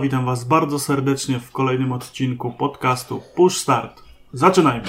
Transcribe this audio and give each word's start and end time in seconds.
Witam 0.00 0.24
Was 0.24 0.44
bardzo 0.44 0.78
serdecznie 0.78 1.40
w 1.40 1.52
kolejnym 1.52 1.92
odcinku 1.92 2.52
podcastu 2.52 3.22
Push 3.36 3.56
Start. 3.56 4.02
Zaczynajmy! 4.32 4.88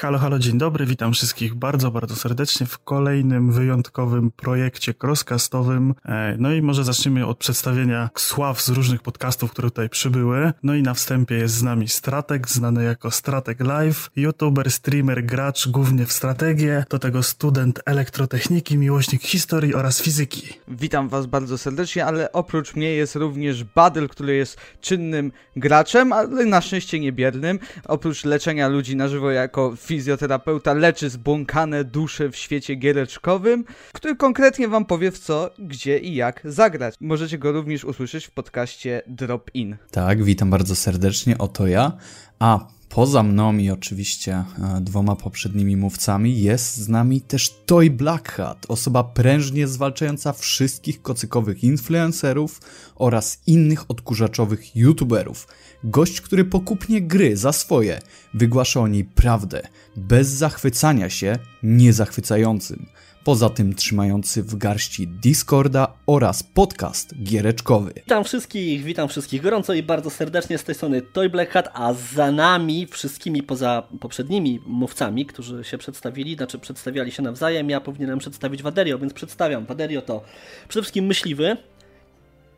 Halo, 0.00 0.18
halo, 0.18 0.38
dzień 0.38 0.58
dobry, 0.58 0.86
witam 0.86 1.12
wszystkich 1.12 1.54
bardzo, 1.54 1.90
bardzo 1.90 2.16
serdecznie 2.16 2.66
w 2.66 2.78
kolejnym 2.78 3.52
wyjątkowym 3.52 4.30
projekcie 4.30 4.94
crosscastowym. 5.02 5.94
E, 6.04 6.36
no 6.38 6.52
i 6.52 6.62
może 6.62 6.84
zaczniemy 6.84 7.26
od 7.26 7.38
przedstawienia 7.38 8.10
sław 8.16 8.62
z 8.62 8.68
różnych 8.68 9.02
podcastów, 9.02 9.50
które 9.50 9.70
tutaj 9.70 9.88
przybyły. 9.88 10.52
No 10.62 10.74
i 10.74 10.82
na 10.82 10.94
wstępie 10.94 11.34
jest 11.34 11.54
z 11.54 11.62
nami 11.62 11.88
Stratek, 11.88 12.48
znany 12.48 12.84
jako 12.84 13.10
Stratek 13.10 13.60
Live, 13.60 14.10
youtuber, 14.16 14.70
streamer, 14.70 15.24
gracz, 15.24 15.68
głównie 15.68 16.06
w 16.06 16.12
strategię, 16.12 16.84
do 16.90 16.98
tego 16.98 17.22
student 17.22 17.80
elektrotechniki, 17.86 18.78
miłośnik 18.78 19.22
historii 19.22 19.74
oraz 19.74 20.02
fizyki. 20.02 20.48
Witam 20.68 21.08
was 21.08 21.26
bardzo 21.26 21.58
serdecznie, 21.58 22.06
ale 22.06 22.32
oprócz 22.32 22.74
mnie 22.74 22.92
jest 22.92 23.16
również 23.16 23.64
Badel, 23.64 24.08
który 24.08 24.34
jest 24.34 24.56
czynnym 24.80 25.32
graczem, 25.56 26.12
ale 26.12 26.44
na 26.44 26.60
szczęście 26.60 27.00
niebiernym. 27.00 27.58
Oprócz 27.84 28.24
leczenia 28.24 28.68
ludzi 28.68 28.96
na 28.96 29.08
żywo 29.08 29.30
jako 29.30 29.76
fizjoterapeuta 29.90 30.74
leczy 30.74 31.10
zbłąkane 31.10 31.84
dusze 31.84 32.30
w 32.30 32.36
świecie 32.36 32.74
giereczkowym, 32.74 33.64
który 33.92 34.16
konkretnie 34.16 34.68
wam 34.68 34.84
powie 34.84 35.10
w 35.10 35.18
co, 35.18 35.50
gdzie 35.58 35.98
i 35.98 36.14
jak 36.14 36.40
zagrać. 36.44 36.94
Możecie 37.00 37.38
go 37.38 37.52
również 37.52 37.84
usłyszeć 37.84 38.26
w 38.26 38.30
podcaście 38.30 39.02
Drop 39.06 39.50
In. 39.54 39.76
Tak, 39.90 40.24
witam 40.24 40.50
bardzo 40.50 40.76
serdecznie, 40.76 41.38
oto 41.38 41.66
ja. 41.66 41.92
A 42.38 42.66
poza 42.88 43.22
mną 43.22 43.56
i 43.56 43.70
oczywiście 43.70 44.32
e, 44.32 44.80
dwoma 44.80 45.16
poprzednimi 45.16 45.76
mówcami 45.76 46.42
jest 46.42 46.76
z 46.76 46.88
nami 46.88 47.20
też 47.20 47.54
Toy 47.66 47.90
Blackhat, 47.90 48.66
osoba 48.68 49.04
prężnie 49.04 49.68
zwalczająca 49.68 50.32
wszystkich 50.32 51.02
kocykowych 51.02 51.64
influencerów 51.64 52.60
oraz 52.94 53.42
innych 53.46 53.90
odkurzaczowych 53.90 54.76
youtuberów. 54.76 55.46
Gość, 55.84 56.20
który 56.20 56.44
pokupnie 56.44 57.02
gry 57.02 57.36
za 57.36 57.52
swoje, 57.52 58.00
wygłasza 58.34 58.80
o 58.80 58.88
niej 58.88 59.04
prawdę, 59.04 59.62
bez 59.96 60.28
zachwycania 60.28 61.10
się 61.10 61.36
niezachwycającym. 61.62 62.86
Poza 63.24 63.50
tym 63.50 63.74
trzymający 63.74 64.42
w 64.42 64.56
garści 64.56 65.08
Discorda 65.08 65.92
oraz 66.06 66.42
podcast 66.42 67.22
giereczkowy. 67.22 67.92
Witam 67.96 68.24
wszystkich, 68.24 68.82
witam 68.82 69.08
wszystkich 69.08 69.42
gorąco 69.42 69.74
i 69.74 69.82
bardzo 69.82 70.10
serdecznie 70.10 70.58
z 70.58 70.64
tej 70.64 70.74
strony 70.74 71.02
Toy 71.02 71.28
Black 71.28 71.50
Hat, 71.50 71.68
a 71.74 71.94
za 72.14 72.32
nami 72.32 72.86
wszystkimi 72.86 73.42
poza 73.42 73.82
poprzednimi 74.00 74.60
mówcami, 74.66 75.26
którzy 75.26 75.64
się 75.64 75.78
przedstawili, 75.78 76.36
znaczy 76.36 76.58
przedstawiali 76.58 77.12
się 77.12 77.22
nawzajem, 77.22 77.70
ja 77.70 77.80
powinienem 77.80 78.18
przedstawić 78.18 78.62
Waderio, 78.62 78.98
więc 78.98 79.12
przedstawiam. 79.12 79.66
Waderio 79.66 80.02
to 80.02 80.22
przede 80.68 80.82
wszystkim 80.82 81.06
myśliwy, 81.06 81.56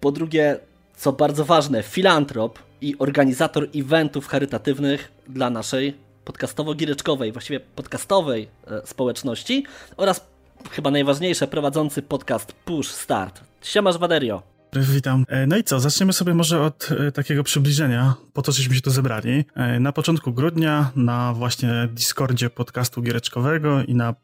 po 0.01 0.13
drugie, 0.13 0.59
co 0.97 1.13
bardzo 1.13 1.45
ważne, 1.45 1.83
filantrop 1.83 2.59
i 2.83 2.99
organizator 2.99 3.69
eventów 3.75 4.27
charytatywnych 4.27 5.13
dla 5.29 5.51
naszej 5.51 5.95
podcastowo-giereczkowej, 6.25 7.33
właściwie 7.33 7.61
podcastowej 7.61 8.49
e, 8.67 8.87
społeczności 8.87 9.65
oraz 9.97 10.27
chyba 10.71 10.91
najważniejsze, 10.91 11.49
prowadzący 11.49 12.03
podcast 12.03 12.53
Push 12.53 12.89
Start. 12.89 13.41
Siemasz 13.63 13.99
Waderio. 13.99 14.52
Witam. 14.77 15.25
E, 15.29 15.47
no 15.47 15.57
i 15.57 15.65
co, 15.65 15.81
zaczniemy 15.81 16.13
sobie 16.13 16.35
może 16.35 16.63
od 16.63 16.89
e, 16.93 17.13
takiego 17.13 17.45
przybliżenia, 17.45 18.15
po 18.33 18.43
co 18.43 18.53
żeśmy 18.53 18.75
się 18.75 18.81
tu 18.81 18.91
zebrali. 18.91 19.45
E, 19.55 19.81
na 19.81 19.93
początku 19.93 20.33
grudnia 20.33 20.91
na 20.97 21.33
właśnie 21.33 21.89
Discordzie 21.93 22.51
podcastu 22.51 23.03
giereczkowego 23.03 23.83
i 23.83 23.95
na 23.95 24.15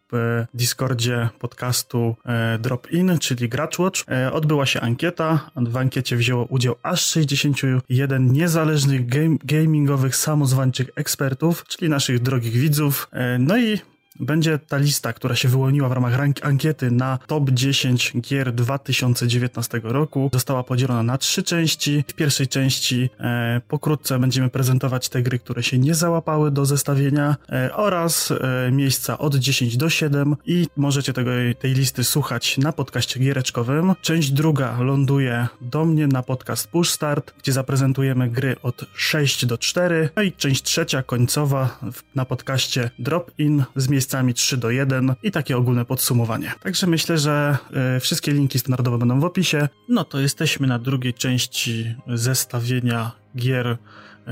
Discordzie 0.54 1.28
podcastu 1.38 2.16
Drop 2.58 2.92
In, 2.92 3.19
czyli 3.19 3.48
Gracz 3.48 3.78
Watch, 3.78 4.00
odbyła 4.32 4.66
się 4.66 4.81
ankieta. 4.81 5.50
W 5.56 5.76
ankiecie 5.76 6.16
wzięło 6.16 6.44
udział 6.44 6.75
aż 6.82 7.06
61 7.06 8.32
niezależnych 8.32 9.06
game, 9.06 9.37
gamingowych, 9.44 10.16
samozwańczych 10.16 10.91
ekspertów, 10.97 11.64
czyli 11.69 11.91
naszych 11.91 12.22
drogich 12.22 12.53
widzów. 12.53 13.08
No 13.38 13.58
i 13.58 13.78
będzie 14.20 14.58
ta 14.58 14.76
lista, 14.76 15.12
która 15.12 15.34
się 15.34 15.48
wyłoniła 15.48 15.88
w 15.88 15.92
ramach 15.92 16.20
ankiety 16.42 16.90
na 16.90 17.18
top 17.26 17.50
10 17.50 18.12
gier 18.20 18.52
2019 18.52 19.80
roku. 19.84 20.30
Została 20.32 20.62
podzielona 20.62 21.02
na 21.02 21.18
trzy 21.18 21.42
części. 21.42 22.04
W 22.08 22.12
pierwszej 22.12 22.48
części 22.48 23.10
e, 23.20 23.60
pokrótce 23.68 24.18
będziemy 24.18 24.48
prezentować 24.48 25.08
te 25.08 25.22
gry, 25.22 25.38
które 25.38 25.62
się 25.62 25.78
nie 25.78 25.94
załapały 25.94 26.50
do 26.50 26.66
zestawienia 26.66 27.36
e, 27.52 27.74
oraz 27.74 28.30
e, 28.30 28.70
miejsca 28.72 29.18
od 29.18 29.34
10 29.34 29.76
do 29.76 29.90
7 29.90 30.36
i 30.46 30.66
możecie 30.76 31.12
tego, 31.12 31.30
tej 31.58 31.74
listy 31.74 32.04
słuchać 32.04 32.58
na 32.58 32.72
podcaście 32.72 33.20
giereczkowym. 33.20 33.94
Część 34.02 34.30
druga 34.30 34.80
ląduje 34.80 35.48
do 35.60 35.84
mnie 35.84 36.06
na 36.06 36.22
podcast 36.22 36.68
Push 36.68 36.90
Start, 36.90 37.34
gdzie 37.38 37.52
zaprezentujemy 37.52 38.28
gry 38.28 38.56
od 38.62 38.84
6 38.94 39.46
do 39.46 39.58
4. 39.58 40.08
No 40.16 40.22
i 40.22 40.32
część 40.32 40.62
trzecia, 40.62 41.02
końcowa 41.02 41.78
na 42.14 42.24
podcaście 42.24 42.90
Drop 42.98 43.30
In 43.38 43.64
z 43.76 43.88
miejsca 43.88 44.07
miejscami 44.08 44.34
3 44.34 44.56
do 44.56 44.70
1 44.70 45.14
i 45.22 45.30
takie 45.30 45.56
ogólne 45.56 45.84
podsumowanie. 45.84 46.52
Także 46.62 46.86
myślę, 46.86 47.19
że 47.19 47.58
y, 47.96 48.00
wszystkie 48.00 48.32
linki 48.32 48.58
standardowe 48.58 48.98
będą 48.98 49.20
w 49.20 49.24
opisie. 49.24 49.69
No 49.88 50.04
to 50.04 50.20
jesteśmy 50.20 50.66
na 50.66 50.78
drugiej 50.78 51.14
części 51.14 51.94
zestawienia 52.06 53.12
gier 53.36 53.78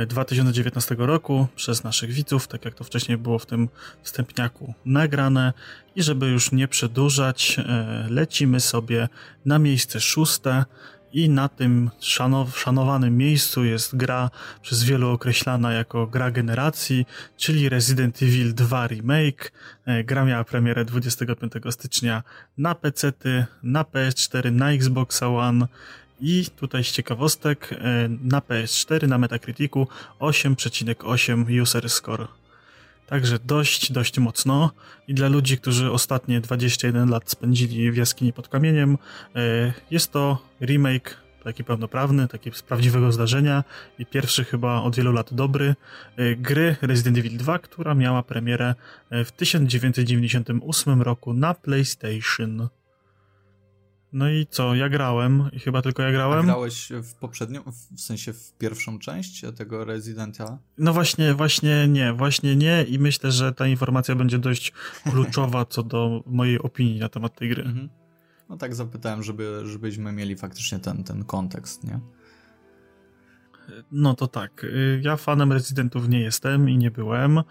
2019 0.07 0.95
e, 0.95 1.07
roku 1.07 1.47
przez 1.57 1.85
naszych 1.85 2.13
widzów, 2.13 2.49
tak 2.49 2.65
jak 2.65 2.75
to 2.75 2.85
wcześniej 2.85 3.19
było 3.19 3.39
w 3.39 3.47
tym 3.47 3.69
wstępniaku 4.03 4.75
nagrane. 4.85 5.53
I 5.97 6.03
żeby 6.03 6.27
już 6.27 6.53
nie 6.53 6.69
przedłużać, 6.69 7.57
e, 7.59 8.07
lecimy 8.11 8.61
sobie 8.61 9.09
na 9.45 9.59
miejsce 9.59 10.01
szóste. 10.01 10.65
I 11.13 11.29
na 11.29 11.49
tym 11.49 11.91
szanow 12.01 12.59
szanowanym 12.59 13.17
miejscu 13.17 13.65
jest 13.65 13.97
gra 13.97 14.31
przez 14.63 14.85
wielu 14.85 15.11
określana 15.11 15.73
jako 15.73 16.07
gra 16.07 16.31
generacji, 16.31 17.07
czyli 17.37 17.69
Resident 17.69 18.23
Evil 18.23 18.55
2 18.55 18.87
Remake. 18.87 19.53
E, 19.87 20.05
gra 20.05 20.25
miała 20.25 20.45
premierę 20.45 20.85
25 20.85 21.53
stycznia 21.71 22.23
na 22.59 22.75
PC, 22.75 23.13
na 23.63 23.83
PS4, 23.83 24.53
na 24.53 24.73
Xbox 24.73 25.23
One 25.23 25.67
i 26.21 26.47
tutaj 26.57 26.85
z 26.85 26.93
ciekawostek 26.93 27.73
e, 27.73 27.77
na 28.09 28.41
PS4 28.41 29.09
na 29.09 29.19
Metacriticu 29.19 29.89
8,8 30.21 31.63
user 31.63 31.91
score. 31.91 32.29
Także 33.07 33.39
dość, 33.45 33.93
dość 33.93 34.19
mocno. 34.19 34.71
I 35.09 35.15
dla 35.15 35.29
ludzi, 35.29 35.59
którzy 35.59 35.93
ostatnie 35.93 36.41
21 36.41 37.11
lat 37.11 37.31
spędzili 37.31 37.93
w 37.93 37.97
jaskini 37.97 38.33
pod 38.33 38.49
kamieniem, 38.49 38.99
e, 39.37 39.73
jest 39.91 40.13
to 40.13 40.39
remake 40.61 41.27
taki 41.45 41.65
pełnoprawny, 41.65 42.29
taki 42.29 42.51
z 42.53 42.63
prawdziwego 42.63 43.13
zdarzenia 43.13 43.65
i 43.99 44.07
pierwszy 44.07 44.45
chyba 44.45 44.83
od 44.83 44.97
wielu 44.97 45.13
lat 45.13 45.35
dobry 45.35 45.75
e, 46.17 46.37
gry 46.37 46.77
Resident 46.83 47.19
Evil 47.19 47.37
2, 47.37 47.59
która 47.59 47.95
miała 47.95 48.23
premierę 48.23 48.75
e, 49.11 49.25
w 49.25 49.33
1998 49.33 51.03
roku 51.03 51.33
na 51.33 51.55
PlayStation. 51.55 52.69
No 54.17 54.31
i 54.31 54.47
co, 54.51 54.75
ja 54.75 54.89
grałem 54.89 55.51
i 55.53 55.59
chyba 55.59 55.83
tylko 55.83 56.03
ja 56.03 56.13
grałem. 56.13 56.41
A 56.41 56.43
grałeś 56.43 56.93
w 57.03 57.15
poprzednią, 57.15 57.63
w 57.97 58.01
sensie 58.01 58.33
w 58.33 58.53
pierwszą 58.53 58.99
część 58.99 59.45
tego 59.57 59.85
Residenta? 59.85 60.59
No 60.79 60.93
właśnie, 60.93 61.35
właśnie 61.35 61.89
nie, 61.89 62.13
właśnie 62.13 62.57
nie 62.57 62.85
i 62.89 62.99
myślę, 62.99 63.33
że 63.33 63.53
ta 63.53 63.67
informacja 63.67 64.15
będzie 64.15 64.39
dość 64.39 64.73
kluczowa 65.11 65.65
co 65.65 65.83
do 65.83 66.23
mojej 66.27 66.59
opinii 66.59 66.99
na 66.99 67.09
temat 67.09 67.39
tej 67.39 67.49
gry. 67.49 67.63
Mhm. 67.63 67.89
No 68.49 68.57
tak 68.57 68.75
zapytałem, 68.75 69.23
żeby, 69.23 69.63
żebyśmy 69.65 70.13
mieli 70.13 70.37
faktycznie 70.37 70.79
ten, 70.79 71.05
ten 71.05 71.25
kontekst, 71.25 71.85
nie? 71.85 72.01
No 73.93 74.15
to 74.15 74.27
tak. 74.27 74.65
Y, 74.65 75.01
ja 75.05 75.17
fanem 75.17 75.53
rezydentów 75.53 76.09
nie 76.09 76.21
jestem 76.21 76.71
i 76.71 76.79
nie 76.79 76.91
byłem. 76.91 77.39
Y, 77.39 77.43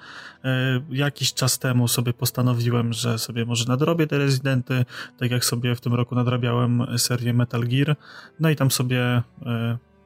jakiś 0.90 1.34
czas 1.34 1.60
temu 1.60 1.88
sobie 1.88 2.14
postanowiłem, 2.14 2.94
że 2.94 3.20
sobie 3.20 3.46
może 3.46 3.66
nadrobię 3.68 4.08
te 4.08 4.18
rezydenty, 4.18 4.86
tak 5.20 5.32
jak 5.32 5.46
sobie 5.46 5.76
w 5.76 5.82
tym 5.82 5.94
roku 5.94 6.16
nadrabiałem 6.16 6.86
serię 6.98 7.34
Metal 7.34 7.62
Gear. 7.62 7.96
No 8.40 8.50
i 8.50 8.56
tam 8.56 8.72
sobie 8.72 9.18
y, 9.18 9.44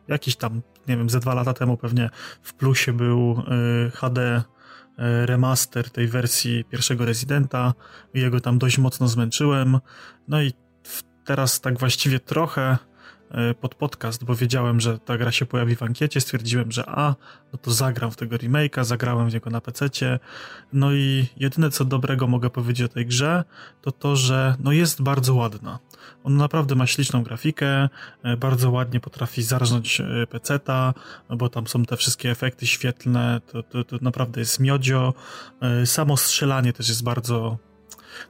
jakiś 0.07 0.35
tam, 0.35 0.61
nie 0.87 0.97
wiem, 0.97 1.09
ze 1.09 1.19
dwa 1.19 1.33
lata 1.33 1.53
temu 1.53 1.77
pewnie 1.77 2.09
w 2.41 2.53
plusie 2.53 2.93
był 2.93 3.43
HD 3.93 4.43
remaster 5.25 5.89
tej 5.89 6.07
wersji 6.07 6.65
pierwszego 6.65 7.05
rezydenta. 7.05 7.73
Jego 8.13 8.39
tam 8.39 8.57
dość 8.57 8.77
mocno 8.77 9.07
zmęczyłem. 9.07 9.79
No 10.27 10.41
i 10.41 10.53
teraz 11.25 11.61
tak 11.61 11.79
właściwie 11.79 12.19
trochę 12.19 12.77
pod 13.61 13.75
podcast, 13.75 14.23
bo 14.23 14.35
wiedziałem, 14.35 14.79
że 14.79 14.99
ta 14.99 15.17
gra 15.17 15.31
się 15.31 15.45
pojawi 15.45 15.75
w 15.75 15.83
ankiecie, 15.83 16.21
stwierdziłem, 16.21 16.71
że 16.71 16.89
a, 16.89 17.15
no 17.53 17.59
to 17.61 17.71
zagram 17.71 18.11
w 18.11 18.15
tego 18.15 18.35
remake'a, 18.35 18.83
zagrałem 18.83 19.29
w 19.29 19.33
niego 19.33 19.49
na 19.49 19.61
PC-cie, 19.61 20.19
no 20.73 20.93
i 20.93 21.27
jedyne 21.37 21.69
co 21.69 21.85
dobrego 21.85 22.27
mogę 22.27 22.49
powiedzieć 22.49 22.85
o 22.85 22.93
tej 22.93 23.05
grze, 23.05 23.43
to 23.81 23.91
to, 23.91 24.15
że 24.15 24.55
no 24.59 24.71
jest 24.71 25.01
bardzo 25.01 25.35
ładna. 25.35 25.79
On 26.23 26.37
naprawdę 26.37 26.75
ma 26.75 26.87
śliczną 26.87 27.23
grafikę, 27.23 27.89
e, 28.23 28.37
bardzo 28.37 28.71
ładnie 28.71 28.99
potrafi 28.99 29.43
zarżnąć 29.43 30.01
e, 30.01 30.27
PC-ta, 30.27 30.93
bo 31.29 31.49
tam 31.49 31.67
są 31.67 31.85
te 31.85 31.97
wszystkie 31.97 32.31
efekty 32.31 32.67
świetlne, 32.67 33.41
to, 33.51 33.63
to, 33.63 33.83
to 33.83 33.97
naprawdę 34.01 34.39
jest 34.39 34.59
miodzio. 34.59 35.13
Samo 35.85 36.17
strzelanie 36.17 36.73
też 36.73 36.89
jest 36.89 37.03
bardzo... 37.03 37.57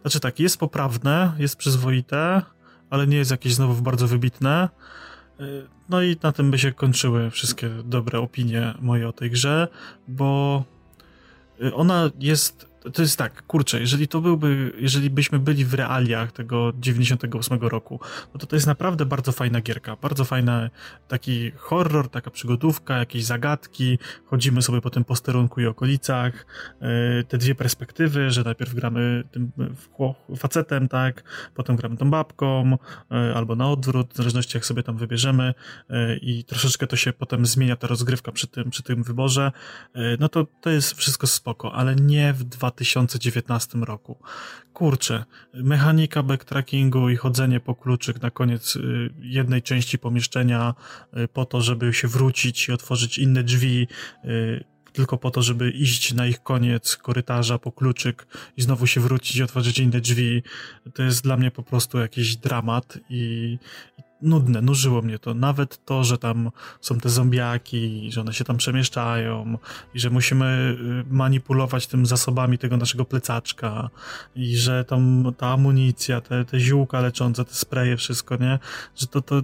Znaczy 0.01 0.19
tak, 0.19 0.40
jest 0.40 0.57
poprawne, 0.57 1.34
jest 1.38 1.56
przyzwoite, 1.56 2.42
ale 2.89 3.07
nie 3.07 3.18
jest 3.18 3.31
jakieś 3.31 3.53
znowu 3.53 3.81
bardzo 3.81 4.07
wybitne. 4.07 4.69
No 5.89 6.01
i 6.01 6.18
na 6.24 6.31
tym 6.31 6.51
by 6.51 6.59
się 6.59 6.71
kończyły 6.71 7.31
wszystkie 7.31 7.69
dobre 7.69 8.19
opinie 8.19 8.74
moje 8.81 9.07
o 9.07 9.13
tej 9.13 9.31
grze, 9.31 9.68
bo 10.07 10.63
ona 11.74 12.09
jest 12.19 12.69
to 12.93 13.01
jest 13.01 13.17
tak, 13.17 13.43
kurczę, 13.47 13.79
jeżeli 13.79 14.07
to 14.07 14.21
byłby, 14.21 14.71
jeżeli 14.77 15.09
byśmy 15.09 15.39
byli 15.39 15.65
w 15.65 15.73
realiach 15.73 16.31
tego 16.31 16.73
98 16.79 17.59
roku, 17.59 17.99
no 18.33 18.39
to 18.39 18.47
to 18.47 18.55
jest 18.55 18.67
naprawdę 18.67 19.05
bardzo 19.05 19.31
fajna 19.31 19.61
gierka, 19.61 19.95
bardzo 19.95 20.25
fajna 20.25 20.69
taki 21.07 21.51
horror, 21.51 22.09
taka 22.09 22.31
przygodówka, 22.31 22.97
jakieś 22.97 23.23
zagadki, 23.23 23.99
chodzimy 24.25 24.61
sobie 24.61 24.81
po 24.81 24.89
tym 24.89 25.03
posterunku 25.03 25.61
i 25.61 25.65
okolicach, 25.65 26.45
e, 26.81 27.23
te 27.23 27.37
dwie 27.37 27.55
perspektywy, 27.55 28.31
że 28.31 28.43
najpierw 28.43 28.73
gramy 28.73 29.23
tym 29.31 29.51
facetem, 30.37 30.87
tak, 30.87 31.23
potem 31.55 31.75
gramy 31.75 31.97
tą 31.97 32.09
babką, 32.11 32.77
e, 33.11 33.33
albo 33.35 33.55
na 33.55 33.69
odwrót, 33.69 34.13
w 34.13 34.17
zależności 34.17 34.57
jak 34.57 34.65
sobie 34.65 34.83
tam 34.83 34.97
wybierzemy 34.97 35.53
e, 35.89 36.15
i 36.15 36.43
troszeczkę 36.43 36.87
to 36.87 36.95
się 36.95 37.13
potem 37.13 37.45
zmienia 37.45 37.75
ta 37.75 37.87
rozgrywka 37.87 38.31
przy 38.31 38.47
tym, 38.47 38.69
przy 38.69 38.83
tym 38.83 39.03
wyborze, 39.03 39.51
no 40.19 40.29
to 40.29 40.47
to 40.61 40.69
jest 40.69 40.93
wszystko 40.93 41.27
spoko, 41.27 41.73
ale 41.73 41.95
nie 41.95 42.33
w 42.33 42.43
2000 42.43 42.69
2019 42.71 43.77
roku. 43.77 44.18
Kurczę, 44.74 45.25
mechanika 45.54 46.24
backtrackingu 46.24 47.10
i 47.10 47.16
chodzenie 47.16 47.60
po 47.60 47.75
kluczyk 47.75 48.21
na 48.21 48.31
koniec 48.31 48.75
y, 48.75 49.10
jednej 49.19 49.62
części 49.62 50.00
pomieszczenia 50.00 50.74
y, 51.18 51.27
po 51.27 51.45
to, 51.45 51.62
żeby 51.62 51.94
się 51.94 52.07
wrócić 52.07 52.69
i 52.69 52.71
otworzyć 52.71 53.18
inne 53.18 53.44
drzwi, 53.44 53.88
y, 54.25 54.63
tylko 54.94 55.18
po 55.18 55.31
to, 55.31 55.42
żeby 55.42 55.71
iść 55.71 56.13
na 56.13 56.25
ich 56.25 56.44
koniec 56.44 56.95
korytarza 56.95 57.60
po 57.60 57.71
kluczyk 57.71 58.27
i 58.57 58.62
znowu 58.62 58.88
się 58.88 59.01
wrócić 59.01 59.38
i 59.38 59.44
otworzyć 59.44 59.80
inne 59.80 60.01
drzwi. 60.01 60.44
To 60.94 61.04
jest 61.04 61.24
dla 61.24 61.38
mnie 61.38 61.51
po 61.51 61.63
prostu 61.63 61.98
jakiś 61.98 62.36
dramat 62.36 62.98
i, 63.10 63.57
nudne, 64.21 64.62
nużyło 64.62 65.01
mnie 65.01 65.19
to. 65.19 65.33
Nawet 65.33 65.86
to, 65.86 66.04
że 66.04 66.18
tam 66.18 66.51
są 66.81 66.98
te 66.98 67.10
zombiaki, 67.10 68.12
że 68.12 68.21
one 68.21 68.33
się 68.33 68.44
tam 68.44 68.57
przemieszczają 68.57 69.57
i 69.94 70.00
że 70.00 70.10
musimy 70.10 70.77
y, 71.10 71.13
manipulować 71.13 71.88
tym 71.88 72.06
zasobami 72.06 72.57
tego 72.57 72.77
naszego 72.77 73.06
plecaczka 73.06 73.89
i 74.36 74.57
że 74.57 74.86
tam 74.86 75.33
ta 75.38 75.48
amunicja, 75.48 76.21
te, 76.21 76.45
te 76.45 76.60
ziółka 76.60 77.00
leczące, 77.01 77.45
te 77.45 77.54
spreje, 77.54 77.98
wszystko, 77.98 78.36
nie? 78.36 78.60
Że 78.95 79.07
to, 79.07 79.21
to, 79.21 79.42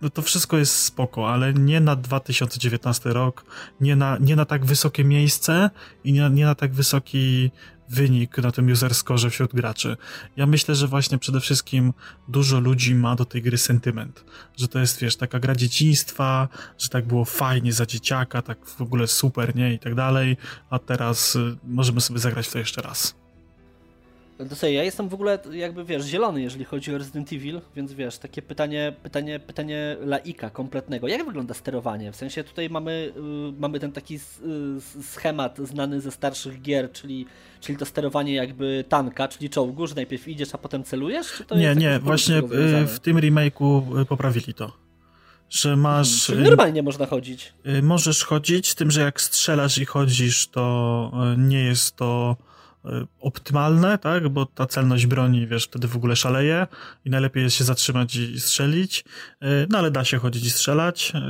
no 0.00 0.10
to 0.10 0.22
wszystko 0.22 0.58
jest 0.58 0.76
spoko, 0.76 1.32
ale 1.32 1.54
nie 1.54 1.80
na 1.80 1.96
2019 1.96 3.12
rok, 3.12 3.44
nie 3.80 3.96
na, 3.96 4.18
nie 4.20 4.36
na 4.36 4.44
tak 4.44 4.64
wysokie 4.64 5.04
miejsce 5.04 5.70
i 6.04 6.12
nie, 6.12 6.30
nie 6.30 6.44
na 6.44 6.54
tak 6.54 6.72
wysoki 6.72 7.50
wynik 7.88 8.38
na 8.38 8.52
tym 8.52 8.72
user 8.72 8.94
score 8.94 9.30
wśród 9.30 9.54
graczy. 9.54 9.96
Ja 10.36 10.46
myślę, 10.46 10.74
że 10.74 10.86
właśnie 10.86 11.18
przede 11.18 11.40
wszystkim 11.40 11.92
dużo 12.28 12.60
ludzi 12.60 12.94
ma 12.94 13.16
do 13.16 13.24
tej 13.24 13.42
gry 13.42 13.58
sentyment, 13.58 14.24
że 14.56 14.68
to 14.68 14.78
jest, 14.78 15.00
wiesz, 15.00 15.16
taka 15.16 15.40
gra 15.40 15.54
dzieciństwa, 15.54 16.48
że 16.78 16.88
tak 16.88 17.06
było 17.06 17.24
fajnie 17.24 17.72
za 17.72 17.86
dzieciaka, 17.86 18.42
tak 18.42 18.66
w 18.66 18.80
ogóle 18.80 19.06
super, 19.06 19.56
nie, 19.56 19.74
i 19.74 19.78
tak 19.78 19.94
dalej, 19.94 20.36
a 20.70 20.78
teraz 20.78 21.36
y, 21.36 21.56
możemy 21.64 22.00
sobie 22.00 22.18
zagrać 22.20 22.48
to 22.48 22.58
jeszcze 22.58 22.82
raz. 22.82 23.23
Ja 24.62 24.82
jestem 24.82 25.08
w 25.08 25.14
ogóle 25.14 25.38
jakby, 25.52 25.84
wiesz, 25.84 26.04
zielony, 26.04 26.42
jeżeli 26.42 26.64
chodzi 26.64 26.94
o 26.94 26.98
Resident 26.98 27.32
Evil, 27.32 27.60
więc 27.76 27.92
wiesz, 27.92 28.18
takie 28.18 28.42
pytanie, 28.42 28.92
pytanie, 29.02 29.40
pytanie 29.40 29.96
laika 30.00 30.50
kompletnego. 30.50 31.08
Jak 31.08 31.26
wygląda 31.26 31.54
sterowanie? 31.54 32.12
W 32.12 32.16
sensie 32.16 32.44
tutaj 32.44 32.70
mamy, 32.70 33.12
y, 33.16 33.60
mamy 33.60 33.80
ten 33.80 33.92
taki 33.92 34.14
y, 34.14 34.20
schemat 35.02 35.58
znany 35.58 36.00
ze 36.00 36.10
starszych 36.10 36.62
gier, 36.62 36.92
czyli, 36.92 37.26
czyli 37.60 37.78
to 37.78 37.86
sterowanie 37.86 38.34
jakby 38.34 38.84
tanka, 38.88 39.28
czyli 39.28 39.50
czołgu, 39.50 39.86
że 39.86 39.94
najpierw 39.94 40.28
idziesz, 40.28 40.54
a 40.54 40.58
potem 40.58 40.84
celujesz? 40.84 41.42
nie, 41.56 41.74
nie, 41.74 41.98
właśnie 41.98 42.38
y, 42.38 42.86
w 42.86 42.98
tym 43.00 43.16
remake'u 43.16 44.00
y, 44.00 44.04
poprawili 44.04 44.54
to. 44.54 44.72
Że 45.50 45.76
masz. 45.76 46.26
Czyli 46.26 46.42
normalnie 46.42 46.82
można 46.82 47.06
chodzić. 47.06 47.52
Możesz 47.82 48.24
chodzić, 48.24 48.70
z 48.70 48.74
tym, 48.74 48.90
że 48.90 49.00
jak 49.00 49.20
strzelasz 49.20 49.78
i 49.78 49.84
chodzisz, 49.84 50.48
to 50.48 51.12
nie 51.36 51.64
jest 51.64 51.96
to 51.96 52.36
optymalne, 53.20 53.98
tak, 53.98 54.28
bo 54.28 54.46
ta 54.46 54.66
celność 54.66 55.06
broni, 55.06 55.46
wiesz, 55.46 55.64
wtedy 55.64 55.88
w 55.88 55.96
ogóle 55.96 56.16
szaleje 56.16 56.66
i 57.04 57.10
najlepiej 57.10 57.42
jest 57.42 57.56
się 57.56 57.64
zatrzymać 57.64 58.16
i 58.16 58.40
strzelić, 58.40 59.04
e, 59.40 59.46
no 59.70 59.78
ale 59.78 59.90
da 59.90 60.04
się 60.04 60.18
chodzić 60.18 60.46
i 60.46 60.50
strzelać 60.50 61.12
e, 61.14 61.20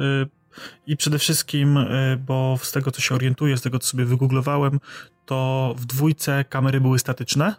i 0.86 0.96
przede 0.96 1.18
wszystkim, 1.18 1.78
bo 2.26 2.58
z 2.62 2.72
tego 2.72 2.90
co 2.90 3.00
się 3.00 3.14
orientuję, 3.14 3.56
z 3.56 3.62
tego 3.62 3.78
co 3.78 3.88
sobie 3.88 4.04
wygooglowałem, 4.04 4.80
to 5.26 5.74
w 5.78 5.86
dwójce 5.86 6.44
kamery 6.44 6.80
były 6.80 6.98
statyczne, 6.98 7.54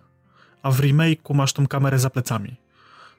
a 0.63 0.71
w 0.71 0.79
remake'u 0.79 1.35
masz 1.35 1.53
tą 1.53 1.67
kamerę 1.67 1.99
za 1.99 2.09
plecami. 2.09 2.55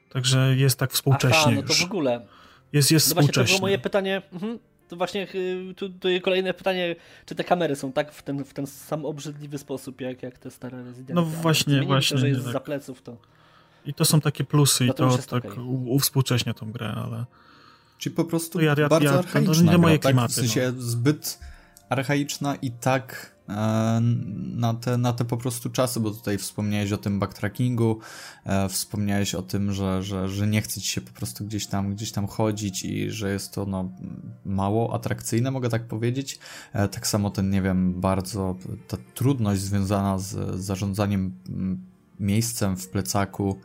Także 0.09 0.55
jest 0.55 0.79
tak 0.79 0.91
współcześnie 0.91 1.37
Aha, 1.37 1.51
no 1.55 1.61
to 1.61 1.67
już. 1.67 1.81
w 1.81 1.85
ogóle. 1.85 2.25
Jest, 2.73 2.91
jest 2.91 3.09
no 3.09 3.13
właśnie, 3.13 3.31
współcześnie. 3.31 3.55
to 3.55 3.59
było 3.59 3.67
moje 3.67 3.77
pytanie. 3.77 4.21
Mhm 4.33 4.59
to 4.87 4.95
właśnie 4.95 5.27
y, 5.35 5.73
tu, 5.75 5.89
tu 5.89 6.07
kolejne 6.21 6.53
pytanie, 6.53 6.95
czy 7.25 7.35
te 7.35 7.43
kamery 7.43 7.75
są 7.75 7.91
tak 7.91 8.11
w 8.11 8.23
ten, 8.23 8.45
w 8.45 8.53
ten 8.53 8.67
sam 8.67 9.05
obrzydliwy 9.05 9.57
sposób, 9.57 10.01
jak, 10.01 10.23
jak 10.23 10.37
te 10.37 10.51
stare 10.51 10.83
Resident 10.83 11.15
No 11.15 11.25
właśnie, 11.25 11.81
właśnie. 11.81 12.15
To, 12.15 12.21
że 12.21 12.29
jest 12.29 12.43
tak. 12.43 12.53
za 12.53 12.59
pleców, 12.59 13.01
to... 13.01 13.17
I 13.85 13.93
to 13.93 14.05
są 14.05 14.21
takie 14.21 14.43
plusy 14.43 14.85
no 14.85 14.93
to 14.93 15.07
i 15.07 15.17
to 15.17 15.17
tak 15.17 15.45
okay. 15.45 15.63
uwspółcześnia 15.85 16.53
tą 16.53 16.71
grę, 16.71 16.93
ale... 17.05 17.25
Czyli 17.97 18.15
po 18.15 18.25
prostu 18.25 18.61
ja, 18.61 18.75
ja, 18.77 18.89
bardzo 18.89 19.09
ja, 19.09 19.19
archaiczna 19.19 19.71
to, 19.71 19.77
moje 19.77 19.99
gra, 19.99 20.09
klimaty, 20.11 20.35
tak? 20.35 20.45
W 20.45 20.47
sensie 20.47 20.71
no. 20.75 20.81
zbyt 20.81 21.39
archaiczna 21.89 22.55
i 22.55 22.71
tak 22.71 23.37
E, 23.49 24.01
na 24.55 24.73
te, 24.73 24.97
na 24.97 25.13
te 25.13 25.25
po 25.25 25.37
prostu 25.37 25.69
czasy, 25.69 25.99
bo 25.99 26.11
tutaj 26.11 26.37
wspomniałeś 26.37 26.91
o 26.91 26.97
tym 26.97 27.19
backtrackingu, 27.19 27.99
e, 28.45 28.69
wspomniałeś 28.69 29.35
o 29.35 29.41
tym, 29.41 29.73
że, 29.73 30.03
że, 30.03 30.29
że 30.29 30.47
nie 30.47 30.61
chce 30.61 30.81
ci 30.81 30.87
się 30.87 31.01
po 31.01 31.13
prostu 31.13 31.45
gdzieś 31.45 31.67
tam, 31.67 31.95
gdzieś 31.95 32.11
tam 32.11 32.27
chodzić 32.27 32.85
i 32.85 33.11
że 33.11 33.31
jest 33.31 33.53
to 33.53 33.65
no, 33.65 33.91
mało 34.45 34.93
atrakcyjne, 34.93 35.51
mogę 35.51 35.69
tak 35.69 35.87
powiedzieć. 35.87 36.39
E, 36.73 36.87
tak 36.87 37.07
samo 37.07 37.29
ten, 37.29 37.49
nie 37.49 37.61
wiem, 37.61 38.01
bardzo 38.01 38.55
ta 38.87 38.97
trudność 39.13 39.61
związana 39.61 40.19
z 40.19 40.59
zarządzaniem 40.61 41.33
miejscem 42.19 42.77
w 42.77 42.89
plecaku 42.89 43.59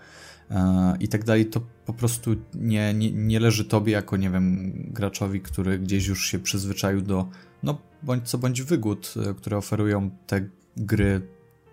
i 1.01 1.09
tak 1.09 1.25
dalej, 1.25 1.47
to 1.47 1.61
po 1.87 1.93
prostu 1.93 2.37
nie, 2.55 2.95
nie, 2.95 3.13
nie 3.13 3.41
leży 3.41 3.65
tobie 3.65 3.93
jako, 3.93 4.17
nie 4.17 4.31
wiem, 4.31 4.73
graczowi, 4.91 5.41
który 5.41 5.79
gdzieś 5.79 6.07
już 6.07 6.27
się 6.27 6.39
przyzwyczaił 6.39 7.01
do 7.01 7.29
no 7.63 7.79
bądź 8.03 8.29
co 8.29 8.39
bądź 8.39 8.63
wygód, 8.63 9.15
e, 9.31 9.35
które 9.35 9.57
oferują 9.57 10.11
te 10.27 10.49
gry 10.77 11.23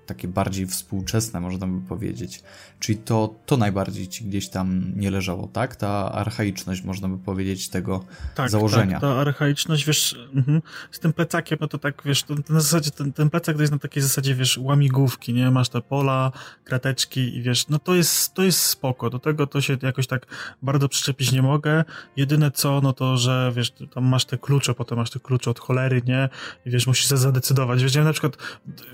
takie 0.09 0.27
bardziej 0.27 0.67
współczesne, 0.67 1.39
można 1.39 1.67
by 1.67 1.87
powiedzieć. 1.87 2.43
Czyli 2.79 2.97
to, 2.97 3.35
to 3.45 3.57
najbardziej 3.57 4.07
ci 4.07 4.25
gdzieś 4.25 4.49
tam 4.49 4.91
nie 4.95 5.11
leżało, 5.11 5.47
tak? 5.47 5.75
Ta 5.75 6.11
archaiczność, 6.11 6.83
można 6.83 7.07
by 7.09 7.17
powiedzieć, 7.17 7.69
tego 7.69 8.05
tak, 8.35 8.49
założenia. 8.49 8.99
Tak, 8.99 9.01
ta 9.01 9.15
archaiczność, 9.15 9.85
wiesz, 9.85 10.19
mhm. 10.35 10.61
z 10.91 10.99
tym 10.99 11.13
plecakiem, 11.13 11.57
no 11.61 11.67
to 11.67 11.77
tak, 11.77 12.01
wiesz, 12.05 12.23
to, 12.23 12.35
to 12.35 12.53
na 12.53 12.59
zasadzie, 12.59 12.91
ten, 12.91 13.13
ten 13.13 13.29
plecak 13.29 13.55
to 13.55 13.61
jest 13.61 13.73
na 13.73 13.79
takiej 13.79 14.03
zasadzie, 14.03 14.35
wiesz, 14.35 14.57
łamigłówki, 14.57 15.33
nie? 15.33 15.51
Masz 15.51 15.69
te 15.69 15.81
pola, 15.81 16.31
krateczki 16.63 17.37
i 17.37 17.41
wiesz, 17.41 17.67
no 17.67 17.79
to 17.79 17.95
jest, 17.95 18.33
to 18.33 18.43
jest 18.43 18.59
spoko, 18.59 19.09
do 19.09 19.19
tego 19.19 19.47
to 19.47 19.61
się 19.61 19.77
jakoś 19.81 20.07
tak 20.07 20.25
bardzo 20.61 20.89
przyczepić 20.89 21.31
nie 21.31 21.41
mogę. 21.41 21.83
Jedyne 22.17 22.51
co, 22.51 22.81
no 22.81 22.93
to, 22.93 23.17
że 23.17 23.51
wiesz, 23.55 23.71
tam 23.93 24.05
masz 24.05 24.25
te 24.25 24.37
klucze, 24.37 24.73
potem 24.73 24.97
masz 24.97 25.09
te 25.09 25.19
klucze 25.19 25.51
od 25.51 25.59
cholery, 25.59 26.01
nie? 26.05 26.29
I 26.65 26.69
wiesz, 26.71 26.87
musisz 26.87 27.09
się 27.09 27.17
zadecydować. 27.17 27.83
Wiesz, 27.83 27.95
ja 27.95 28.03
na 28.03 28.11
przykład 28.11 28.37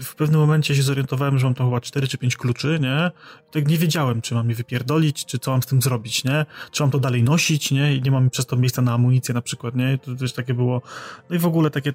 w 0.01 0.15
pewnym 0.15 0.41
momencie 0.41 0.75
się 0.75 0.84
zorientowałem, 0.84 1.04
zorientowałem, 1.05 1.39
że 1.39 1.45
mam 1.45 1.53
to 1.53 1.65
chyba 1.65 1.81
4 1.81 2.07
czy 2.07 2.17
5 2.17 2.38
kluczy, 2.38 2.79
nie? 2.81 3.12
I 3.50 3.51
tak 3.51 3.67
nie 3.67 3.77
wiedziałem, 3.77 4.21
czy 4.21 4.35
mam 4.35 4.50
je 4.50 4.55
wypierdolić, 4.55 5.25
czy 5.25 5.39
co 5.39 5.51
mam 5.51 5.62
z 5.62 5.65
tym 5.65 5.81
zrobić, 5.81 6.24
nie? 6.24 6.45
Czy 6.71 6.83
mam 6.83 6.91
to 6.91 7.00
dalej 7.00 7.24
nosić, 7.24 7.71
nie? 7.71 7.95
I 7.95 8.01
nie 8.01 8.12
mam 8.12 8.29
przez 8.29 8.45
to 8.45 8.55
miejsca 8.55 8.81
na 8.81 8.93
amunicję 8.93 9.33
na 9.33 9.41
przykład, 9.41 9.75
nie? 9.75 9.97
To 9.97 10.15
też 10.15 10.33
takie 10.33 10.53
było... 10.53 10.81
No 11.29 11.35
i 11.35 11.39
w 11.39 11.45
ogóle 11.45 11.69
takie... 11.69 11.93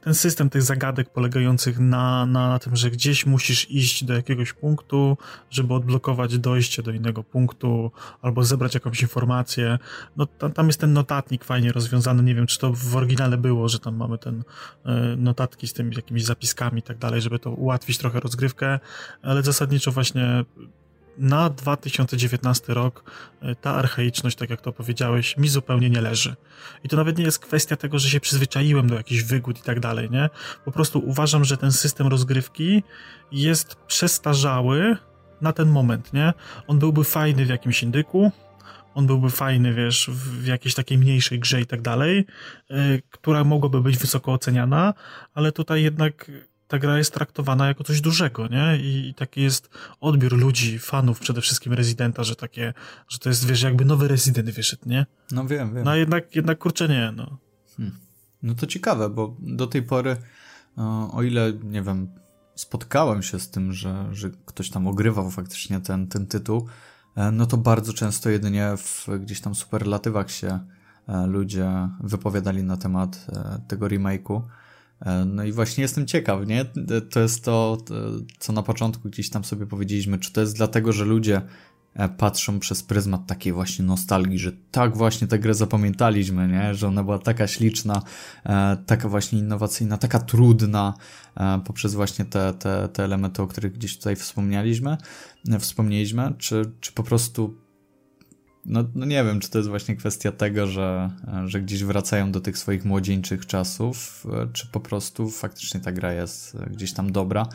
Ten 0.00 0.14
system 0.14 0.50
tych 0.50 0.62
zagadek 0.62 1.10
polegających 1.10 1.78
na, 1.78 2.26
na 2.26 2.58
tym, 2.58 2.76
że 2.76 2.90
gdzieś 2.90 3.26
musisz 3.26 3.70
iść 3.70 4.04
do 4.04 4.14
jakiegoś 4.14 4.52
punktu, 4.52 5.16
żeby 5.50 5.74
odblokować 5.74 6.38
dojście 6.38 6.82
do 6.82 6.90
innego 6.90 7.24
punktu, 7.24 7.90
albo 8.22 8.44
zebrać 8.44 8.74
jakąś 8.74 9.02
informację. 9.02 9.78
No 10.16 10.26
tam, 10.26 10.52
tam 10.52 10.66
jest 10.66 10.80
ten 10.80 10.92
notatnik 10.92 11.44
fajnie 11.44 11.72
rozwiązany, 11.72 12.22
nie 12.22 12.34
wiem, 12.34 12.46
czy 12.46 12.58
to 12.58 12.72
w 12.72 12.96
oryginale 12.96 13.38
było, 13.38 13.68
że 13.68 13.78
tam 13.78 13.96
mamy 13.96 14.18
ten 14.18 14.40
y, 14.40 15.16
notatki 15.16 15.66
z 15.66 15.72
tymi 15.72 15.96
jakimiś 15.96 16.24
zapiskami 16.24 16.78
i 16.78 16.82
tak 16.82 16.98
dalej, 16.98 17.20
żeby 17.20 17.38
to 17.38 17.50
ułatwić 17.50 17.98
trochę 17.98 18.20
rozgrywkę 18.20 18.51
rozgrywkę, 18.52 18.78
ale 19.22 19.42
zasadniczo 19.42 19.92
właśnie 19.92 20.44
na 21.18 21.50
2019 21.50 22.74
rok 22.74 23.04
e, 23.42 23.54
ta 23.54 23.74
archaiczność, 23.74 24.36
tak 24.36 24.50
jak 24.50 24.60
to 24.60 24.72
powiedziałeś, 24.72 25.36
mi 25.36 25.48
zupełnie 25.48 25.90
nie 25.90 26.00
leży. 26.00 26.36
I 26.84 26.88
to 26.88 26.96
nawet 26.96 27.18
nie 27.18 27.24
jest 27.24 27.38
kwestia 27.38 27.76
tego, 27.76 27.98
że 27.98 28.08
się 28.08 28.20
przyzwyczaiłem 28.20 28.88
do 28.88 28.94
jakichś 28.94 29.22
wygód 29.22 29.58
i 29.58 29.62
tak 29.62 29.80
dalej, 29.80 30.10
nie? 30.10 30.30
Po 30.64 30.72
prostu 30.72 30.98
uważam, 30.98 31.44
że 31.44 31.56
ten 31.56 31.72
system 31.72 32.06
rozgrywki 32.06 32.82
jest 33.32 33.74
przestarzały 33.74 34.96
na 35.40 35.52
ten 35.52 35.68
moment, 35.68 36.12
nie? 36.12 36.32
On 36.66 36.78
byłby 36.78 37.04
fajny 37.04 37.44
w 37.44 37.48
jakimś 37.48 37.82
indyku, 37.82 38.32
on 38.94 39.06
byłby 39.06 39.30
fajny, 39.30 39.74
wiesz, 39.74 40.10
w 40.12 40.46
jakiejś 40.46 40.74
takiej 40.74 40.98
mniejszej 40.98 41.38
grze 41.38 41.60
i 41.60 41.66
tak 41.66 41.82
dalej, 41.82 42.26
yy, 42.70 43.02
która 43.10 43.44
mogłaby 43.44 43.80
być 43.80 43.98
wysoko 43.98 44.32
oceniana, 44.32 44.94
ale 45.34 45.52
tutaj 45.52 45.82
jednak 45.82 46.30
ta 46.72 46.78
gra 46.78 46.98
jest 46.98 47.14
traktowana 47.14 47.68
jako 47.68 47.84
coś 47.84 48.00
dużego, 48.00 48.48
nie? 48.48 48.76
I, 48.76 49.08
I, 49.08 49.14
taki 49.14 49.42
jest 49.42 49.70
odbiór 50.00 50.32
ludzi, 50.32 50.78
fanów 50.78 51.20
przede 51.20 51.40
wszystkim 51.40 51.72
Residenta, 51.72 52.24
że 52.24 52.36
takie, 52.36 52.74
że 53.08 53.18
to 53.18 53.28
jest, 53.28 53.46
wiesz, 53.46 53.62
jakby 53.62 53.84
nowy 53.84 54.08
Resident 54.08 54.50
wyszedł, 54.50 54.82
nie? 54.88 55.06
No 55.32 55.46
wiem, 55.46 55.74
wiem. 55.74 55.84
No 55.84 55.96
jednak, 55.96 56.36
jednak 56.36 56.58
kurczę 56.58 56.88
nie, 56.88 57.12
no. 57.16 57.38
Hmm. 57.76 57.96
No 58.42 58.54
to 58.54 58.66
ciekawe, 58.66 59.10
bo 59.10 59.36
do 59.40 59.66
tej 59.66 59.82
pory, 59.82 60.16
o 61.12 61.22
ile, 61.22 61.52
nie 61.62 61.82
wiem, 61.82 62.08
spotkałem 62.54 63.22
się 63.22 63.40
z 63.40 63.50
tym, 63.50 63.72
że, 63.72 64.08
że 64.12 64.30
ktoś 64.46 64.70
tam 64.70 64.86
ogrywał 64.86 65.30
faktycznie 65.30 65.80
ten, 65.80 66.06
ten 66.06 66.26
tytuł, 66.26 66.66
e, 67.16 67.30
no 67.30 67.46
to 67.46 67.56
bardzo 67.56 67.92
często 67.92 68.30
jedynie 68.30 68.76
w 68.76 69.08
gdzieś 69.20 69.40
tam 69.40 69.54
superlatywach 69.54 70.30
się 70.30 70.58
e, 71.08 71.26
ludzie 71.26 71.88
wypowiadali 72.00 72.64
na 72.64 72.76
temat 72.76 73.26
e, 73.32 73.60
tego 73.68 73.86
remake'u. 73.86 74.42
No 75.26 75.44
i 75.44 75.52
właśnie 75.52 75.82
jestem 75.82 76.06
ciekaw, 76.06 76.46
nie? 76.46 76.64
To 77.10 77.20
jest 77.20 77.44
to, 77.44 77.78
co 78.38 78.52
na 78.52 78.62
początku 78.62 79.08
gdzieś 79.08 79.30
tam 79.30 79.44
sobie 79.44 79.66
powiedzieliśmy, 79.66 80.18
czy 80.18 80.32
to 80.32 80.40
jest 80.40 80.56
dlatego, 80.56 80.92
że 80.92 81.04
ludzie 81.04 81.42
E, 81.94 82.08
patrzą 82.08 82.58
przez 82.58 82.82
pryzmat 82.82 83.26
takiej 83.26 83.52
właśnie 83.52 83.84
nostalgii, 83.84 84.38
że 84.38 84.52
tak 84.70 84.96
właśnie 84.96 85.26
tę 85.26 85.38
grę 85.38 85.54
zapamiętaliśmy, 85.54 86.48
nie? 86.48 86.74
że 86.74 86.88
ona 86.88 87.04
była 87.04 87.18
taka 87.18 87.46
śliczna, 87.46 88.02
e, 88.44 88.76
taka 88.86 89.08
właśnie 89.08 89.38
innowacyjna, 89.38 89.98
taka 89.98 90.18
trudna, 90.18 90.94
e, 91.36 91.60
poprzez 91.64 91.94
właśnie 91.94 92.24
te, 92.24 92.54
te, 92.54 92.88
te 92.88 93.04
elementy, 93.04 93.42
o 93.42 93.46
których 93.46 93.72
gdzieś 93.72 93.96
tutaj 93.96 94.16
wspomnieliśmy, 94.16 94.96
wspomnieliśmy, 95.58 96.34
czy, 96.38 96.72
czy 96.80 96.92
po 96.92 97.02
prostu 97.02 97.54
no, 98.64 98.84
no 98.94 99.06
nie 99.06 99.24
wiem, 99.24 99.40
czy 99.40 99.50
to 99.50 99.58
jest 99.58 99.70
właśnie 99.70 99.96
kwestia 99.96 100.32
tego, 100.32 100.66
że, 100.66 101.10
że 101.46 101.60
gdzieś 101.60 101.84
wracają 101.84 102.32
do 102.32 102.40
tych 102.40 102.58
swoich 102.58 102.84
młodzieńczych 102.84 103.46
czasów, 103.46 104.26
czy 104.52 104.66
po 104.66 104.80
prostu 104.80 105.30
faktycznie 105.30 105.80
ta 105.80 105.92
gra 105.92 106.12
jest 106.12 106.56
gdzieś 106.70 106.92
tam 106.92 107.12
dobra 107.12 107.48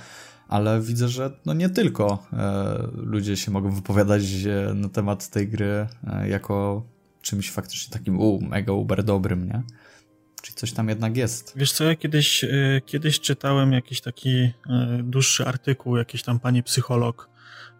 ale 0.47 0.81
widzę, 0.81 1.07
że 1.07 1.31
no 1.45 1.53
nie 1.53 1.69
tylko 1.69 2.27
e, 2.33 2.87
ludzie 2.95 3.37
się 3.37 3.51
mogą 3.51 3.71
wypowiadać 3.71 4.23
e, 4.23 4.73
na 4.73 4.89
temat 4.89 5.29
tej 5.29 5.47
gry 5.47 5.87
e, 6.07 6.29
jako 6.29 6.85
czymś 7.21 7.51
faktycznie 7.51 7.93
takim 7.93 8.19
u, 8.19 8.41
mega 8.41 8.73
uber 8.73 9.03
dobrym, 9.03 9.47
nie? 9.47 9.63
Czyli 10.41 10.55
coś 10.55 10.71
tam 10.71 10.89
jednak 10.89 11.17
jest. 11.17 11.53
Wiesz 11.55 11.71
co, 11.71 11.83
ja 11.83 11.95
kiedyś, 11.95 12.45
kiedyś 12.85 13.19
czytałem 13.19 13.73
jakiś 13.73 14.01
taki 14.01 14.51
dłuższy 15.03 15.45
artykuł, 15.45 15.97
jakiś 15.97 16.23
tam 16.23 16.39
pani 16.39 16.63
psycholog 16.63 17.29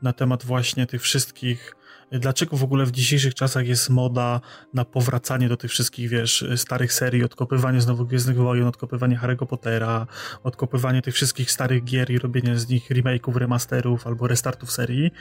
na 0.01 0.13
temat 0.13 0.45
właśnie 0.45 0.87
tych 0.87 1.01
wszystkich 1.01 1.75
dlaczego 2.11 2.57
w 2.57 2.63
ogóle 2.63 2.85
w 2.85 2.91
dzisiejszych 2.91 3.35
czasach 3.35 3.67
jest 3.67 3.89
moda 3.89 4.41
na 4.73 4.85
powracanie 4.85 5.49
do 5.49 5.57
tych 5.57 5.71
wszystkich, 5.71 6.09
wiesz, 6.09 6.45
starych 6.55 6.93
serii, 6.93 7.23
odkopywanie 7.23 7.81
znowu 7.81 8.05
Gwiezdnych 8.05 8.37
Wojen, 8.37 8.67
odkopywanie 8.67 9.17
Harry'ego 9.17 9.45
Pottera, 9.45 10.07
odkopywanie 10.43 11.01
tych 11.01 11.15
wszystkich 11.15 11.51
starych 11.51 11.83
gier 11.83 12.11
i 12.11 12.19
robienie 12.19 12.57
z 12.57 12.69
nich 12.69 12.89
remake'ów, 12.89 13.35
remasterów 13.35 14.07
albo 14.07 14.27
restartów 14.27 14.71
serii. 14.71 15.11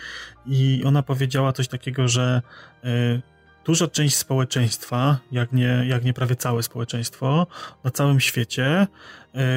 I 0.47 0.83
ona 0.85 1.03
powiedziała 1.03 1.53
coś 1.53 1.69
takiego, 1.69 2.09
że 2.09 2.43
y, 2.85 3.23
duża 3.65 3.89
część 3.89 4.17
społeczeństwa, 4.17 5.19
jak 5.33 5.53
nie, 5.53 5.85
jak 5.89 6.05
nie 6.05 6.13
prawie 6.13 6.37
całe 6.37 6.63
społeczeństwo 6.63 7.47
na 7.85 7.91
całym 7.91 8.21
świecie, 8.21 8.87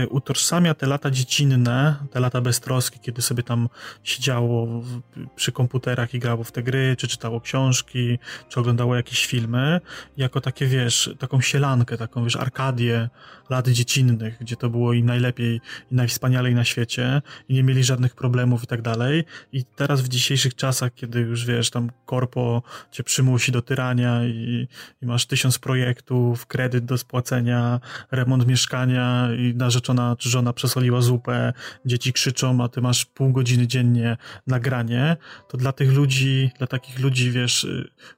utożsamia 0.10 0.74
te 0.74 0.88
lata 0.88 1.12
dziecinne, 1.12 1.96
te 2.12 2.20
lata 2.20 2.42
beztroski, 2.42 3.00
kiedy 3.00 3.22
sobie 3.22 3.44
tam 3.44 3.70
siedziało 4.04 4.82
w, 4.82 5.02
przy 5.36 5.52
komputerach 5.52 6.14
i 6.14 6.20
grało 6.20 6.44
w 6.44 6.52
te 6.52 6.64
gry, 6.64 6.96
czy 6.98 7.08
czytało 7.08 7.42
książki, 7.42 8.20
czy 8.50 8.60
oglądało 8.60 8.96
jakieś 8.96 9.26
filmy, 9.26 9.82
jako 10.18 10.42
takie, 10.42 10.66
wiesz, 10.66 11.16
taką 11.20 11.42
sielankę, 11.42 11.98
taką, 11.98 12.24
wiesz, 12.24 12.36
arkadię 12.36 13.10
lat 13.50 13.68
dziecinnych, 13.68 14.38
gdzie 14.42 14.56
to 14.56 14.70
było 14.70 14.94
im 14.94 15.06
najlepiej 15.06 15.62
i 15.92 15.96
najwspanialej 15.96 16.56
na 16.56 16.66
świecie 16.66 17.22
i 17.50 17.54
nie 17.54 17.64
mieli 17.64 17.84
żadnych 17.84 18.16
problemów 18.16 18.64
i 18.64 18.68
tak 18.68 18.82
dalej. 18.82 19.24
I 19.54 19.66
teraz 19.66 20.02
w 20.02 20.08
dzisiejszych 20.08 20.56
czasach, 20.56 20.94
kiedy 20.96 21.20
już, 21.20 21.46
wiesz, 21.46 21.70
tam 21.70 21.92
korpo 22.06 22.64
cię 22.92 23.04
przymusi 23.04 23.52
do 23.52 23.62
tyrania 23.62 24.26
i, 24.26 24.68
i 25.02 25.06
masz 25.06 25.26
tysiąc 25.26 25.60
projektów, 25.60 26.46
kredyt 26.46 26.86
do 26.86 26.98
spłacenia, 26.98 27.80
remont 28.12 28.48
mieszkania 28.48 29.30
i 29.38 29.54
narzeczona 29.70 30.16
czy 30.16 30.30
żona 30.30 30.54
przesoliła 30.54 31.02
zupę, 31.02 31.54
dzieci 31.86 32.14
krzyczą, 32.14 32.64
a 32.64 32.70
ty 32.70 32.82
masz 32.82 33.06
pół 33.06 33.32
godziny 33.32 33.68
dziennie 33.68 34.18
nagranie, 34.48 35.18
to 35.48 35.58
dla 35.58 35.72
tych 35.72 35.94
ludzi, 35.94 36.52
dla 36.58 36.68
takich 36.68 37.00
ludzi, 37.00 37.32
wiesz, 37.32 37.68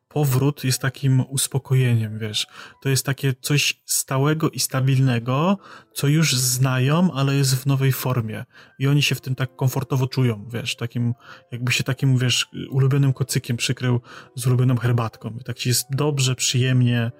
powrót 0.07 0.63
jest 0.63 0.81
takim 0.81 1.23
uspokojeniem, 1.29 2.19
wiesz. 2.19 2.47
To 2.81 2.89
jest 2.89 3.05
takie 3.05 3.33
coś 3.41 3.81
stałego 3.85 4.49
i 4.49 4.59
stabilnego, 4.59 5.57
co 5.93 6.07
już 6.07 6.35
znają, 6.35 7.11
ale 7.13 7.35
jest 7.35 7.55
w 7.55 7.65
nowej 7.65 7.91
formie. 7.91 8.45
I 8.79 8.87
oni 8.87 9.01
się 9.01 9.15
w 9.15 9.21
tym 9.21 9.35
tak 9.35 9.55
komfortowo 9.55 10.07
czują, 10.07 10.49
wiesz, 10.53 10.75
takim, 10.75 11.13
jakby 11.51 11.71
się 11.71 11.83
takim, 11.83 12.17
wiesz, 12.17 12.47
ulubionym 12.69 13.13
kocykiem 13.13 13.57
przykrył 13.57 14.01
z 14.35 14.47
ulubioną 14.47 14.77
herbatką. 14.77 15.37
I 15.41 15.43
tak 15.43 15.57
ci 15.57 15.69
jest 15.69 15.85
dobrze, 15.89 16.35
przyjemnie, 16.35 17.11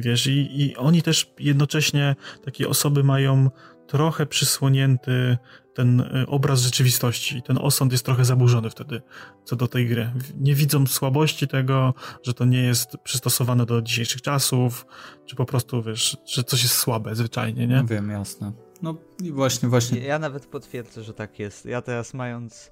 wiesz, 0.00 0.26
i, 0.26 0.62
i 0.62 0.76
oni 0.76 1.02
też 1.02 1.32
jednocześnie, 1.38 2.16
takie 2.44 2.68
osoby 2.68 3.04
mają 3.04 3.50
trochę 3.86 4.26
przysłonięty 4.26 5.38
ten 5.74 6.00
y, 6.00 6.26
obraz 6.26 6.60
rzeczywistości. 6.60 7.42
Ten 7.42 7.58
osąd 7.58 7.92
jest 7.92 8.04
trochę 8.04 8.24
zaburzony 8.24 8.70
wtedy 8.70 9.02
co 9.44 9.56
do 9.56 9.68
tej 9.68 9.88
gry. 9.88 10.12
Nie 10.40 10.54
widzą 10.54 10.86
słabości 10.86 11.48
tego, 11.48 11.94
że 12.22 12.34
to 12.34 12.44
nie 12.44 12.62
jest 12.62 12.96
przystosowane 13.04 13.66
do 13.66 13.82
dzisiejszych 13.82 14.22
czasów, 14.22 14.86
czy 15.26 15.36
po 15.36 15.44
prostu, 15.44 15.82
wiesz, 15.82 16.16
że 16.26 16.44
coś 16.44 16.62
jest 16.62 16.74
słabe 16.74 17.14
zwyczajnie, 17.14 17.66
nie? 17.66 17.84
Wiem, 17.88 18.10
jasne. 18.10 18.52
No 18.82 18.94
i 19.22 19.32
właśnie, 19.32 19.68
właśnie. 19.68 19.98
Ja 19.98 20.18
nawet 20.18 20.46
potwierdzę, 20.46 21.02
że 21.02 21.14
tak 21.14 21.38
jest. 21.38 21.66
Ja 21.66 21.82
teraz 21.82 22.14
mając 22.14 22.70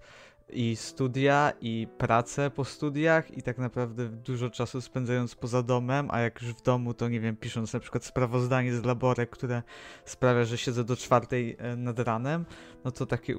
i 0.52 0.76
studia, 0.76 1.52
i 1.60 1.86
pracę 1.98 2.50
po 2.50 2.64
studiach, 2.64 3.38
i 3.38 3.42
tak 3.42 3.58
naprawdę 3.58 4.08
dużo 4.08 4.50
czasu 4.50 4.80
spędzając 4.80 5.34
poza 5.34 5.62
domem, 5.62 6.08
a 6.10 6.20
jak 6.20 6.42
już 6.42 6.50
w 6.50 6.62
domu, 6.62 6.94
to 6.94 7.08
nie 7.08 7.20
wiem, 7.20 7.36
pisząc 7.36 7.72
na 7.72 7.80
przykład 7.80 8.04
sprawozdanie 8.04 8.74
z 8.74 8.84
laborek, 8.84 9.30
które 9.30 9.62
sprawia, 10.04 10.44
że 10.44 10.58
siedzę 10.58 10.84
do 10.84 10.96
czwartej 10.96 11.56
e, 11.58 11.76
nad 11.76 11.98
ranem, 11.98 12.44
no 12.84 12.90
to 12.90 13.06
takie 13.06 13.34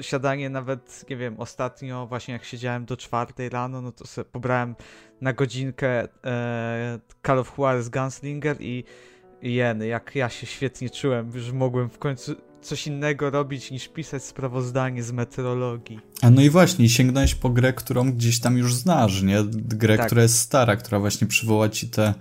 siadanie 0.00 0.50
nawet, 0.50 1.04
nie 1.10 1.16
wiem, 1.16 1.40
ostatnio 1.40 2.06
właśnie 2.06 2.34
jak 2.34 2.44
siedziałem 2.44 2.84
do 2.84 2.96
czwartej 2.96 3.48
rano, 3.48 3.80
no 3.80 3.92
to 3.92 4.06
sobie 4.06 4.24
pobrałem 4.24 4.74
na 5.20 5.32
godzinkę 5.32 6.08
e, 6.24 6.98
Call 7.26 7.38
of 7.38 7.58
Juarez 7.58 7.88
Gunslinger 7.88 8.56
i 8.60 8.84
jeny, 9.42 9.86
jak 9.86 10.14
ja 10.14 10.28
się 10.28 10.46
świetnie 10.46 10.90
czułem, 10.90 11.38
że 11.38 11.52
mogłem 11.52 11.88
w 11.88 11.98
końcu 11.98 12.34
coś 12.64 12.86
innego 12.86 13.30
robić 13.30 13.70
niż 13.70 13.88
pisać 13.88 14.24
sprawozdanie 14.24 15.02
z 15.02 15.12
meteorologii. 15.12 16.00
A 16.22 16.30
no 16.30 16.42
i 16.42 16.50
właśnie, 16.50 16.88
sięgnąłeś 16.88 17.34
po 17.34 17.50
grę, 17.50 17.72
którą 17.72 18.12
gdzieś 18.12 18.40
tam 18.40 18.58
już 18.58 18.74
znasz, 18.74 19.22
nie? 19.22 19.44
Grę, 19.52 19.96
tak. 19.96 20.06
która 20.06 20.22
jest 20.22 20.38
stara, 20.38 20.76
która 20.76 21.00
właśnie 21.00 21.26
przywoła 21.26 21.68
ci 21.68 21.88
te, 21.88 22.14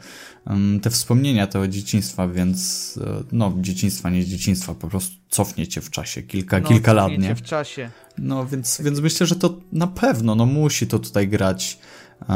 um, 0.48 0.80
te 0.80 0.90
wspomnienia 0.90 1.48
tego 1.48 1.68
dzieciństwa, 1.68 2.28
więc 2.28 3.00
e, 3.04 3.24
no, 3.32 3.54
dzieciństwa, 3.58 4.10
nie 4.10 4.26
dzieciństwa, 4.26 4.74
po 4.74 4.88
prostu 4.88 5.16
cofnie 5.30 5.68
cię 5.68 5.82
w 5.82 5.90
czasie, 5.90 6.22
kilka, 6.22 6.60
no, 6.60 6.68
kilka 6.68 6.94
lat, 6.94 7.12
nie? 7.18 7.36
w 7.36 7.42
czasie. 7.42 7.92
No, 8.18 8.46
więc, 8.46 8.82
więc 8.82 9.00
myślę, 9.00 9.28
że 9.28 9.36
to 9.36 9.58
na 9.72 9.88
pewno, 9.88 10.36
no 10.36 10.46
musi 10.46 10.88
to 10.88 11.00
tutaj 11.00 11.28
grać 11.28 11.80
uh, 12.22 12.28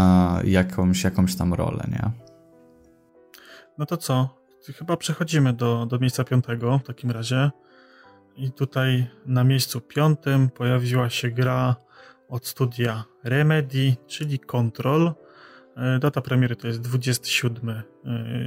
jakąś, 0.44 1.04
jakąś 1.04 1.36
tam 1.36 1.54
rolę, 1.54 1.88
nie? 1.92 2.12
No 3.78 3.86
to 3.86 3.98
co? 3.98 4.38
Chyba 4.76 4.98
przechodzimy 4.98 5.54
do, 5.54 5.86
do 5.86 6.00
miejsca 6.00 6.24
piątego 6.24 6.80
w 6.80 6.88
takim 6.88 7.12
razie. 7.12 7.52
I 8.38 8.52
tutaj 8.52 9.08
na 9.26 9.44
miejscu 9.44 9.82
piątym 9.82 10.50
pojawiła 10.50 11.10
się 11.10 11.30
gra 11.32 11.76
od 12.30 12.48
studia 12.48 13.04
Remedy, 13.24 13.96
czyli 14.08 14.40
Control. 14.40 15.14
E, 15.78 16.00
data 16.00 16.22
premiery 16.22 16.56
to 16.56 16.68
jest 16.68 16.82
27 16.82 17.70
e, 17.70 17.84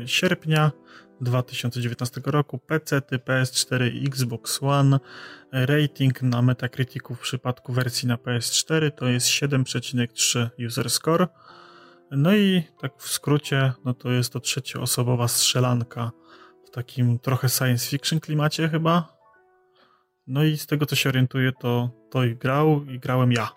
sierpnia 0.07 0.73
2019 1.21 2.21
roku. 2.25 2.59
PC, 2.59 3.01
PS4 3.01 4.07
Xbox 4.07 4.63
One. 4.63 5.01
Rating 5.53 6.23
na 6.23 6.43
Metacriticu 6.43 7.15
w 7.15 7.21
przypadku 7.21 7.73
wersji 7.73 8.09
na 8.09 8.17
PS4 8.17 8.91
to 8.91 9.09
jest 9.09 9.27
7,3 9.27 10.49
user 10.67 10.91
score. 10.91 11.29
No 12.11 12.37
i 12.37 12.63
tak 12.81 12.93
w 12.99 13.09
skrócie, 13.09 13.73
no 13.85 13.95
to 13.95 14.11
jest 14.11 14.33
to 14.33 14.41
trzecioosobowa 14.41 15.29
strzelanka 15.29 16.11
w 16.67 16.71
takim 16.71 17.19
trochę 17.19 17.49
science 17.49 17.87
fiction 17.87 18.21
klimacie 18.21 18.69
chyba, 18.69 19.20
no 20.31 20.45
i 20.45 20.57
z 20.57 20.67
tego 20.67 20.87
co 20.87 20.97
się 20.97 21.09
orientuję, 21.09 21.53
to 21.61 21.91
to 22.11 22.25
i 22.25 22.37
grał 22.37 22.85
i 22.85 22.99
grałem 22.99 23.33
ja. 23.33 23.49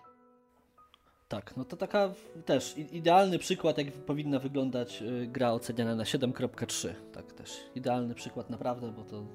Tak, 1.28 1.58
no 1.58 1.66
to 1.66 1.78
taka 1.78 2.10
też 2.46 2.76
idealny 2.78 3.40
przykład, 3.40 3.78
jak 3.78 3.92
powinna 3.92 4.40
wyglądać 4.40 5.02
y, 5.02 5.28
gra 5.28 5.52
oceniana 5.52 5.96
na 5.96 6.04
7.3. 6.04 6.90
Tak 7.14 7.34
też 7.34 7.50
idealny 7.76 8.16
przykład 8.16 8.50
naprawdę, 8.50 8.92
bo 8.92 9.04
to 9.04 9.26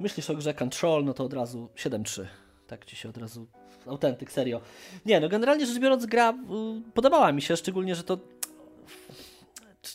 myślisz 0.00 0.30
o 0.30 0.34
grze 0.34 0.54
Control, 0.54 1.04
no 1.04 1.14
to 1.14 1.24
od 1.24 1.32
razu 1.32 1.68
7.3. 1.76 2.24
Tak 2.66 2.84
ci 2.84 2.96
się 2.96 3.08
od 3.08 3.16
razu 3.16 3.46
autentyk, 3.86 4.32
serio. 4.32 4.60
Nie, 5.06 5.20
no 5.20 5.28
generalnie 5.28 5.66
rzecz 5.66 5.78
biorąc 5.78 6.06
gra 6.06 6.30
y, 6.30 6.92
podobała 6.94 7.32
mi 7.32 7.42
się, 7.42 7.56
szczególnie, 7.56 7.94
że 7.94 8.04
to 8.04 8.18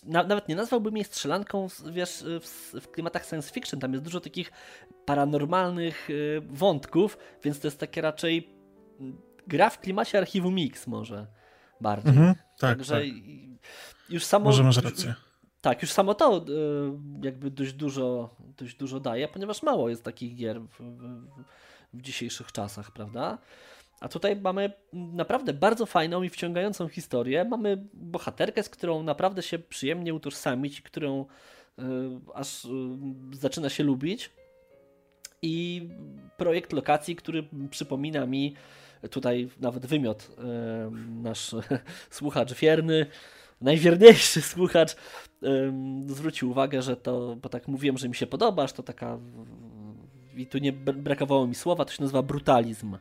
nawet 0.04 0.48
nie 0.48 0.56
nazwałbym 0.56 0.96
jej 0.98 1.06
strzelanką, 1.06 1.68
wiesz, 1.92 2.26
w, 2.82 2.88
klimatach 2.92 3.26
science 3.26 3.54
fiction. 3.54 3.80
Tam 3.80 3.94
jest 3.94 4.04
dużo 4.04 4.20
takich 4.20 4.52
paranormalnych 5.06 6.10
y, 6.10 6.42
wątków, 6.50 7.18
więc 7.44 7.60
to 7.60 7.68
jest 7.68 7.80
takie 7.80 8.02
raczej 8.02 8.50
mm, 9.00 9.22
gra 9.48 9.70
w 9.70 9.80
klimacie 9.80 10.18
archiwum 10.18 10.56
Mix 10.56 10.88
może 10.88 11.28
bardziej. 11.82 12.12
Mhm, 12.12 12.36
tak, 12.36 12.78
Także 12.78 12.96
tak. 12.96 13.06
już 14.10 14.26
samo... 14.26 14.46
Może 14.46 14.64
masz 14.64 14.78
rację. 14.78 15.14
Tak, 15.62 15.82
już 15.82 15.92
samo 15.92 16.14
to 16.14 16.38
y, 16.38 16.42
jakby 17.24 17.52
dość 17.52 17.74
dużo, 17.74 18.36
dość 18.58 18.76
dużo 18.76 19.00
daje, 19.00 19.28
ponieważ 19.28 19.64
mało 19.64 19.90
jest 19.90 20.04
takich 20.04 20.36
gier 20.36 20.62
w, 20.62 20.80
w, 20.80 21.28
w 21.94 22.02
dzisiejszych 22.02 22.52
czasach, 22.52 22.92
prawda? 22.92 23.38
A 24.00 24.08
tutaj 24.08 24.36
mamy 24.36 24.72
naprawdę 24.94 25.54
bardzo 25.54 25.86
fajną 25.86 26.24
i 26.24 26.30
wciągającą 26.30 26.88
historię. 26.88 27.46
Mamy 27.46 27.86
bohaterkę, 27.94 28.64
z 28.64 28.70
którą 28.70 29.04
naprawdę 29.04 29.44
się 29.44 29.60
przyjemnie 29.60 30.14
utożsamić 30.14 30.82
którą 30.82 31.26
y, 31.80 31.84
aż 32.34 32.66
y, 32.66 32.70
zaczyna 33.32 33.70
się 33.70 33.84
lubić. 33.84 34.30
I 35.42 35.90
projekt 36.38 36.74
lokacji, 36.74 37.16
który 37.16 37.48
przypomina 37.70 38.26
mi 38.26 38.56
tutaj 39.12 39.50
nawet 39.60 39.86
wymiot 39.86 40.30
y, 40.32 40.42
nasz 41.22 41.56
słuchacz 42.10 42.54
wierny, 42.54 43.06
najwierniejszy 43.62 44.42
słuchacz 44.42 44.96
zwrócił 46.08 46.52
uwagę, 46.52 46.82
że 46.82 46.96
to, 46.96 47.36
bo 47.36 47.50
tak 47.50 47.68
mówiłem, 47.68 47.98
że 47.98 48.10
mi 48.10 48.16
się 48.16 48.28
podobasz, 48.28 48.74
to 48.74 48.84
taka 48.84 49.20
i 50.36 50.48
tu 50.48 50.58
nie 50.58 50.74
brakowało 50.74 51.48
mi 51.48 51.56
słowa, 51.56 51.86
to 51.86 51.92
się 51.92 52.02
nazywa 52.02 52.22
brutalizm. 52.22 52.98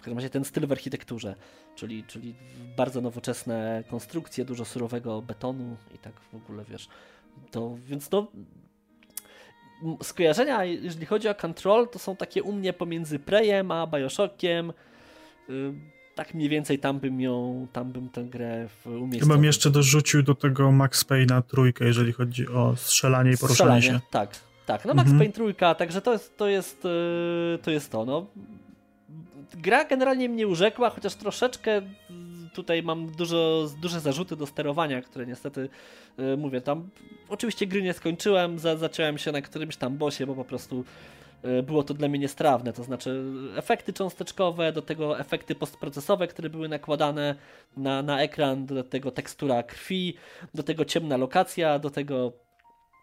W 0.00 0.02
każdym 0.02 0.18
razie 0.18 0.30
ten 0.30 0.44
styl 0.44 0.66
w 0.66 0.72
architekturze, 0.72 1.34
czyli, 1.76 2.04
czyli 2.04 2.34
bardzo 2.76 3.00
nowoczesne 3.00 3.84
konstrukcje, 3.90 4.44
dużo 4.44 4.64
surowego 4.64 5.22
betonu 5.22 5.76
i 5.94 5.98
tak 5.98 6.12
w 6.32 6.34
ogóle, 6.34 6.64
wiesz. 6.70 6.88
To, 7.50 7.76
więc 7.86 8.08
to 8.08 8.32
skojarzenia, 10.02 10.64
jeżeli 10.64 11.06
chodzi 11.06 11.28
o 11.28 11.34
Control, 11.34 11.88
to 11.88 11.98
są 11.98 12.16
takie 12.16 12.42
u 12.42 12.52
mnie 12.52 12.72
pomiędzy 12.72 13.18
Prejem 13.18 13.70
a 13.70 13.86
Bioshockiem. 13.86 14.72
Y, 15.50 15.72
tak 16.14 16.34
mniej 16.34 16.48
więcej 16.48 16.78
tam 16.78 17.00
bym 17.00 17.20
ją, 17.20 17.66
tam 17.72 17.92
bym 17.92 18.08
tę 18.08 18.24
grę 18.24 18.68
umiejscowił. 18.84 19.20
Chyba 19.20 19.34
bym 19.34 19.44
jeszcze 19.44 19.70
dorzucił 19.70 20.22
do 20.22 20.34
tego 20.34 20.72
Max 20.72 21.04
Payne'a 21.04 21.42
trójkę, 21.42 21.84
jeżeli 21.84 22.12
chodzi 22.12 22.48
o 22.48 22.76
strzelanie 22.76 23.30
i 23.30 23.36
poruszanie 23.36 23.80
strzelanie, 23.80 24.00
się. 24.00 24.06
Tak, 24.10 24.30
tak. 24.66 24.84
No 24.84 24.94
Max 24.94 25.06
mhm. 25.06 25.18
Payne 25.18 25.32
trójka, 25.32 25.74
także 25.74 26.00
to 26.00 26.12
jest 26.12 26.36
to. 26.36 26.48
Jest, 26.48 26.84
y, 26.84 27.58
to, 27.62 27.70
jest 27.70 27.90
to 27.90 28.04
no 28.04 28.26
gra 29.54 29.84
generalnie 29.84 30.28
mnie 30.28 30.46
urzekła, 30.46 30.90
chociaż 30.90 31.14
troszeczkę 31.14 31.82
tutaj 32.54 32.82
mam 32.82 33.06
dużo, 33.06 33.68
duże 33.82 34.00
zarzuty 34.00 34.36
do 34.36 34.46
sterowania, 34.46 35.02
które 35.02 35.26
niestety 35.26 35.68
yy, 36.18 36.36
mówię 36.36 36.60
tam. 36.60 36.90
Oczywiście 37.28 37.66
gry 37.66 37.82
nie 37.82 37.92
skończyłem, 37.92 38.58
za, 38.58 38.76
zacząłem 38.76 39.18
się 39.18 39.32
na 39.32 39.42
którymś 39.42 39.76
tam 39.76 39.96
bosie, 39.98 40.26
bo 40.26 40.34
po 40.34 40.44
prostu 40.44 40.84
yy, 41.42 41.62
było 41.62 41.82
to 41.82 41.94
dla 41.94 42.08
mnie 42.08 42.18
niestrawne. 42.18 42.72
To 42.72 42.84
znaczy 42.84 43.24
efekty 43.56 43.92
cząsteczkowe, 43.92 44.72
do 44.72 44.82
tego 44.82 45.20
efekty 45.20 45.54
postprocesowe, 45.54 46.26
które 46.26 46.50
były 46.50 46.68
nakładane 46.68 47.34
na, 47.76 48.02
na 48.02 48.22
ekran, 48.22 48.66
do 48.66 48.84
tego 48.84 49.10
tekstura 49.10 49.62
krwi, 49.62 50.14
do 50.54 50.62
tego 50.62 50.84
ciemna 50.84 51.16
lokacja, 51.16 51.78
do 51.78 51.90
tego 51.90 52.32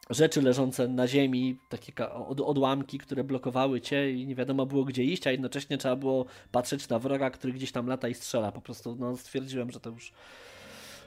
rzeczy 0.10 0.42
leżące 0.42 0.88
na 0.88 1.08
ziemi, 1.08 1.60
takie 1.70 2.10
odłamki, 2.46 2.98
które 2.98 3.24
blokowały 3.24 3.82
cię 3.82 4.12
i 4.12 4.28
nie 4.28 4.36
wiadomo 4.36 4.66
było 4.66 4.84
gdzie 4.84 5.04
iść, 5.04 5.28
a 5.28 5.32
jednocześnie 5.32 5.78
trzeba 5.78 5.96
było 5.96 6.26
patrzeć 6.52 6.90
na 6.90 7.00
wroga, 7.00 7.30
który 7.30 7.54
gdzieś 7.54 7.72
tam 7.72 7.88
lata 7.88 8.08
i 8.08 8.14
strzela. 8.14 8.52
Po 8.52 8.62
prostu 8.62 8.96
no, 9.00 9.18
stwierdziłem, 9.18 9.72
że 9.72 9.80
to 9.80 9.90
już 9.90 10.14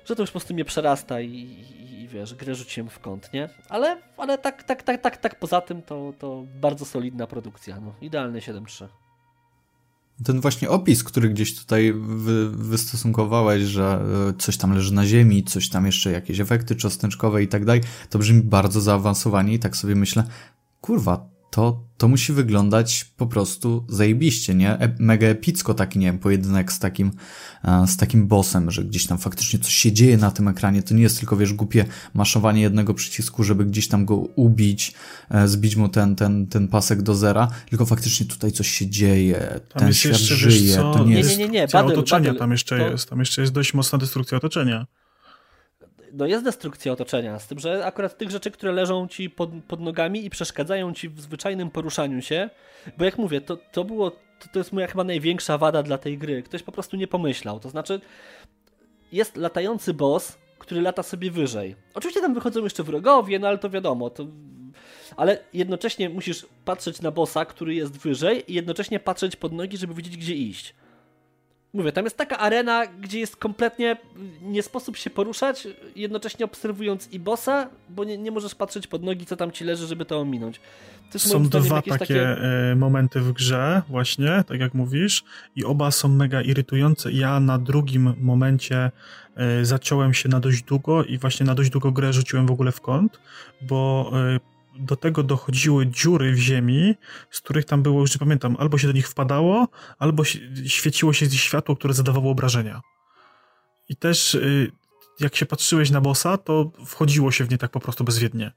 że 0.04 0.16
to 0.16 0.22
już 0.22 0.30
po 0.30 0.32
prostu 0.32 0.54
mnie 0.54 0.64
przerasta 0.64 1.20
i, 1.20 1.28
i, 1.28 2.00
i 2.00 2.08
wiesz, 2.08 2.34
grę 2.34 2.54
rzuciłem 2.54 2.90
w 2.90 2.98
kąt, 2.98 3.32
nie? 3.32 3.48
Ale, 3.68 4.02
ale 4.16 4.38
tak, 4.38 4.62
tak, 4.62 4.82
tak, 4.82 5.00
tak, 5.00 5.16
tak 5.16 5.38
poza 5.38 5.60
tym 5.60 5.82
to, 5.82 6.12
to 6.18 6.44
bardzo 6.60 6.84
solidna 6.84 7.26
produkcja, 7.26 7.80
no. 7.80 7.94
Idealny 8.00 8.38
7.3 8.38 8.86
ten 10.24 10.40
właśnie 10.40 10.70
opis, 10.70 11.04
który 11.04 11.28
gdzieś 11.28 11.56
tutaj 11.56 11.92
wy, 11.92 12.50
wystosunkowałeś, 12.50 13.62
że 13.62 14.04
e, 14.30 14.32
coś 14.38 14.56
tam 14.56 14.72
leży 14.72 14.94
na 14.94 15.06
ziemi, 15.06 15.44
coś 15.44 15.68
tam 15.68 15.86
jeszcze 15.86 16.12
jakieś 16.12 16.40
efekty 16.40 16.76
cząsteczkowe 16.76 17.42
i 17.42 17.48
tak 17.48 17.64
dalej, 17.64 17.80
to 18.10 18.18
brzmi 18.18 18.42
bardzo 18.42 18.80
zaawansowanie 18.80 19.54
i 19.54 19.58
tak 19.58 19.76
sobie 19.76 19.94
myślę, 19.94 20.24
kurwa, 20.80 21.28
to, 21.50 21.84
to 21.98 22.08
musi 22.08 22.32
wyglądać 22.32 23.04
po 23.16 23.26
prostu 23.26 23.84
zajebiście, 23.88 24.54
nie? 24.54 24.70
E 24.78 24.94
mega 24.98 25.26
epicko 25.26 25.74
taki, 25.74 25.98
nie 25.98 26.06
wiem, 26.06 26.18
pojedynek 26.18 26.72
z 26.72 26.78
takim, 26.78 27.10
e, 27.64 27.86
z 27.86 27.96
takim 27.96 28.26
bossem, 28.26 28.70
że 28.70 28.84
gdzieś 28.84 29.06
tam 29.06 29.18
faktycznie 29.18 29.58
coś 29.58 29.74
się 29.74 29.92
dzieje 29.92 30.16
na 30.16 30.30
tym 30.30 30.48
ekranie, 30.48 30.82
to 30.82 30.94
nie 30.94 31.02
jest 31.02 31.18
tylko, 31.18 31.36
wiesz, 31.36 31.52
głupie 31.52 31.84
maszowanie 32.14 32.62
jednego 32.62 32.94
przycisku, 32.94 33.44
żeby 33.44 33.64
gdzieś 33.64 33.88
tam 33.88 34.04
go 34.04 34.16
ubić, 34.16 34.94
e, 35.30 35.48
zbić 35.48 35.76
mu 35.76 35.88
ten, 35.88 36.16
ten, 36.16 36.46
ten 36.46 36.68
pasek 36.68 37.02
do 37.02 37.14
zera, 37.14 37.48
tylko 37.70 37.86
faktycznie 37.86 38.26
tutaj 38.26 38.52
coś 38.52 38.68
się 38.68 38.86
dzieje, 38.86 39.60
tam 39.68 39.82
ten 39.82 39.94
świat 39.94 40.12
jeszcze, 40.12 40.34
żyje, 40.34 40.76
to 40.76 41.04
nie, 41.04 41.10
nie 41.10 41.18
jest... 41.18 41.30
Nie, 41.30 41.36
nie, 41.36 41.48
nie, 41.48 41.62
Battle, 41.62 41.84
otoczenia 41.84 42.24
battle, 42.24 42.38
tam 42.38 42.50
jeszcze 42.50 42.78
to... 42.78 42.90
jest, 42.90 43.10
tam 43.10 43.18
jeszcze 43.18 43.40
jest 43.40 43.52
dość 43.52 43.74
mocna 43.74 43.98
destrukcja 43.98 44.38
otoczenia 44.38 44.86
no 46.12 46.26
jest 46.26 46.44
destrukcja 46.44 46.92
otoczenia, 46.92 47.38
z 47.38 47.46
tym, 47.46 47.58
że 47.58 47.86
akurat 47.86 48.18
tych 48.18 48.30
rzeczy, 48.30 48.50
które 48.50 48.72
leżą 48.72 49.08
ci 49.08 49.30
pod, 49.30 49.50
pod 49.68 49.80
nogami 49.80 50.24
i 50.24 50.30
przeszkadzają 50.30 50.94
ci 50.94 51.08
w 51.08 51.20
zwyczajnym 51.20 51.70
poruszaniu 51.70 52.22
się, 52.22 52.50
bo 52.98 53.04
jak 53.04 53.18
mówię, 53.18 53.40
to, 53.40 53.56
to 53.56 53.84
było, 53.84 54.10
to, 54.10 54.48
to 54.52 54.58
jest 54.58 54.72
moja 54.72 54.86
chyba 54.86 55.04
największa 55.04 55.58
wada 55.58 55.82
dla 55.82 55.98
tej 55.98 56.18
gry. 56.18 56.42
Ktoś 56.42 56.62
po 56.62 56.72
prostu 56.72 56.96
nie 56.96 57.06
pomyślał. 57.06 57.60
To 57.60 57.70
znaczy, 57.70 58.00
jest 59.12 59.36
latający 59.36 59.94
boss, 59.94 60.38
który 60.58 60.80
lata 60.80 61.02
sobie 61.02 61.30
wyżej. 61.30 61.76
Oczywiście 61.94 62.20
tam 62.20 62.34
wychodzą 62.34 62.64
jeszcze 62.64 62.82
wrogowie, 62.82 63.38
no 63.38 63.48
ale 63.48 63.58
to 63.58 63.70
wiadomo, 63.70 64.10
to... 64.10 64.26
ale 65.16 65.38
jednocześnie 65.52 66.08
musisz 66.08 66.46
patrzeć 66.64 67.00
na 67.00 67.10
bossa, 67.10 67.44
który 67.44 67.74
jest 67.74 67.98
wyżej 67.98 68.52
i 68.52 68.54
jednocześnie 68.54 69.00
patrzeć 69.00 69.36
pod 69.36 69.52
nogi, 69.52 69.76
żeby 69.76 69.94
wiedzieć, 69.94 70.16
gdzie 70.16 70.34
iść. 70.34 70.74
Mówię, 71.72 71.92
tam 71.92 72.04
jest 72.04 72.16
taka 72.16 72.38
arena, 72.38 72.86
gdzie 72.86 73.20
jest 73.20 73.36
kompletnie 73.36 73.96
nie 74.42 74.62
sposób 74.62 74.96
się 74.96 75.10
poruszać, 75.10 75.68
jednocześnie 75.96 76.44
obserwując 76.44 77.12
i 77.12 77.18
bossa, 77.18 77.68
bo 77.88 78.04
nie, 78.04 78.18
nie 78.18 78.30
możesz 78.30 78.54
patrzeć 78.54 78.86
pod 78.86 79.02
nogi, 79.02 79.26
co 79.26 79.36
tam 79.36 79.52
ci 79.52 79.64
leży, 79.64 79.86
żeby 79.86 80.04
to 80.04 80.20
ominąć. 80.20 80.60
To 81.12 81.18
są 81.18 81.48
dwa 81.48 81.82
takie, 81.82 81.98
takie, 81.98 82.22
e, 82.22 82.74
momenty 82.76 83.20
w 83.20 83.32
grze, 83.32 83.82
właśnie, 83.88 84.44
tak 84.46 84.60
jak 84.60 84.74
mówisz, 84.74 85.24
i 85.56 85.64
oba 85.64 85.90
są 85.90 86.08
mega 86.08 86.42
irytujące. 86.42 87.12
Ja 87.12 87.40
na 87.40 87.58
drugim 87.58 88.14
momencie 88.20 88.90
e, 89.36 89.64
zaciąłem 89.64 90.14
się 90.14 90.28
na 90.28 90.40
dość 90.40 90.62
długo 90.62 91.04
i 91.04 91.18
właśnie 91.18 91.46
na 91.46 91.54
dość 91.54 91.70
długo 91.70 91.92
grę 91.92 92.12
rzuciłem 92.12 92.46
w 92.46 92.50
ogóle 92.50 92.72
w 92.72 92.80
kąt, 92.80 93.20
bo 93.62 94.10
e, 94.14 94.40
do 94.80 94.96
tego 94.96 95.22
dochodziły 95.22 95.86
dziury 95.86 96.32
w 96.32 96.38
ziemi, 96.38 96.94
z 97.30 97.40
których 97.40 97.64
tam 97.64 97.82
było, 97.82 98.00
już 98.00 98.14
nie 98.14 98.18
pamiętam, 98.18 98.56
albo 98.58 98.78
się 98.78 98.86
do 98.86 98.92
nich 98.92 99.08
wpadało, 99.08 99.68
albo 99.98 100.24
świeciło 100.66 101.12
się 101.12 101.30
światło, 101.30 101.76
które 101.76 101.94
zadawało 101.94 102.30
obrażenia. 102.30 102.80
I 103.88 103.96
też 103.96 104.34
y, 104.34 104.72
jak 105.20 105.36
się 105.36 105.46
patrzyłeś 105.46 105.90
na 105.90 106.00
bossa, 106.00 106.38
to 106.38 106.70
wchodziło 106.86 107.30
się 107.30 107.44
w 107.44 107.50
nie 107.50 107.58
tak 107.58 107.70
po 107.70 107.80
prostu 107.80 108.04
bezwiednie. 108.04 108.52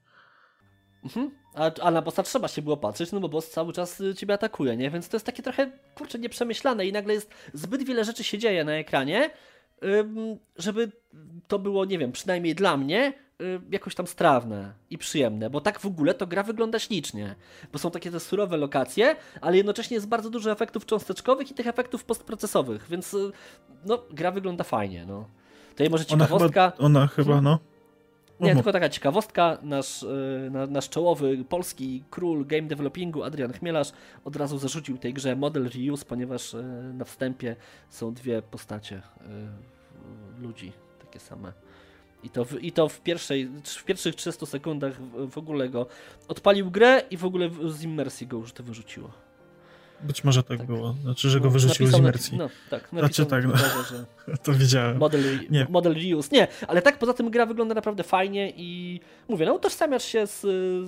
Mhm. 1.04 1.30
A, 1.54 1.70
a, 1.82 1.90
na 1.90 2.02
bossa 2.02 2.22
trzeba 2.22 2.48
się 2.48 2.62
było 2.62 2.76
patrzeć, 2.76 3.12
no 3.12 3.20
bo 3.20 3.28
boss 3.28 3.50
cały 3.50 3.72
czas 3.72 4.00
y, 4.00 4.14
ciebie 4.14 4.34
atakuje, 4.34 4.76
nie? 4.76 4.90
Więc 4.90 5.08
to 5.08 5.16
jest 5.16 5.26
takie 5.26 5.42
trochę, 5.42 5.70
kurczę, 5.94 6.18
nieprzemyślane 6.18 6.86
i 6.86 6.92
nagle 6.92 7.14
jest 7.14 7.30
zbyt 7.54 7.82
wiele 7.82 8.04
rzeczy 8.04 8.24
się 8.24 8.38
dzieje 8.38 8.64
na 8.64 8.72
ekranie, 8.72 9.30
żeby 10.56 10.92
to 11.48 11.58
było, 11.58 11.84
nie 11.84 11.98
wiem, 11.98 12.12
przynajmniej 12.12 12.54
dla 12.54 12.76
mnie, 12.76 13.12
Y, 13.42 13.60
jakoś 13.70 13.94
tam 13.94 14.06
strawne 14.06 14.72
i 14.90 14.98
przyjemne, 14.98 15.50
bo 15.50 15.60
tak 15.60 15.80
w 15.80 15.86
ogóle 15.86 16.14
to 16.14 16.26
gra 16.26 16.42
wygląda 16.42 16.78
ślicznie, 16.78 17.34
bo 17.72 17.78
są 17.78 17.90
takie 17.90 18.10
te 18.10 18.20
surowe 18.20 18.56
lokacje, 18.56 19.16
ale 19.40 19.56
jednocześnie 19.56 19.94
jest 19.94 20.08
bardzo 20.08 20.30
dużo 20.30 20.50
efektów 20.50 20.86
cząsteczkowych 20.86 21.50
i 21.50 21.54
tych 21.54 21.66
efektów 21.66 22.04
postprocesowych, 22.04 22.86
więc 22.90 23.14
y, 23.14 23.32
no, 23.84 23.98
gra 24.10 24.30
wygląda 24.30 24.64
fajnie, 24.64 25.06
no. 25.06 25.28
Tutaj 25.70 25.90
może 25.90 26.04
ciekawostka... 26.04 26.64
Ona 26.64 26.70
chyba, 26.70 26.86
ona 26.86 27.06
chyba 27.06 27.40
no... 27.40 27.58
Nie, 28.40 28.54
tylko 28.54 28.72
taka 28.72 28.88
ciekawostka, 28.88 29.58
nasz, 29.62 30.02
y, 30.02 30.50
nasz 30.68 30.88
czołowy 30.88 31.44
polski 31.48 32.04
król 32.10 32.46
game 32.46 32.62
developingu 32.62 33.22
Adrian 33.22 33.52
Chmielarz 33.52 33.92
od 34.24 34.36
razu 34.36 34.58
zarzucił 34.58 34.98
tej 34.98 35.14
grze 35.14 35.36
model 35.36 35.68
reuse, 35.68 36.04
ponieważ 36.04 36.56
na 36.94 37.04
wstępie 37.04 37.56
są 37.88 38.14
dwie 38.14 38.42
postacie 38.42 39.02
ludzi, 40.40 40.72
takie 41.00 41.20
same. 41.20 41.52
I 42.24 42.30
to, 42.30 42.44
w, 42.44 42.64
I 42.64 42.72
to 42.72 42.88
w, 42.88 43.00
pierwszej, 43.00 43.50
w 43.64 43.84
pierwszych 43.84 44.14
300 44.14 44.46
sekundach 44.46 45.00
w 45.30 45.38
ogóle 45.38 45.68
go 45.68 45.86
odpalił 46.28 46.70
grę 46.70 47.02
i 47.10 47.16
w 47.16 47.24
ogóle 47.24 47.50
z 47.68 47.82
immersji 47.82 48.26
go 48.26 48.36
już 48.36 48.52
to 48.52 48.62
wyrzuciło. 48.62 49.10
Być 50.00 50.24
może 50.24 50.42
tak, 50.42 50.58
tak. 50.58 50.66
było. 50.66 50.94
Znaczy, 51.02 51.30
że 51.30 51.40
go 51.40 51.44
no, 51.44 51.50
wyrzuciło 51.50 51.88
z 51.88 51.98
immersji. 51.98 52.38
No, 52.38 52.48
tak. 52.70 52.88
Znaczy 52.92 53.26
tak, 53.26 53.44
no. 53.46 53.54
to 54.44 54.52
widziałem. 54.52 54.98
Model, 54.98 55.22
nie. 55.50 55.66
model 55.70 55.94
reuse. 55.94 56.28
Nie, 56.32 56.48
ale 56.68 56.82
tak 56.82 56.98
poza 56.98 57.14
tym 57.14 57.30
gra 57.30 57.46
wygląda 57.46 57.74
naprawdę 57.74 58.02
fajnie 58.02 58.52
i 58.56 59.00
mówię, 59.28 59.46
no 59.46 59.54
utożsamiasz 59.54 60.04
się 60.04 60.26
z, 60.26 60.40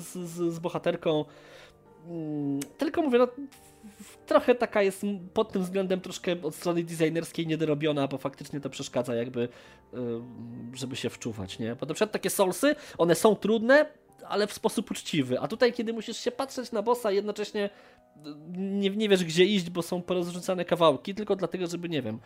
z, 0.03 0.13
z, 0.13 0.55
z 0.55 0.59
bohaterką. 0.59 1.25
Mm, 2.09 2.61
tylko 2.79 3.03
mówię, 3.03 3.19
no 3.19 3.29
trochę 4.27 4.55
taka 4.55 4.83
jest 4.83 5.03
pod 5.35 5.53
tym 5.53 5.63
względem 5.63 6.01
troszkę 6.01 6.43
od 6.43 6.55
strony 6.55 6.85
designerskiej 6.85 7.47
niedorobiona, 7.47 8.09
bo 8.09 8.19
faktycznie 8.19 8.61
to 8.61 8.71
przeszkadza 8.71 9.15
jakby, 9.15 9.49
żeby 10.75 10.97
się 10.97 11.11
wczuwać, 11.11 11.59
nie? 11.59 11.77
Bo 11.77 11.87
na 11.87 11.95
przykład 11.95 12.13
takie 12.13 12.31
solsy, 12.31 12.77
one 12.99 13.15
są 13.15 13.37
trudne, 13.37 13.87
ale 14.29 14.47
w 14.47 14.53
sposób 14.53 14.91
uczciwy, 14.91 15.41
a 15.41 15.49
tutaj 15.49 15.73
kiedy 15.73 15.93
musisz 15.93 16.17
się 16.17 16.31
patrzeć 16.31 16.73
na 16.73 16.83
bossa 16.83 17.11
jednocześnie 17.11 17.71
nie, 18.57 18.91
nie 18.91 19.09
wiesz 19.09 19.25
gdzie 19.25 19.45
iść, 19.45 19.71
bo 19.71 19.83
są 19.83 20.03
porozrzucane 20.03 20.65
kawałki, 20.65 21.15
tylko 21.15 21.37
dlatego, 21.37 21.67
żeby, 21.67 21.89
nie 21.89 22.03
wiem, 22.03 22.19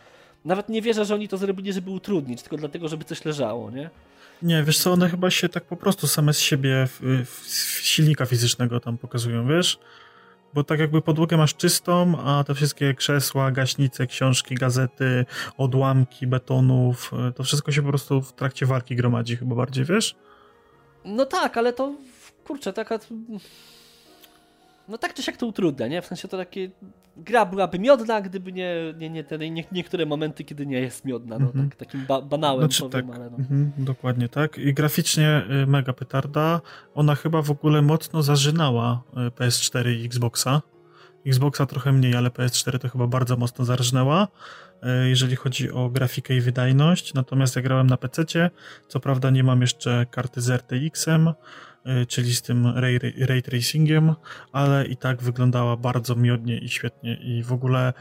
nawet 0.44 0.68
nie 0.68 0.82
wierzę, 0.82 1.04
że 1.04 1.14
oni 1.14 1.28
to 1.28 1.36
zrobili, 1.36 1.72
żeby 1.72 1.90
utrudnić, 1.90 2.42
tylko 2.42 2.56
dlatego, 2.56 2.88
żeby 2.88 3.04
coś 3.04 3.24
leżało, 3.24 3.70
nie? 3.70 3.90
Nie, 4.42 4.64
wiesz 4.64 4.78
co, 4.78 4.92
one 4.92 5.08
chyba 5.08 5.30
się 5.30 5.48
tak 5.48 5.64
po 5.64 5.76
prostu 5.76 6.06
same 6.06 6.32
z 6.32 6.38
siebie 6.38 6.86
w, 6.86 7.24
w 7.26 7.80
silnika 7.82 8.26
fizycznego 8.26 8.80
tam 8.80 8.98
pokazują, 8.98 9.48
wiesz? 9.48 9.78
Bo 10.54 10.64
tak 10.64 10.80
jakby 10.80 11.02
podłogę 11.02 11.36
masz 11.36 11.54
czystą, 11.54 12.18
a 12.24 12.44
te 12.44 12.54
wszystkie 12.54 12.94
krzesła, 12.94 13.50
gaśnice, 13.50 14.06
książki, 14.06 14.54
gazety, 14.54 15.26
odłamki 15.56 16.26
betonów, 16.26 17.12
e, 17.28 17.32
to 17.32 17.44
wszystko 17.44 17.72
się 17.72 17.82
po 17.82 17.88
prostu 17.88 18.22
w 18.22 18.32
trakcie 18.32 18.66
walki 18.66 18.96
gromadzi 18.96 19.36
chyba 19.36 19.54
bardziej, 19.54 19.84
wiesz? 19.84 20.16
No 21.04 21.26
tak, 21.26 21.56
ale 21.56 21.72
to 21.72 21.92
kurczę, 22.44 22.72
taka 22.72 22.98
no 24.88 24.98
tak 24.98 25.14
czy 25.14 25.22
siak 25.22 25.36
to 25.36 25.46
utrudnia, 25.46 25.88
nie? 25.88 26.02
W 26.02 26.06
sensie 26.06 26.28
to 26.28 26.36
takie, 26.36 26.70
gra 27.16 27.46
byłaby 27.46 27.78
miodna, 27.78 28.20
gdyby 28.20 28.52
nie, 28.52 28.74
nie, 28.98 29.10
nie, 29.10 29.24
te, 29.24 29.50
nie 29.50 29.64
niektóre 29.72 30.06
momenty, 30.06 30.44
kiedy 30.44 30.66
nie 30.66 30.80
jest 30.80 31.04
miodna, 31.04 31.38
no 31.38 31.50
mm 31.50 31.66
-hmm. 31.66 31.70
tak, 31.70 31.78
takim 31.78 32.06
ba 32.06 32.20
banałem 32.20 32.60
znaczy, 32.60 32.82
powiem, 32.82 33.06
tak, 33.06 33.16
ale 33.16 33.30
no. 33.30 33.36
Mm 33.36 33.46
-hmm, 33.48 33.84
dokładnie 33.84 34.28
tak 34.28 34.58
i 34.58 34.74
graficznie 34.74 35.42
y, 35.62 35.66
mega 35.66 35.92
petarda, 35.92 36.60
ona 36.94 37.14
chyba 37.14 37.42
w 37.42 37.50
ogóle 37.50 37.82
mocno 37.82 38.22
zażynała 38.22 39.02
y, 39.12 39.30
PS4 39.30 39.90
i 39.90 40.04
Xboxa, 40.04 40.62
Xboxa 41.26 41.66
trochę 41.66 41.92
mniej, 41.92 42.14
ale 42.16 42.28
PS4 42.30 42.78
to 42.78 42.88
chyba 42.88 43.06
bardzo 43.06 43.36
mocno 43.36 43.64
zarżnęła, 43.64 44.28
jeżeli 45.08 45.36
chodzi 45.36 45.70
o 45.70 45.88
grafikę 45.88 46.34
i 46.34 46.40
wydajność, 46.40 47.14
natomiast 47.14 47.56
ja 47.56 47.62
grałem 47.62 47.86
na 47.86 47.96
PC, 47.96 48.24
co 48.88 49.00
prawda 49.00 49.30
nie 49.30 49.44
mam 49.44 49.60
jeszcze 49.60 50.06
karty 50.10 50.40
z 50.40 50.50
RTX-em, 50.50 51.34
Y, 51.86 52.06
czyli 52.06 52.34
z 52.34 52.42
tym 52.42 52.66
ray, 52.66 52.98
ray 53.26 53.42
tracingiem, 53.42 54.14
ale 54.52 54.86
i 54.86 54.96
tak 54.96 55.22
wyglądała 55.22 55.76
bardzo 55.76 56.16
miodnie 56.16 56.58
i 56.58 56.68
świetnie 56.68 57.14
i 57.14 57.42
w 57.42 57.52
ogóle 57.52 57.92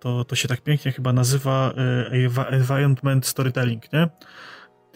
to, 0.00 0.24
to 0.24 0.36
się 0.36 0.48
tak 0.48 0.60
pięknie 0.60 0.92
chyba 0.92 1.12
nazywa 1.12 1.74
y, 2.12 2.30
environment 2.50 3.26
storytelling, 3.26 3.92
nie? 3.92 4.08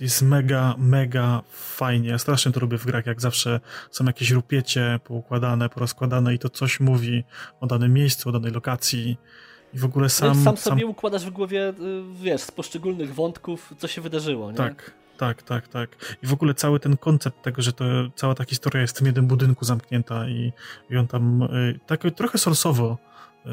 Jest 0.00 0.22
mega, 0.22 0.74
mega 0.78 1.42
fajnie. 1.50 2.08
Ja 2.08 2.18
strasznie 2.18 2.52
to 2.52 2.60
lubię 2.60 2.78
w 2.78 2.86
grach, 2.86 3.06
jak 3.06 3.20
zawsze 3.20 3.60
są 3.90 4.04
jakieś 4.04 4.30
rupiecie 4.30 5.00
poukładane, 5.04 5.68
porozkładane 5.68 6.34
i 6.34 6.38
to 6.38 6.48
coś 6.48 6.80
mówi 6.80 7.24
o 7.60 7.66
danym 7.66 7.92
miejscu, 7.92 8.28
o 8.28 8.32
danej 8.32 8.52
lokacji. 8.52 9.18
I 9.74 9.78
w 9.78 9.84
ogóle 9.84 10.08
sam... 10.08 10.44
sam 10.44 10.56
sobie 10.56 10.80
sam... 10.80 10.90
układasz 10.90 11.26
w 11.26 11.30
głowie, 11.30 11.68
y, 11.68 11.74
wiesz, 12.22 12.40
z 12.40 12.50
poszczególnych 12.50 13.14
wątków, 13.14 13.74
co 13.78 13.88
się 13.88 14.00
wydarzyło, 14.00 14.50
nie? 14.50 14.56
Tak, 14.56 14.94
tak, 15.16 15.42
tak, 15.42 15.68
tak. 15.68 16.16
I 16.22 16.26
w 16.26 16.32
ogóle 16.32 16.54
cały 16.54 16.80
ten 16.80 16.96
koncept 16.96 17.42
tego, 17.42 17.62
że 17.62 17.72
to 17.72 17.84
cała 18.16 18.34
ta 18.34 18.44
historia 18.44 18.80
jest 18.80 18.94
w 18.94 18.98
tym 18.98 19.06
jednym 19.06 19.26
budynku 19.26 19.64
zamknięta 19.64 20.28
i, 20.28 20.52
i 20.90 20.96
on 20.96 21.06
tam 21.06 21.42
y, 21.42 21.80
tak 21.86 22.02
trochę 22.16 22.38
solsowo 22.38 22.98
y, 23.46 23.50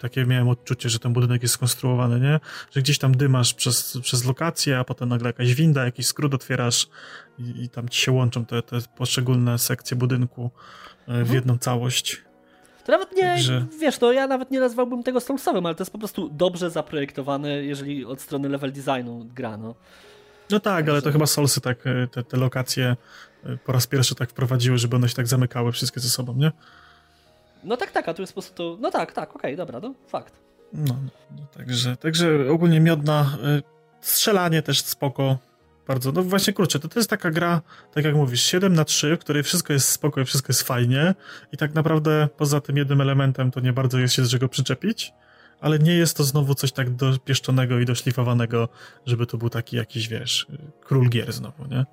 takie 0.00 0.26
miałem 0.26 0.48
odczucie, 0.48 0.88
że 0.88 0.98
ten 0.98 1.12
budynek 1.12 1.42
jest 1.42 1.54
skonstruowany, 1.54 2.20
nie? 2.20 2.40
Że 2.70 2.82
gdzieś 2.82 2.98
tam 2.98 3.16
dymasz 3.16 3.54
przez, 3.54 3.98
przez 4.02 4.24
lokację, 4.24 4.78
a 4.78 4.84
potem 4.84 5.08
nagle 5.08 5.28
jakaś 5.28 5.54
winda, 5.54 5.84
jakiś 5.84 6.06
skrót 6.06 6.34
otwierasz 6.34 6.88
i, 7.38 7.62
i 7.62 7.68
tam 7.68 7.88
ci 7.88 8.00
się 8.00 8.12
łączą 8.12 8.44
te, 8.44 8.62
te 8.62 8.78
poszczególne 8.96 9.58
sekcje 9.58 9.96
budynku 9.96 10.44
y, 10.44 11.06
w 11.06 11.10
mhm. 11.10 11.34
jedną 11.34 11.58
całość. 11.58 12.22
To 12.84 12.92
nawet 12.92 13.16
nie, 13.16 13.22
Także... 13.22 13.66
wiesz, 13.80 14.00
no 14.00 14.12
ja 14.12 14.26
nawet 14.26 14.50
nie 14.50 14.60
nazwałbym 14.60 15.02
tego 15.02 15.20
solsowym, 15.20 15.66
ale 15.66 15.74
to 15.74 15.82
jest 15.82 15.92
po 15.92 15.98
prostu 15.98 16.28
dobrze 16.28 16.70
zaprojektowane, 16.70 17.50
jeżeli 17.50 18.04
od 18.04 18.20
strony 18.20 18.48
level 18.48 18.72
designu 18.72 19.26
gra, 19.34 19.56
no. 19.56 19.74
No 20.50 20.60
tak, 20.60 20.88
ale 20.88 21.02
to 21.02 21.12
chyba 21.12 21.26
Solsy 21.26 21.60
tak 21.60 21.86
e, 21.86 22.08
te, 22.08 22.24
te 22.24 22.36
lokacje 22.36 22.96
e, 23.44 23.56
po 23.56 23.72
raz 23.72 23.86
pierwszy 23.86 24.14
tak 24.14 24.30
wprowadziły, 24.30 24.78
żeby 24.78 24.96
one 24.96 25.08
się 25.08 25.14
tak 25.14 25.26
zamykały 25.26 25.72
wszystkie 25.72 26.00
ze 26.00 26.08
sobą, 26.08 26.34
nie? 26.34 26.52
No 27.64 27.76
tak, 27.76 27.90
tak, 27.90 28.08
a 28.08 28.14
tu 28.14 28.22
jest 28.22 28.32
po 28.32 28.40
prostu 28.40 28.54
to... 28.54 28.76
No 28.80 28.90
tak, 28.90 29.12
tak, 29.12 29.36
okej, 29.36 29.54
okay, 29.54 29.56
dobra, 29.56 29.80
no 29.80 29.94
fakt. 30.06 30.32
No, 30.72 30.96
no, 31.30 31.46
także, 31.56 31.96
także 31.96 32.50
ogólnie 32.50 32.80
miodna, 32.80 33.38
e, 33.44 33.62
strzelanie 34.00 34.62
też 34.62 34.80
spoko, 34.80 35.38
bardzo, 35.92 36.12
no 36.12 36.22
właśnie 36.22 36.52
kurczę, 36.52 36.78
to, 36.78 36.88
to 36.88 36.98
jest 36.98 37.10
taka 37.10 37.30
gra, 37.30 37.60
tak 37.94 38.04
jak 38.04 38.14
mówisz, 38.14 38.42
7 38.42 38.72
na 38.72 38.84
3, 38.84 39.16
w 39.16 39.18
której 39.18 39.42
wszystko 39.42 39.72
jest 39.72 39.88
spoko 39.88 40.20
i 40.20 40.24
wszystko 40.24 40.50
jest 40.50 40.62
fajnie 40.62 41.14
i 41.52 41.56
tak 41.56 41.74
naprawdę 41.74 42.28
poza 42.36 42.60
tym 42.60 42.76
jednym 42.76 43.00
elementem 43.00 43.50
to 43.50 43.60
nie 43.60 43.72
bardzo 43.72 43.98
jest 43.98 44.14
się 44.14 44.24
z 44.24 44.30
czego 44.30 44.48
przyczepić, 44.48 45.12
ale 45.60 45.78
nie 45.78 45.94
jest 45.94 46.16
to 46.16 46.24
znowu 46.24 46.54
coś 46.54 46.72
tak 46.72 46.90
dopieszczonego 46.90 47.78
i 47.78 47.84
doszlifowanego, 47.84 48.68
żeby 49.06 49.26
to 49.26 49.38
był 49.38 49.50
taki 49.50 49.76
jakiś, 49.76 50.08
wiesz, 50.08 50.46
król 50.80 51.08
gier 51.08 51.32
znowu, 51.32 51.66
nie? 51.66 51.86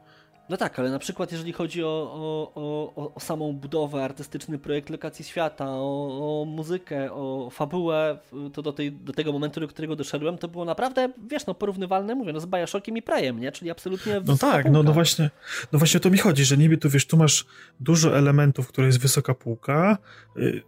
No 0.49 0.57
tak, 0.57 0.79
ale 0.79 0.91
na 0.91 0.99
przykład 0.99 1.31
jeżeli 1.31 1.53
chodzi 1.53 1.83
o, 1.83 2.11
o, 2.13 2.51
o, 2.95 3.13
o 3.15 3.19
samą 3.19 3.53
budowę, 3.53 4.03
artystyczny 4.03 4.57
projekt 4.57 4.89
lokacji 4.89 5.25
świata, 5.25 5.65
o, 5.69 6.45
muzykę, 6.47 7.13
o 7.13 7.49
fabułę, 7.49 8.19
to 8.53 8.61
do, 8.61 8.73
tej, 8.73 8.91
do 8.91 9.13
tego 9.13 9.31
momentu, 9.31 9.59
do 9.59 9.67
którego 9.67 9.95
doszedłem, 9.95 10.37
to 10.37 10.47
było 10.47 10.65
naprawdę, 10.65 11.09
wiesz, 11.27 11.45
no 11.45 11.53
porównywalne, 11.53 12.15
mówię, 12.15 12.33
no 12.33 12.39
z 12.39 12.45
Bioshockiem 12.45 12.97
i 12.97 13.01
Prejem, 13.01 13.39
nie? 13.39 13.51
Czyli 13.51 13.71
absolutnie 13.71 14.21
No 14.25 14.37
tak, 14.37 14.71
no, 14.71 14.83
no 14.83 14.93
właśnie, 14.93 15.29
no 15.71 15.79
właśnie 15.79 15.97
o 15.97 16.01
to 16.01 16.09
mi 16.09 16.17
chodzi, 16.17 16.45
że 16.45 16.57
niby 16.57 16.77
tu, 16.77 16.89
wiesz, 16.89 17.07
tu 17.07 17.17
masz 17.17 17.45
dużo 17.79 18.17
elementów, 18.17 18.67
które 18.67 18.87
jest 18.87 18.99
wysoka 18.99 19.33
półka, 19.33 19.97
y, 20.37 20.61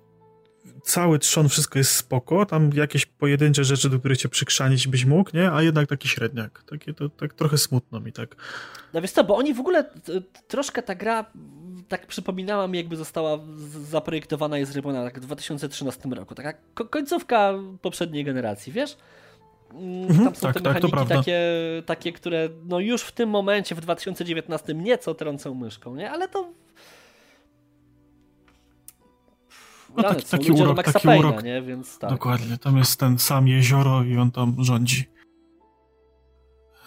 cały 0.83 1.19
trzon, 1.19 1.49
wszystko 1.49 1.79
jest 1.79 1.91
spoko, 1.91 2.45
tam 2.45 2.69
jakieś 2.73 3.05
pojedyncze 3.05 3.63
rzeczy, 3.63 3.89
do 3.89 3.99
których 3.99 4.17
cię 4.17 4.29
przykrzanić 4.29 4.87
byś 4.87 5.05
mógł, 5.05 5.29
nie? 5.33 5.51
A 5.51 5.61
jednak 5.61 5.89
taki 5.89 6.07
średniak. 6.07 6.63
Takie 6.69 6.93
to 6.93 7.09
tak 7.09 7.33
trochę 7.33 7.57
smutno 7.57 7.99
mi 7.99 8.13
tak. 8.13 8.35
No 8.93 9.01
wiesz 9.01 9.11
co, 9.11 9.23
bo 9.23 9.37
oni 9.37 9.53
w 9.53 9.59
ogóle 9.59 9.89
troszkę 10.47 10.83
ta 10.83 10.95
gra 10.95 11.25
tak 11.87 12.07
przypominała 12.07 12.67
mi, 12.67 12.77
jakby 12.77 12.95
została 12.95 13.39
zaprojektowana 13.89 14.59
i 14.59 14.65
zrobiona 14.65 15.03
tak 15.03 15.19
w 15.19 15.25
2013 15.25 16.09
roku. 16.09 16.35
Taka 16.35 16.53
końcówka 16.89 17.53
poprzedniej 17.81 18.23
generacji, 18.23 18.73
wiesz? 18.73 18.97
Mm, 19.73 20.03
mhm, 20.03 20.23
tam 20.25 20.35
są 20.35 20.41
tak, 20.41 20.53
te 20.55 20.61
tak, 20.61 20.73
mechaniki 20.73 20.97
tak, 20.97 21.07
takie, 21.07 21.41
takie, 21.85 22.11
które 22.11 22.49
no 22.65 22.79
już 22.79 23.01
w 23.01 23.11
tym 23.11 23.29
momencie, 23.29 23.75
w 23.75 23.81
2019 23.81 24.73
nieco 24.73 25.15
trącą 25.15 25.53
myszką, 25.53 25.95
nie? 25.95 26.11
Ale 26.11 26.27
to 26.27 26.49
no, 29.97 30.03
taki, 30.03 30.25
taki 30.25 30.51
urok, 30.51 30.83
taki 30.83 31.07
Payna, 31.07 31.27
urok. 31.27 31.43
Nie? 31.43 31.61
Więc 31.61 31.99
tak. 31.99 32.09
Dokładnie, 32.09 32.57
tam 32.57 32.77
jest 32.77 32.99
ten 32.99 33.19
sam 33.19 33.47
jezioro 33.47 34.03
i 34.03 34.17
on 34.17 34.31
tam 34.31 34.55
rządzi. 34.63 35.05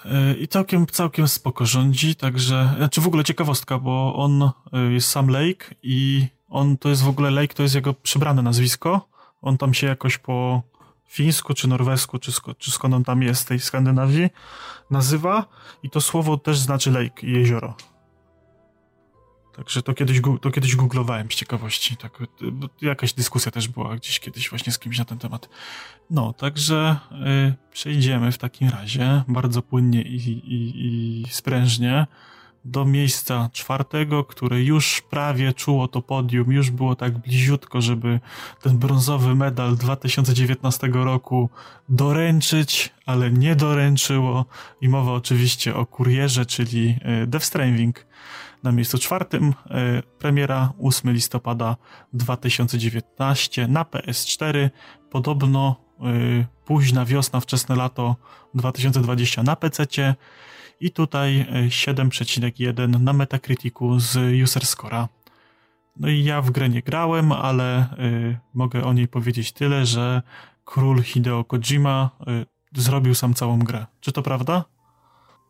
E, 0.05 0.35
I 0.35 0.49
całkiem, 0.49 0.87
całkiem 0.87 1.29
spoko 1.29 1.67
rządzi, 1.67 2.17
także, 2.17 2.75
znaczy 2.77 3.01
w 3.01 3.07
ogóle 3.07 3.25
ciekawostka, 3.25 3.79
bo 3.79 4.15
on 4.17 4.43
e, 4.43 4.51
jest 4.93 5.09
sam 5.09 5.29
Lake 5.29 5.75
i 5.83 6.27
on 6.49 6.77
to 6.79 6.89
jest 6.89 7.03
w 7.03 7.09
ogóle 7.09 7.31
Lake, 7.31 7.55
to 7.55 7.63
jest 7.63 7.75
jego 7.75 7.95
przybrane 7.95 8.43
nazwisko. 8.43 9.09
On 9.43 9.59
tam 9.59 9.75
się 9.75 9.87
jakoś 9.87 10.19
po 10.19 10.63
fińsku, 11.09 11.55
czy 11.55 11.69
norwesku, 11.69 12.19
czy, 12.19 12.33
sko, 12.33 12.55
czy 12.55 12.71
skąd 12.71 12.95
on 12.95 13.05
tam 13.05 13.23
jest, 13.23 13.49
tej 13.49 13.61
Skandynawii, 13.61 14.29
nazywa 14.91 15.45
i 15.83 15.91
to 15.91 16.01
słowo 16.01 16.37
też 16.37 16.59
znaczy 16.59 16.91
lake, 16.91 17.27
jezioro. 17.27 17.75
Także 19.57 19.83
to 19.83 19.95
kiedyś, 19.95 20.21
to 20.41 20.51
kiedyś 20.51 20.77
googlowałem 20.77 21.31
z 21.31 21.35
ciekawości. 21.35 21.97
Tak, 21.97 22.19
jakaś 22.83 23.13
dyskusja 23.13 23.53
też 23.53 23.69
była 23.69 23.97
gdzieś 23.97 24.21
kiedyś 24.21 24.51
właśnie 24.51 24.73
z 24.73 24.79
kimś 24.79 24.99
na 24.99 25.05
ten 25.05 25.19
temat. 25.19 25.49
No, 26.11 26.33
także 26.33 26.97
y, 27.49 27.55
przejdziemy 27.73 28.33
w 28.33 28.39
takim 28.39 28.69
razie 28.69 29.23
bardzo 29.29 29.63
płynnie 29.63 30.03
i, 30.03 30.17
i, 30.17 30.73
i 30.87 31.25
sprężnie 31.31 32.07
do 32.65 32.85
miejsca 32.85 33.51
czwartego, 33.53 34.25
które 34.25 34.63
już 34.63 35.01
prawie 35.01 35.53
czuło 35.53 35.89
to 35.89 36.03
podium, 36.03 36.53
już 36.53 36.71
było 36.71 36.97
tak 36.97 37.19
bliziutko, 37.19 37.81
żeby 37.81 38.21
ten 38.63 38.79
brązowy 38.79 39.35
medal 39.35 39.77
2019 39.77 40.89
roku 40.93 41.51
doręczyć, 41.89 42.93
ale 43.07 43.31
nie 43.31 43.57
doręczyło. 43.57 44.45
I 44.81 44.89
mowa 44.89 45.13
oczywiście 45.13 45.75
o 45.75 45.87
kurierze, 45.87 46.47
czyli 46.47 46.97
y, 47.23 47.27
Death 47.27 47.47
Stranding 47.47 48.07
na 48.65 48.73
miejscu 48.73 48.99
czwartym 48.99 49.55
e, 49.71 50.03
premiera 50.19 50.73
8 50.83 51.13
listopada 51.13 51.77
2019 52.13 53.69
na 53.69 53.83
PS4. 53.85 54.71
Podobno 55.11 55.77
e, 56.01 56.05
późna 56.65 57.05
wiosna, 57.05 57.41
wczesne 57.41 57.77
lato 57.77 58.17
2020 58.55 59.43
na 59.43 59.57
PC. 59.57 59.87
I 60.85 60.91
tutaj 60.91 61.47
7,1 61.69 62.81
e, 62.81 62.99
na 62.99 63.13
Metacriticu 63.13 64.01
z 64.01 64.17
User 64.43 64.63
Score'a. 64.63 65.09
No 65.97 66.09
i 66.09 66.25
ja 66.25 66.43
w 66.43 66.51
grę 66.51 66.69
nie 66.69 66.83
grałem, 66.83 67.33
ale 67.33 67.87
mogę 68.55 68.85
o 68.85 68.93
niej 68.93 69.09
powiedzieć 69.09 69.53
tyle, 69.53 69.87
że 69.87 70.23
król 70.65 71.03
Hideo 71.03 71.45
Kojima 71.45 72.11
zrobił 72.75 73.15
sam 73.15 73.35
całą 73.35 73.59
grę. 73.59 73.87
Czy 74.01 74.13
to 74.13 74.23
prawda? 74.23 74.65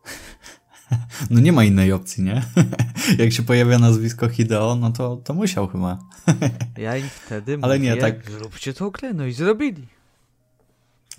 No 1.29 1.39
nie 1.39 1.51
ma 1.51 1.63
innej 1.63 1.91
opcji, 1.91 2.23
nie? 2.23 2.41
Jak 3.23 3.33
się 3.33 3.43
pojawia 3.43 3.79
nazwisko 3.79 4.29
Hideo, 4.29 4.75
no 4.75 4.91
to, 4.91 5.15
to 5.15 5.33
musiał 5.33 5.67
chyba. 5.67 5.99
Ja 6.77 6.97
im 6.97 7.09
wtedy 7.09 7.57
Ale 7.61 7.77
mówię, 7.77 7.89
nie, 7.89 7.97
tak- 7.97 8.31
zróbcie 8.31 8.73
to 8.73 8.91
grę, 8.91 9.13
no 9.13 9.25
i 9.25 9.33
zrobili. 9.33 9.87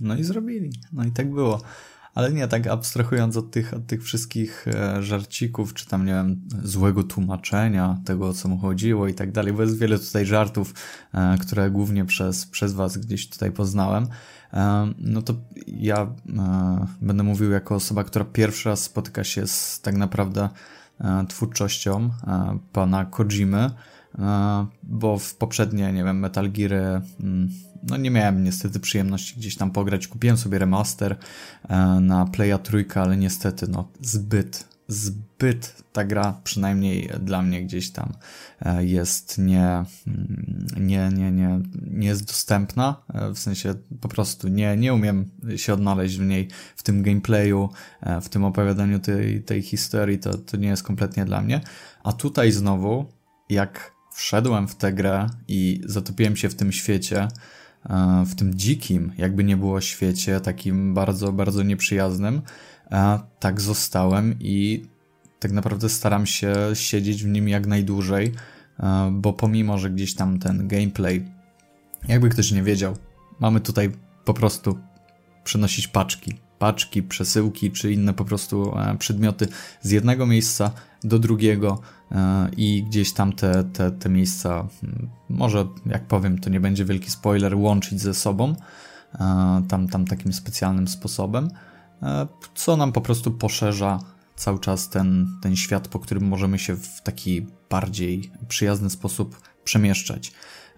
No 0.00 0.16
i 0.16 0.24
zrobili. 0.24 0.70
No 0.92 1.04
i 1.04 1.10
tak 1.10 1.30
było. 1.30 1.60
Ale 2.16 2.32
nie, 2.32 2.48
tak 2.48 2.66
abstrahując 2.66 3.36
od 3.36 3.50
tych, 3.50 3.74
od 3.74 3.86
tych 3.86 4.04
wszystkich 4.04 4.68
e, 4.68 5.02
żarcików, 5.02 5.74
czy 5.74 5.86
tam, 5.86 6.06
nie 6.06 6.12
wiem, 6.12 6.40
złego 6.62 7.02
tłumaczenia 7.02 7.98
tego, 8.04 8.28
o 8.28 8.32
co 8.32 8.48
mu 8.48 8.58
chodziło 8.58 9.08
i 9.08 9.14
tak 9.14 9.32
dalej, 9.32 9.52
bo 9.52 9.62
jest 9.62 9.78
wiele 9.78 9.98
tutaj 9.98 10.26
żartów, 10.26 10.74
e, 11.14 11.38
które 11.38 11.70
głównie 11.70 12.04
przez, 12.04 12.46
przez 12.46 12.72
was 12.72 12.98
gdzieś 12.98 13.28
tutaj 13.28 13.52
poznałem, 13.52 14.06
e, 14.52 14.92
no 14.98 15.22
to 15.22 15.34
ja 15.66 16.06
będę 17.00 17.22
mówił 17.22 17.50
jako 17.50 17.74
osoba, 17.74 18.04
która 18.04 18.24
pierwszy 18.24 18.68
raz 18.68 18.82
spotyka 18.82 19.24
się 19.24 19.46
z 19.46 19.80
tak 19.80 19.96
naprawdę 19.96 20.48
twórczością 21.28 22.10
pana 22.72 23.04
Kojimy, 23.04 23.70
bo 24.82 25.18
w 25.18 25.34
poprzednie, 25.34 25.92
nie 25.92 26.04
wiem, 26.04 26.18
Metal 26.18 26.52
Geary 26.52 27.00
mm, 27.20 27.48
no 27.82 27.96
nie 27.96 28.10
miałem 28.10 28.44
niestety 28.44 28.80
przyjemności 28.80 29.34
gdzieś 29.36 29.56
tam 29.56 29.70
pograć. 29.70 30.08
Kupiłem 30.08 30.36
sobie 30.36 30.58
remaster 30.58 31.16
e, 31.68 31.76
na 32.00 32.26
Playa 32.26 32.58
Trójka, 32.62 33.02
ale 33.02 33.16
niestety 33.16 33.68
no 33.68 33.88
zbyt, 34.00 34.64
zbyt 34.88 35.82
ta 35.92 36.04
gra 36.04 36.40
przynajmniej 36.44 37.10
dla 37.20 37.42
mnie 37.42 37.64
gdzieś 37.64 37.90
tam 37.90 38.12
e, 38.60 38.84
jest 38.84 39.38
nie, 39.38 39.84
mm, 40.06 40.66
nie, 40.76 41.10
nie, 41.14 41.30
nie, 41.30 41.60
nie 41.90 42.08
jest 42.08 42.24
dostępna, 42.24 43.02
e, 43.14 43.30
w 43.30 43.38
sensie 43.38 43.74
po 44.00 44.08
prostu 44.08 44.48
nie, 44.48 44.76
nie 44.76 44.94
umiem 44.94 45.30
się 45.56 45.74
odnaleźć 45.74 46.18
w 46.18 46.26
niej, 46.26 46.48
w 46.76 46.82
tym 46.82 47.02
gameplayu, 47.02 47.70
w 48.22 48.28
tym 48.28 48.44
opowiadaniu 48.44 48.98
tej, 48.98 49.42
tej 49.42 49.62
historii, 49.62 50.18
to, 50.18 50.38
to 50.38 50.56
nie 50.56 50.68
jest 50.68 50.82
kompletnie 50.82 51.24
dla 51.24 51.42
mnie. 51.42 51.60
A 52.04 52.12
tutaj 52.12 52.52
znowu, 52.52 53.06
jak 53.48 53.96
wszedłem 54.16 54.68
w 54.68 54.74
tę 54.74 54.92
grę 54.92 55.26
i 55.48 55.80
zatopiłem 55.84 56.36
się 56.36 56.48
w 56.48 56.54
tym 56.54 56.72
świecie, 56.72 57.28
w 58.26 58.34
tym 58.34 58.54
dzikim, 58.54 59.12
jakby 59.18 59.44
nie 59.44 59.56
było 59.56 59.80
świecie, 59.80 60.40
takim 60.40 60.94
bardzo, 60.94 61.32
bardzo 61.32 61.62
nieprzyjaznym, 61.62 62.42
tak 63.38 63.60
zostałem 63.60 64.34
i 64.40 64.86
tak 65.40 65.52
naprawdę 65.52 65.88
staram 65.88 66.26
się 66.26 66.54
siedzieć 66.74 67.24
w 67.24 67.26
nim 67.26 67.48
jak 67.48 67.66
najdłużej, 67.66 68.32
bo 69.12 69.32
pomimo, 69.32 69.78
że 69.78 69.90
gdzieś 69.90 70.14
tam 70.14 70.38
ten 70.38 70.68
gameplay, 70.68 71.24
jakby 72.08 72.28
ktoś 72.28 72.52
nie 72.52 72.62
wiedział, 72.62 72.96
mamy 73.40 73.60
tutaj 73.60 73.92
po 74.24 74.34
prostu 74.34 74.78
przenosić 75.44 75.88
paczki, 75.88 76.34
paczki, 76.58 77.02
przesyłki 77.02 77.70
czy 77.70 77.92
inne 77.92 78.14
po 78.14 78.24
prostu 78.24 78.78
e, 78.78 78.96
przedmioty 78.98 79.48
z 79.82 79.90
jednego 79.90 80.26
miejsca 80.26 80.70
do 81.04 81.18
drugiego 81.18 81.80
e, 82.12 82.48
i 82.56 82.84
gdzieś 82.88 83.12
tam 83.12 83.32
te, 83.32 83.64
te, 83.64 83.90
te 83.90 84.08
miejsca, 84.08 84.68
hmm, 84.80 85.08
może 85.28 85.66
jak 85.86 86.06
powiem, 86.06 86.38
to 86.38 86.50
nie 86.50 86.60
będzie 86.60 86.84
wielki 86.84 87.10
spoiler, 87.10 87.54
łączyć 87.54 88.00
ze 88.00 88.14
sobą 88.14 88.54
e, 89.14 89.62
tam, 89.68 89.88
tam 89.88 90.04
takim 90.04 90.32
specjalnym 90.32 90.88
sposobem, 90.88 91.48
co 92.54 92.76
nam 92.76 92.92
po 92.92 93.00
prostu 93.00 93.30
poszerza 93.30 94.00
cały 94.36 94.58
czas 94.58 94.88
ten, 94.88 95.26
ten 95.42 95.56
świat, 95.56 95.88
po 95.88 95.98
którym 95.98 96.28
możemy 96.28 96.58
się 96.58 96.76
w 96.76 97.02
taki 97.02 97.46
bardziej 97.70 98.30
przyjazny 98.48 98.90
sposób 98.90 99.40
przemieszczać. 99.64 100.32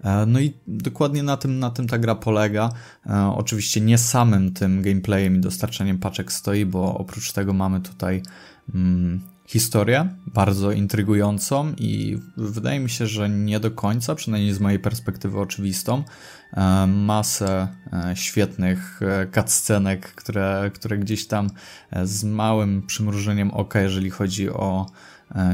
E, 0.04 0.26
no 0.26 0.40
i 0.40 0.54
dokładnie 0.66 1.22
na 1.22 1.36
tym, 1.36 1.58
na 1.58 1.70
tym 1.70 1.88
ta 1.88 1.98
gra 1.98 2.14
polega. 2.14 2.70
E, 3.06 3.32
oczywiście 3.36 3.80
nie 3.80 3.98
samym 3.98 4.52
tym 4.52 4.82
gameplayem 4.82 5.36
i 5.36 5.40
dostarczaniem 5.40 5.98
paczek 5.98 6.32
stoi, 6.32 6.66
bo 6.66 6.98
oprócz 6.98 7.32
tego 7.32 7.52
mamy 7.52 7.80
tutaj 7.80 8.22
mm, 8.74 9.20
historię 9.46 10.08
bardzo 10.26 10.72
intrygującą 10.72 11.72
i 11.76 12.18
wydaje 12.36 12.80
mi 12.80 12.90
się, 12.90 13.06
że 13.06 13.28
nie 13.28 13.60
do 13.60 13.70
końca, 13.70 14.14
przynajmniej 14.14 14.52
z 14.52 14.60
mojej 14.60 14.78
perspektywy 14.78 15.40
oczywistą, 15.40 16.02
e, 16.52 16.86
masę 16.86 17.68
świetnych 18.14 19.00
cutscenek, 19.34 20.14
które, 20.14 20.70
które 20.74 20.98
gdzieś 20.98 21.26
tam 21.26 21.50
z 22.04 22.24
małym 22.24 22.82
przymrużeniem 22.86 23.50
oka, 23.50 23.80
jeżeli 23.80 24.10
chodzi 24.10 24.50
o 24.50 24.86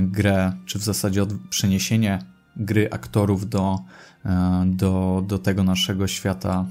grę, 0.00 0.52
czy 0.66 0.78
w 0.78 0.82
zasadzie 0.82 1.22
o 1.22 1.26
przeniesienie 1.50 2.18
gry 2.56 2.90
aktorów 2.90 3.48
do, 3.48 3.78
e, 4.24 4.64
do, 4.66 5.24
do 5.26 5.38
tego 5.38 5.64
naszego 5.64 6.06
świata 6.06 6.66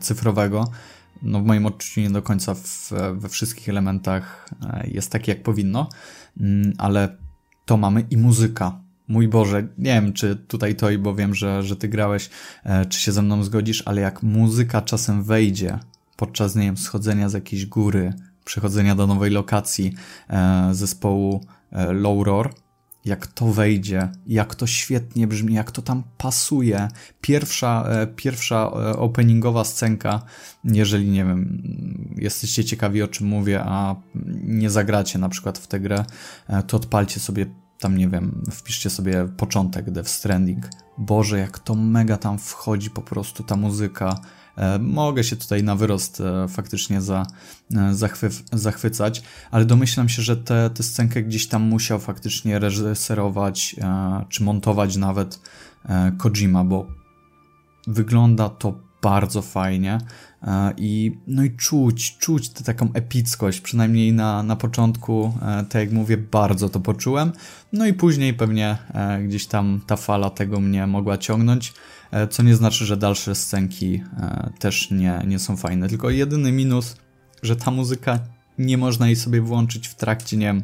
cyfrowego. 0.00 0.70
No 1.22 1.40
w 1.40 1.44
moim 1.44 1.66
odczuciu 1.66 2.00
nie 2.00 2.10
do 2.10 2.22
końca 2.22 2.54
w, 2.54 2.92
we 3.14 3.28
wszystkich 3.28 3.68
elementach 3.68 4.48
e, 4.62 4.86
jest 4.90 5.10
tak 5.10 5.28
jak 5.28 5.42
powinno, 5.42 5.88
mm, 6.40 6.72
ale 6.78 7.16
to 7.64 7.76
mamy 7.76 8.06
i 8.10 8.16
muzyka. 8.16 8.80
Mój 9.08 9.28
Boże, 9.28 9.62
nie 9.78 10.02
wiem 10.02 10.12
czy 10.12 10.36
tutaj 10.36 10.76
to 10.76 10.90
i 10.90 10.98
bo 10.98 11.14
wiem, 11.14 11.34
że, 11.34 11.62
że 11.62 11.76
ty 11.76 11.88
grałeś, 11.88 12.30
e, 12.64 12.86
czy 12.86 13.00
się 13.00 13.12
ze 13.12 13.22
mną 13.22 13.42
zgodzisz, 13.42 13.82
ale 13.86 14.00
jak 14.00 14.22
muzyka 14.22 14.82
czasem 14.82 15.22
wejdzie 15.22 15.78
podczas, 16.16 16.54
nie 16.54 16.62
wiem, 16.62 16.76
schodzenia 16.76 17.28
z 17.28 17.32
jakiejś 17.32 17.66
góry, 17.66 18.12
przechodzenia 18.44 18.94
do 18.94 19.06
nowej 19.06 19.30
lokacji 19.30 19.94
zespołu 20.72 21.44
Low 21.92 22.26
Roar, 22.26 22.54
jak 23.06 23.26
to 23.26 23.46
wejdzie, 23.46 24.08
jak 24.26 24.54
to 24.54 24.66
świetnie 24.66 25.26
brzmi, 25.26 25.54
jak 25.54 25.70
to 25.70 25.82
tam 25.82 26.02
pasuje. 26.18 26.88
Pierwsza, 27.20 27.84
e, 27.88 28.06
pierwsza 28.06 28.56
e, 28.56 28.96
openingowa 28.96 29.64
scenka, 29.64 30.22
jeżeli 30.64 31.10
nie 31.10 31.24
wiem, 31.24 31.64
jesteście 32.16 32.64
ciekawi 32.64 33.02
o 33.02 33.08
czym 33.08 33.26
mówię, 33.26 33.62
a 33.64 33.96
nie 34.44 34.70
zagracie 34.70 35.18
na 35.18 35.28
przykład 35.28 35.58
w 35.58 35.66
tę 35.66 35.80
grę, 35.80 36.04
e, 36.48 36.62
to 36.62 36.76
odpalcie 36.76 37.20
sobie 37.20 37.46
tam 37.78 37.96
nie 37.96 38.08
wiem, 38.08 38.42
wpiszcie 38.50 38.90
sobie 38.90 39.28
początek 39.36 39.90
Death 39.90 40.08
Stranding. 40.08 40.68
Boże, 40.98 41.38
jak 41.38 41.58
to 41.58 41.74
mega 41.74 42.16
tam 42.16 42.38
wchodzi 42.38 42.90
po 42.90 43.02
prostu 43.02 43.42
ta 43.42 43.56
muzyka, 43.56 44.20
mogę 44.80 45.24
się 45.24 45.36
tutaj 45.36 45.62
na 45.62 45.76
wyrost 45.76 46.20
e, 46.20 46.48
faktycznie 46.48 47.00
za, 47.00 47.26
e, 47.76 47.94
zachwy, 47.94 48.30
zachwycać, 48.52 49.22
ale 49.50 49.64
domyślam 49.64 50.08
się, 50.08 50.22
że 50.22 50.36
tę 50.36 50.70
scenkę 50.80 51.22
gdzieś 51.22 51.48
tam 51.48 51.62
musiał 51.62 51.98
faktycznie 51.98 52.58
reżyserować, 52.58 53.76
czy 54.28 54.42
montować 54.42 54.96
nawet 54.96 55.40
Kojima, 56.18 56.64
bo 56.64 56.86
wygląda 57.86 58.48
to 58.48 58.74
bardzo 59.02 59.42
fajnie 59.42 59.98
i 60.76 61.18
no 61.26 61.44
i 61.44 61.50
czuć, 61.50 62.18
czuć 62.18 62.48
tę 62.48 62.64
taką 62.64 62.92
epickość, 62.92 63.60
przynajmniej 63.60 64.12
na, 64.12 64.42
na 64.42 64.56
początku, 64.56 65.32
tak 65.40 65.74
jak 65.74 65.92
mówię, 65.92 66.16
bardzo 66.16 66.68
to 66.68 66.80
poczułem, 66.80 67.32
no 67.72 67.86
i 67.86 67.92
później 67.92 68.34
pewnie 68.34 68.78
gdzieś 69.24 69.46
tam 69.46 69.80
ta 69.86 69.96
fala 69.96 70.30
tego 70.30 70.60
mnie 70.60 70.86
mogła 70.86 71.18
ciągnąć, 71.18 71.72
E, 72.10 72.28
co 72.28 72.42
nie 72.42 72.56
znaczy, 72.56 72.86
że 72.86 72.96
dalsze 72.96 73.34
scenki 73.34 74.02
e, 74.20 74.50
też 74.58 74.90
nie, 74.90 75.22
nie 75.26 75.38
są 75.38 75.56
fajne. 75.56 75.88
Tylko 75.88 76.10
jedyny 76.10 76.52
minus, 76.52 76.96
że 77.42 77.56
ta 77.56 77.70
muzyka 77.70 78.18
nie 78.58 78.78
można 78.78 79.06
jej 79.06 79.16
sobie 79.16 79.40
włączyć 79.40 79.88
w 79.88 79.94
trakcie, 79.94 80.36
nie 80.36 80.46
wiem, 80.46 80.62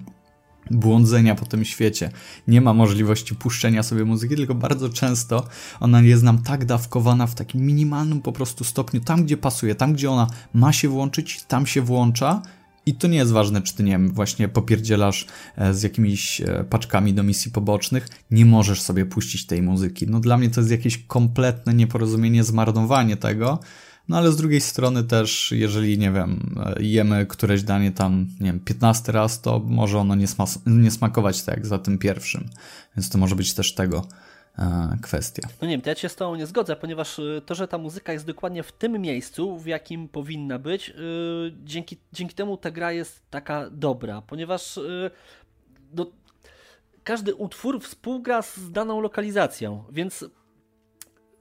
błądzenia 0.71 1.35
po 1.35 1.47
tym 1.47 1.65
świecie. 1.65 2.11
Nie 2.49 2.61
ma 2.61 2.75
możliwości 2.75 3.35
puszczenia 3.35 3.83
sobie 3.83 4.05
muzyki, 4.05 4.37
tylko 4.37 4.55
bardzo 4.55 4.89
często 4.89 5.47
ona 5.81 6.01
jest 6.01 6.23
nam 6.23 6.43
tak 6.43 6.65
dawkowana 6.65 7.27
w 7.27 7.35
takim 7.35 7.67
minimalnym 7.67 8.21
po 8.21 8.33
prostu 8.33 8.65
stopniu, 8.65 9.01
tam 9.01 9.25
gdzie 9.25 9.37
pasuje, 9.37 9.75
tam 9.75 9.93
gdzie 9.93 10.11
ona 10.11 10.27
ma 10.55 10.73
się 10.73 10.89
włączyć, 10.89 11.43
tam 11.43 11.67
się 11.67 11.83
włącza 11.83 12.43
i 12.87 12.95
to 12.95 13.09
nie 13.09 13.19
jest 13.19 13.33
ważne, 13.33 13.63
czy 13.63 13.75
ty, 13.75 13.83
nie 13.83 13.93
wiem, 13.93 14.13
właśnie 14.13 14.49
popierdzielasz 14.49 15.27
e, 15.57 15.75
z 15.75 15.83
jakimiś 15.83 16.41
e, 16.41 16.65
paczkami 16.71 17.15
do 17.15 17.23
misji 17.23 17.51
pobocznych, 17.51 18.09
nie 18.31 18.47
możesz 18.47 18.83
sobie 18.83 19.07
puścić 19.07 19.47
tej 19.47 19.63
muzyki. 19.63 20.07
No 20.07 20.21
dla 20.21 20.39
mnie 20.39 20.51
to 20.51 20.61
jest 20.61 20.71
jakieś 20.71 20.99
kompletne 20.99 21.75
nieporozumienie, 21.75 22.45
zmarnowanie 22.45 23.17
tego, 23.17 23.61
no 24.09 24.17
ale 24.17 24.33
z 24.33 24.37
drugiej 24.37 24.61
strony 24.61 25.05
też, 25.05 25.53
jeżeli, 25.53 25.99
nie 25.99 26.11
wiem, 26.11 26.57
e, 26.67 26.83
jemy 26.83 27.27
któreś 27.27 27.63
danie 27.63 27.93
tam, 27.93 28.29
nie 28.41 28.47
wiem, 28.47 28.61
15 28.61 29.13
raz, 29.13 29.41
to 29.41 29.59
może 29.59 29.99
ono 29.99 30.15
nie, 30.15 30.27
nie 30.67 30.91
smakować 30.91 31.43
tak 31.43 31.57
jak 31.57 31.67
za 31.67 31.79
tym 31.79 31.99
pierwszym. 31.99 32.49
Więc 32.97 33.11
to 33.11 33.19
może 33.19 33.37
być 33.37 33.55
też 33.55 33.75
tego 33.75 34.07
E, 34.59 34.97
kwestia. 35.03 35.43
No 35.63 35.69
nie 35.69 35.75
wiem, 35.75 35.81
to 35.81 35.91
ja 35.91 35.97
się 35.97 36.09
z 36.09 36.17
Tobą 36.17 36.35
nie 36.35 36.47
zgodzę, 36.47 36.77
ponieważ 36.77 37.19
y, 37.19 37.43
to, 37.47 37.55
że 37.55 37.69
ta 37.69 37.79
muzyka 37.79 38.13
jest 38.13 38.27
dokładnie 38.27 38.63
w 38.63 38.73
tym 38.73 39.01
miejscu, 39.01 39.59
w 39.59 39.67
jakim 39.67 40.09
powinna 40.09 40.59
być, 40.59 40.89
yy, 40.89 40.95
dzięki, 41.65 41.97
dzięki 42.13 42.35
temu 42.35 42.57
ta 42.57 42.71
gra 42.71 42.93
jest 42.93 43.31
taka 43.31 43.71
dobra, 43.71 44.23
ponieważ 44.23 44.77
yy, 45.97 46.07
każdy 47.05 47.35
utwór 47.35 47.81
współgra 47.81 48.43
z 48.43 48.71
daną 48.71 49.01
lokalizacją, 49.01 49.85
więc 49.93 50.25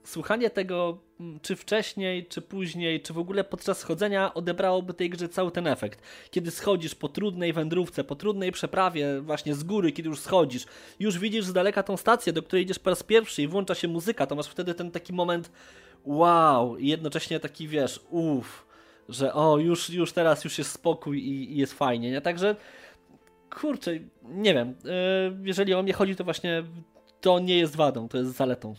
słuchanie 0.04 0.50
tego 0.50 0.98
mm, 1.20 1.40
czy 1.40 1.56
wcześniej, 1.56 2.26
czy 2.26 2.42
później, 2.42 3.00
czy 3.00 3.12
w 3.12 3.18
ogóle 3.18 3.44
podczas 3.44 3.78
schodzenia 3.78 4.34
odebrałoby 4.34 4.94
tej 4.94 5.10
grze 5.10 5.28
cały 5.28 5.50
ten 5.50 5.66
efekt. 5.66 6.02
Kiedy 6.30 6.50
schodzisz 6.50 6.94
po 6.94 7.08
trudnej 7.08 7.52
wędrówce, 7.52 8.04
po 8.04 8.16
trudnej 8.16 8.52
przeprawie, 8.52 9.20
właśnie 9.20 9.54
z 9.54 9.64
góry, 9.64 9.92
kiedy 9.92 10.08
już 10.08 10.20
schodzisz, 10.20 10.66
już 11.00 11.18
widzisz 11.18 11.44
z 11.44 11.52
daleka 11.52 11.82
tą 11.82 11.96
stację, 11.96 12.32
do 12.32 12.42
której 12.42 12.64
idziesz 12.64 12.78
po 12.78 12.90
raz 12.90 13.02
pierwszy 13.02 13.42
i 13.42 13.48
włącza 13.48 13.74
się 13.74 13.88
muzyka, 13.88 14.26
to 14.26 14.34
masz 14.34 14.46
wtedy 14.46 14.74
ten 14.74 14.90
taki 14.90 15.12
moment 15.12 15.50
wow 16.04 16.78
i 16.78 16.88
jednocześnie 16.88 17.40
taki 17.40 17.68
wiesz, 17.68 18.00
uff, 18.10 18.66
że 19.08 19.34
o, 19.34 19.58
już, 19.58 19.90
już 19.90 20.12
teraz 20.12 20.44
już 20.44 20.58
jest 20.58 20.70
spokój 20.70 21.18
i, 21.18 21.52
i 21.52 21.56
jest 21.56 21.72
fajnie, 21.72 22.10
nie? 22.10 22.20
Także 22.20 22.56
kurczę, 23.50 23.90
nie 24.22 24.54
wiem. 24.54 24.74
Jeżeli 25.44 25.74
o 25.74 25.82
mnie 25.82 25.92
chodzi, 25.92 26.16
to 26.16 26.24
właśnie 26.24 26.64
to 27.20 27.38
nie 27.38 27.58
jest 27.58 27.76
wadą, 27.76 28.08
to 28.08 28.18
jest 28.18 28.36
zaletą. 28.36 28.74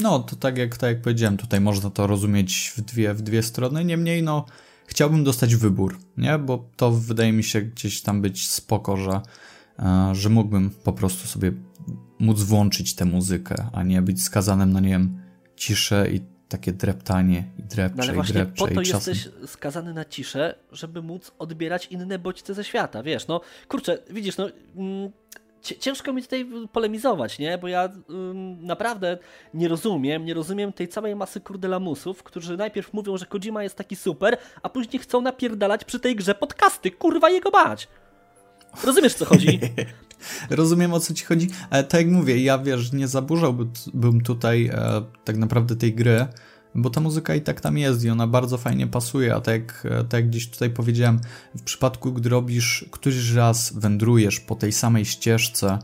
No, 0.00 0.18
to 0.18 0.36
tak 0.36 0.58
jak, 0.58 0.76
tak 0.76 0.90
jak 0.90 1.02
powiedziałem, 1.02 1.36
tutaj 1.36 1.60
można 1.60 1.90
to 1.90 2.06
rozumieć 2.06 2.72
w 2.76 2.80
dwie, 2.80 3.14
w 3.14 3.22
dwie 3.22 3.42
strony. 3.42 3.84
Niemniej, 3.84 4.22
no, 4.22 4.46
chciałbym 4.86 5.24
dostać 5.24 5.56
wybór, 5.56 5.98
nie? 6.16 6.38
Bo 6.38 6.68
to 6.76 6.90
wydaje 6.90 7.32
mi 7.32 7.44
się 7.44 7.62
gdzieś 7.62 8.02
tam 8.02 8.22
być 8.22 8.48
spoko, 8.48 8.96
że, 8.96 9.20
e, 9.78 10.14
że 10.14 10.28
mógłbym 10.28 10.70
po 10.70 10.92
prostu 10.92 11.28
sobie 11.28 11.52
móc 12.18 12.42
włączyć 12.42 12.94
tę 12.94 13.04
muzykę, 13.04 13.66
a 13.72 13.82
nie 13.82 14.02
być 14.02 14.22
skazanym 14.22 14.72
na, 14.72 14.80
nie 14.80 14.88
wiem, 14.88 15.22
ciszę 15.56 16.10
i 16.10 16.20
takie 16.48 16.72
dreptanie 16.72 17.44
i 17.58 17.62
drepcze 17.62 17.96
no 17.96 18.04
ale 18.04 18.12
właśnie 18.12 18.32
i 18.32 18.34
drepcze 18.34 18.66
po 18.66 18.74
to 18.74 18.80
i 18.80 18.86
czasem... 18.86 19.14
jesteś 19.14 19.50
skazany 19.50 19.94
na 19.94 20.04
ciszę, 20.04 20.54
żeby 20.72 21.02
móc 21.02 21.32
odbierać 21.38 21.86
inne 21.86 22.18
bodźce 22.18 22.54
ze 22.54 22.64
świata, 22.64 23.02
wiesz, 23.02 23.26
no 23.26 23.40
kurczę, 23.68 23.98
widzisz, 24.10 24.36
no 24.36 24.48
mm, 24.76 25.10
ciężko 25.78 26.12
mi 26.12 26.22
tutaj 26.22 26.46
polemizować, 26.72 27.38
nie? 27.38 27.58
Bo 27.58 27.68
ja 27.68 27.88
naprawdę 28.60 29.18
nie 29.54 29.68
rozumiem, 29.68 30.24
nie 30.24 30.34
rozumiem 30.34 30.72
tej 30.72 30.88
całej 30.88 31.16
masy 31.16 31.40
kurdelamusów, 31.40 32.22
którzy 32.22 32.56
najpierw 32.56 32.92
mówią, 32.92 33.16
że 33.16 33.26
Kojima 33.26 33.62
jest 33.62 33.76
taki 33.76 33.96
super, 33.96 34.36
a 34.62 34.68
później 34.68 35.02
chcą 35.02 35.20
napierdalać 35.20 35.84
przy 35.84 36.00
tej 36.00 36.16
grze 36.16 36.34
podcasty. 36.34 36.90
Kurwa 36.90 37.30
jego 37.30 37.50
bać! 37.50 37.88
Rozumiesz, 38.84 39.14
co 39.14 39.24
chodzi? 39.24 39.60
Rozumiem, 40.50 40.94
o 40.94 41.00
co 41.00 41.14
ci 41.14 41.24
chodzi. 41.24 41.48
Ale 41.70 41.84
tak 41.84 42.00
jak 42.00 42.10
mówię, 42.10 42.42
ja 42.42 42.58
wiesz, 42.58 42.92
nie 42.92 43.08
zaburzałbym 43.08 44.20
tutaj 44.24 44.66
e, 44.66 45.02
tak 45.24 45.36
naprawdę 45.36 45.76
tej 45.76 45.94
gry, 45.94 46.26
bo 46.76 46.90
ta 46.90 47.00
muzyka 47.00 47.34
i 47.34 47.40
tak 47.40 47.60
tam 47.60 47.78
jest 47.78 48.04
i 48.04 48.10
ona 48.10 48.26
bardzo 48.26 48.58
fajnie 48.58 48.86
pasuje, 48.86 49.34
a 49.34 49.40
tak 49.40 49.54
jak, 49.54 49.82
tak 49.82 50.12
jak 50.12 50.28
gdzieś 50.28 50.50
tutaj 50.50 50.70
powiedziałem, 50.70 51.20
w 51.54 51.62
przypadku, 51.62 52.12
gdy 52.12 52.28
robisz, 52.28 52.84
któryś 52.90 53.32
raz 53.32 53.72
wędrujesz 53.72 54.40
po 54.40 54.54
tej 54.54 54.72
samej 54.72 55.04
ścieżce, 55.04 55.78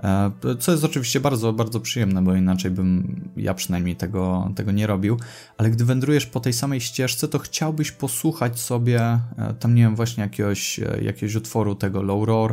e, 0.00 0.30
co 0.58 0.72
jest 0.72 0.84
oczywiście 0.84 1.20
bardzo, 1.20 1.52
bardzo 1.52 1.80
przyjemne, 1.80 2.22
bo 2.22 2.34
inaczej 2.34 2.70
bym 2.70 3.20
ja 3.36 3.54
przynajmniej 3.54 3.96
tego, 3.96 4.52
tego 4.56 4.72
nie 4.72 4.86
robił, 4.86 5.16
ale 5.58 5.70
gdy 5.70 5.84
wędrujesz 5.84 6.26
po 6.26 6.40
tej 6.40 6.52
samej 6.52 6.80
ścieżce, 6.80 7.28
to 7.28 7.38
chciałbyś 7.38 7.92
posłuchać 7.92 8.60
sobie 8.60 9.00
e, 9.00 9.20
tam, 9.60 9.74
nie 9.74 9.82
wiem, 9.82 9.96
właśnie 9.96 10.22
jakiegoś, 10.22 10.78
e, 10.78 10.98
jakiegoś 11.02 11.34
utworu 11.34 11.74
tego 11.74 12.02
low 12.02 12.26
roar, 12.26 12.52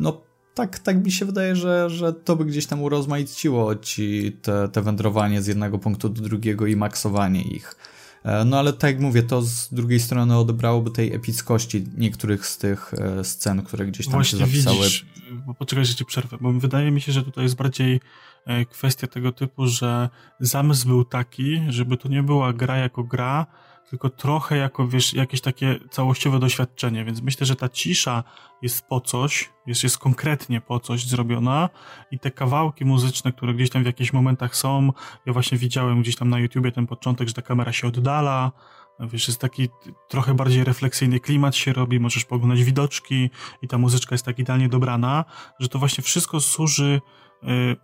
no 0.00 0.25
tak, 0.56 0.78
tak 0.78 1.04
mi 1.04 1.12
się 1.12 1.24
wydaje, 1.24 1.56
że, 1.56 1.90
że 1.90 2.12
to 2.12 2.36
by 2.36 2.44
gdzieś 2.44 2.66
tam 2.66 2.82
urozmaiciło 2.82 3.76
ci 3.76 4.36
te, 4.42 4.68
te 4.68 4.82
wędrowanie 4.82 5.42
z 5.42 5.46
jednego 5.46 5.78
punktu 5.78 6.08
do 6.08 6.22
drugiego 6.22 6.66
i 6.66 6.76
maksowanie 6.76 7.42
ich. 7.42 7.76
E, 8.24 8.44
no 8.44 8.58
ale 8.58 8.72
tak 8.72 8.90
jak 8.90 9.00
mówię, 9.00 9.22
to 9.22 9.42
z 9.42 9.74
drugiej 9.74 10.00
strony 10.00 10.38
odebrałoby 10.38 10.90
tej 10.90 11.14
epickości 11.14 11.84
niektórych 11.96 12.46
z 12.46 12.58
tych 12.58 12.94
e, 12.94 13.24
scen, 13.24 13.62
które 13.62 13.86
gdzieś 13.86 14.06
tam 14.06 14.12
Właśnie 14.12 14.38
się 14.38 14.46
zapisały. 14.46 14.76
Widzisz, 14.76 15.06
bo 15.46 15.54
poczekaj, 15.54 15.84
że 15.84 15.94
ci 15.94 16.04
przerwę, 16.04 16.36
bo 16.40 16.52
wydaje 16.52 16.90
mi 16.90 17.00
się, 17.00 17.12
że 17.12 17.22
tutaj 17.22 17.44
jest 17.44 17.56
bardziej 17.56 18.00
e, 18.46 18.64
kwestia 18.64 19.06
tego 19.06 19.32
typu, 19.32 19.66
że 19.66 20.08
zamysł 20.40 20.88
był 20.88 21.04
taki, 21.04 21.60
żeby 21.68 21.96
to 21.96 22.08
nie 22.08 22.22
była 22.22 22.52
gra 22.52 22.76
jako 22.76 23.04
gra, 23.04 23.46
tylko 23.90 24.10
trochę 24.10 24.56
jako, 24.56 24.88
wiesz, 24.88 25.14
jakieś 25.14 25.40
takie 25.40 25.78
całościowe 25.90 26.38
doświadczenie, 26.38 27.04
więc 27.04 27.22
myślę, 27.22 27.46
że 27.46 27.56
ta 27.56 27.68
cisza 27.68 28.24
jest 28.62 28.86
po 28.88 29.00
coś, 29.00 29.50
jest, 29.66 29.82
jest 29.82 29.98
konkretnie 29.98 30.60
po 30.60 30.80
coś 30.80 31.06
zrobiona 31.06 31.68
i 32.10 32.18
te 32.18 32.30
kawałki 32.30 32.84
muzyczne, 32.84 33.32
które 33.32 33.54
gdzieś 33.54 33.70
tam 33.70 33.82
w 33.82 33.86
jakichś 33.86 34.12
momentach 34.12 34.56
są, 34.56 34.92
ja 35.26 35.32
właśnie 35.32 35.58
widziałem 35.58 36.02
gdzieś 36.02 36.16
tam 36.16 36.28
na 36.28 36.38
YouTubie 36.38 36.72
ten 36.72 36.86
początek, 36.86 37.28
że 37.28 37.34
ta 37.34 37.42
kamera 37.42 37.72
się 37.72 37.86
oddala, 37.88 38.52
wiesz, 39.00 39.28
jest 39.28 39.40
taki 39.40 39.68
trochę 40.08 40.34
bardziej 40.34 40.64
refleksyjny 40.64 41.20
klimat 41.20 41.56
się 41.56 41.72
robi, 41.72 42.00
możesz 42.00 42.24
poglądać 42.24 42.64
widoczki 42.64 43.30
i 43.62 43.68
ta 43.68 43.78
muzyczka 43.78 44.14
jest 44.14 44.24
tak 44.24 44.38
idealnie 44.38 44.68
dobrana, 44.68 45.24
że 45.58 45.68
to 45.68 45.78
właśnie 45.78 46.04
wszystko 46.04 46.40
służy 46.40 47.00
y, 47.42 47.76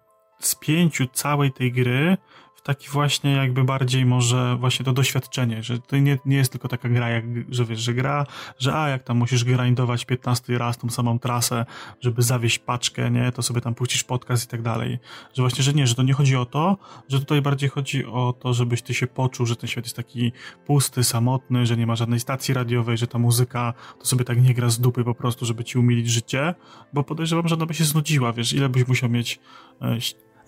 spięciu 0.47 1.07
całej 1.07 1.53
tej 1.53 1.73
gry 1.73 2.17
taki 2.62 2.88
właśnie 2.88 3.33
jakby 3.33 3.64
bardziej 3.64 4.07
może 4.07 4.57
właśnie 4.61 4.85
to 4.85 4.92
doświadczenie, 4.92 5.62
że 5.62 5.79
to 5.79 5.96
nie, 5.96 6.18
nie 6.27 6.37
jest 6.37 6.53
tylko 6.53 6.68
taka 6.68 6.88
gra, 6.88 7.11
jak, 7.11 7.25
że 7.48 7.64
wiesz, 7.64 7.81
że 7.81 7.94
gra, 7.94 8.27
że 8.59 8.75
a 8.75 8.88
jak 8.88 9.03
tam 9.03 9.16
musisz 9.16 9.44
grindować 9.44 10.05
15 10.05 10.59
raz 10.59 10.79
tą 10.79 10.90
samą 10.90 11.18
trasę, 11.18 11.66
żeby 12.01 12.22
zawieść 12.22 12.59
paczkę, 12.59 13.11
nie, 13.11 13.33
to 13.33 13.42
sobie 13.42 13.61
tam 13.61 13.75
puścisz 13.75 14.05
podcast 14.05 14.44
i 14.44 14.48
tak 14.48 14.62
dalej. 14.62 14.98
Że 15.35 15.42
właśnie, 15.42 15.64
że 15.64 15.72
nie, 15.72 15.87
że 15.87 15.94
to 15.94 16.03
nie 16.03 16.12
chodzi 16.12 16.37
o 16.37 16.46
to, 16.46 16.77
że 17.09 17.18
tutaj 17.18 17.42
bardziej 17.42 17.68
chodzi 17.68 18.07
o 18.07 18.35
to, 18.40 18.55
żebyś 18.55 18.83
ty 18.83 18.94
się 18.94 19.07
poczuł, 19.07 19.46
że 19.46 19.57
ten 19.57 19.68
świat 19.68 19.85
jest 19.85 19.96
taki 19.96 20.33
pusty, 20.66 21.05
samotny, 21.05 21.66
że 21.66 21.77
nie 21.77 21.87
ma 21.87 21.96
żadnej 21.96 22.20
stacji 22.20 22.55
radiowej, 22.55 22.98
że 22.98 23.07
ta 23.07 23.18
muzyka 23.18 23.75
to 23.98 24.07
sobie 24.07 24.25
tak 24.25 24.42
nie 24.42 24.55
gra 24.55 24.70
z 24.70 24.81
dupy 24.81 25.05
po 25.05 25.14
prostu, 25.14 25.46
żeby 25.46 25.64
ci 25.64 25.79
umilić 25.79 26.11
życie, 26.11 26.55
bo 26.92 27.05
podejrzewam, 27.05 27.48
że 27.48 27.55
ona 27.55 27.66
by 27.66 27.75
się 27.75 27.85
znudziła, 27.85 28.33
wiesz, 28.33 28.53
ile 28.53 28.68
byś 28.68 28.88
musiał 28.88 29.11
mieć 29.11 29.40
e, 29.81 30.01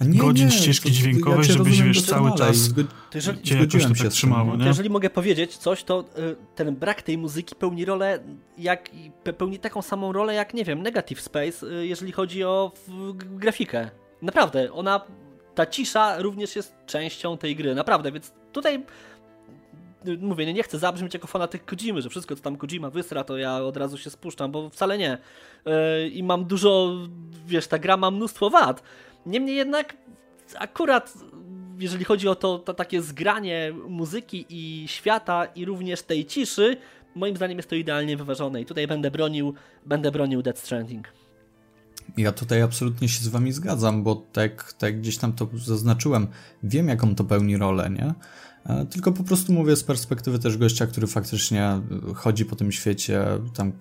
nie, 0.09 0.19
godzin 0.19 0.47
nie, 0.47 0.53
ścieżki 0.53 0.89
to, 0.89 0.95
dźwiękowej, 0.95 1.39
ja 1.39 1.55
żebyś 1.55 1.83
wiesz, 1.83 2.03
cały 2.03 2.35
czas 2.39 2.57
zgod... 2.57 2.87
jeżeli, 3.15 3.43
cię 3.43 3.59
jakoś 3.59 3.83
to 3.83 3.95
tak 4.03 4.09
trzymało. 4.09 4.57
Nie? 4.57 4.67
jeżeli 4.67 4.91
mogę 4.91 5.11
powiedzieć 5.11 5.57
coś, 5.57 5.85
to 5.85 6.05
y, 6.19 6.37
ten 6.55 6.77
brak 6.77 7.03
tej 7.03 7.19
muzyki 7.19 7.55
pełni 7.55 7.85
rolę, 7.85 8.19
jak, 8.59 8.91
pełni 9.39 9.59
taką 9.59 9.83
samą 9.83 10.13
rolę 10.13 10.35
jak, 10.35 10.55
nie 10.55 10.65
wiem, 10.65 10.83
Negative 10.83 11.21
Space, 11.21 11.67
y, 11.67 11.87
jeżeli 11.87 12.13
chodzi 12.13 12.45
o 12.45 12.73
grafikę. 13.21 13.91
Naprawdę, 14.23 14.73
ona, 14.73 15.01
ta 15.55 15.67
cisza 15.67 16.23
również 16.23 16.57
jest 16.57 16.75
częścią 16.87 17.39
tej 17.39 17.57
gry, 17.57 17.75
naprawdę, 17.75 18.13
więc 18.13 18.33
tutaj 18.53 18.83
y, 20.09 20.19
mówię, 20.19 20.47
nie, 20.47 20.55
nie 20.55 20.63
chcę 20.63 20.79
zabrzmieć 20.79 21.15
jako 21.15 21.27
fanatyk 21.27 21.65
Kojimy, 21.65 22.03
że 22.03 22.11
wszystko 22.11 22.37
co 22.37 22.43
tam 22.43 22.57
Kojima 22.57 22.91
wysra, 22.91 23.25
to 23.25 23.37
ja 23.37 23.57
od 23.57 23.77
razu 23.77 23.99
się 23.99 24.11
spuszczam, 24.11 24.53
bo 24.53 24.71
wcale 24.71 24.99
nie. 24.99 25.19
I 26.13 26.23
mam 26.23 26.45
dużo, 26.45 26.93
wiesz, 27.47 27.67
ta 27.67 27.79
gra 27.79 27.97
ma 27.97 28.11
mnóstwo 28.11 28.51
wad, 28.51 28.83
Niemniej 29.27 29.57
jednak 29.57 29.97
akurat 30.59 31.15
jeżeli 31.79 32.05
chodzi 32.05 32.29
o 32.29 32.35
to, 32.35 32.59
to 32.59 32.75
takie 32.75 33.03
zgranie 33.03 33.73
muzyki 33.89 34.47
i 34.49 34.89
świata 34.89 35.45
i 35.45 35.65
również 35.65 36.03
tej 36.03 36.27
ciszy, 36.27 36.77
moim 37.15 37.37
zdaniem 37.37 37.59
jest 37.59 37.71
to 37.71 37.77
idealnie 37.77 38.17
wyważone 38.17 38.61
i 38.61 38.67
tutaj 38.67 38.87
będę 38.87 39.11
bronił, 39.11 39.55
będę 39.87 40.13
bronił 40.13 40.43
Death 40.43 40.61
Stranding. 40.61 41.09
Ja 42.17 42.33
tutaj 42.33 42.63
absolutnie 42.63 43.09
się 43.09 43.25
z 43.25 43.29
wami 43.29 43.53
zgadzam, 43.53 44.03
bo 44.03 44.15
tak, 44.33 44.73
tak 44.73 45.01
gdzieś 45.01 45.19
tam 45.19 45.33
to 45.33 45.49
zaznaczyłem, 45.55 46.27
wiem 46.63 46.89
jaką 46.89 47.15
to 47.15 47.25
pełni 47.25 47.57
rolę, 47.57 47.91
nie? 47.91 48.15
E, 48.67 48.87
tylko 48.87 49.13
po 49.13 49.25
prostu 49.25 49.53
mówię 49.53 49.77
z 49.77 49.85
perspektywy 49.85 50.39
też 50.39 50.57
gościa, 50.59 50.87
który 50.87 51.07
faktycznie 51.07 51.81
chodzi 52.15 52.45
po 52.45 52.57
tym 52.57 52.73
świecie 52.73 53.25
tam 53.55 53.73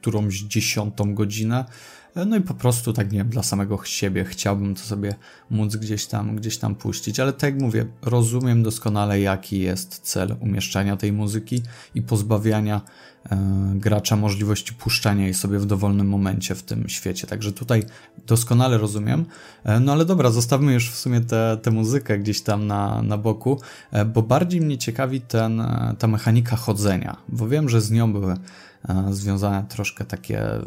którąś 0.00 0.40
dziesiątą 0.40 1.14
godzinę, 1.14 1.64
no 2.14 2.36
i 2.36 2.40
po 2.40 2.54
prostu 2.54 2.92
tak 2.92 3.12
nie 3.12 3.18
wiem, 3.18 3.28
dla 3.28 3.42
samego 3.42 3.78
siebie 3.84 4.24
chciałbym 4.24 4.74
to 4.74 4.80
sobie 4.80 5.14
móc 5.50 5.76
gdzieś 5.76 6.06
tam, 6.06 6.36
gdzieś 6.36 6.58
tam 6.58 6.74
puścić, 6.74 7.20
ale 7.20 7.32
tak 7.32 7.54
jak 7.54 7.62
mówię, 7.62 7.86
rozumiem 8.02 8.62
doskonale 8.62 9.20
jaki 9.20 9.60
jest 9.60 10.00
cel 10.02 10.36
umieszczania 10.40 10.96
tej 10.96 11.12
muzyki 11.12 11.62
i 11.94 12.02
pozbawiania 12.02 12.80
e, 13.30 13.38
gracza 13.74 14.16
możliwości 14.16 14.74
puszczania 14.74 15.24
jej 15.24 15.34
sobie 15.34 15.58
w 15.58 15.66
dowolnym 15.66 16.08
momencie 16.08 16.54
w 16.54 16.62
tym 16.62 16.88
świecie. 16.88 17.26
Także 17.26 17.52
tutaj 17.52 17.84
doskonale 18.26 18.78
rozumiem. 18.78 19.24
E, 19.64 19.80
no 19.80 19.92
ale 19.92 20.04
dobra, 20.04 20.30
zostawmy 20.30 20.72
już 20.72 20.90
w 20.90 20.96
sumie 20.96 21.20
tę 21.62 21.70
muzykę 21.70 22.18
gdzieś 22.18 22.40
tam 22.40 22.66
na, 22.66 23.02
na 23.02 23.18
boku, 23.18 23.60
e, 23.92 24.04
bo 24.04 24.22
bardziej 24.22 24.60
mnie 24.60 24.78
ciekawi 24.78 25.20
ten, 25.20 25.60
e, 25.60 25.94
ta 25.98 26.06
mechanika 26.06 26.56
chodzenia, 26.56 27.16
bo 27.28 27.48
wiem, 27.48 27.68
że 27.68 27.80
z 27.80 27.90
nią 27.90 28.12
były 28.12 28.36
związane 29.10 29.64
troszkę 29.68 30.04
takie 30.04 30.40
e, 30.40 30.62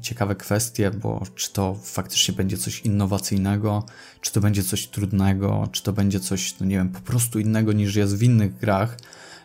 ciekawe 0.00 0.34
kwestie, 0.34 0.90
bo 0.90 1.22
czy 1.34 1.52
to 1.52 1.76
faktycznie 1.82 2.34
będzie 2.34 2.56
coś 2.56 2.80
innowacyjnego, 2.80 3.84
czy 4.20 4.32
to 4.32 4.40
będzie 4.40 4.62
coś 4.62 4.86
trudnego, 4.86 5.68
czy 5.72 5.82
to 5.82 5.92
będzie 5.92 6.20
coś, 6.20 6.58
no 6.60 6.66
nie 6.66 6.76
wiem, 6.76 6.88
po 6.88 7.00
prostu 7.00 7.38
innego 7.38 7.72
niż 7.72 7.96
jest 7.96 8.16
w 8.16 8.22
innych 8.22 8.58
grach. 8.58 8.96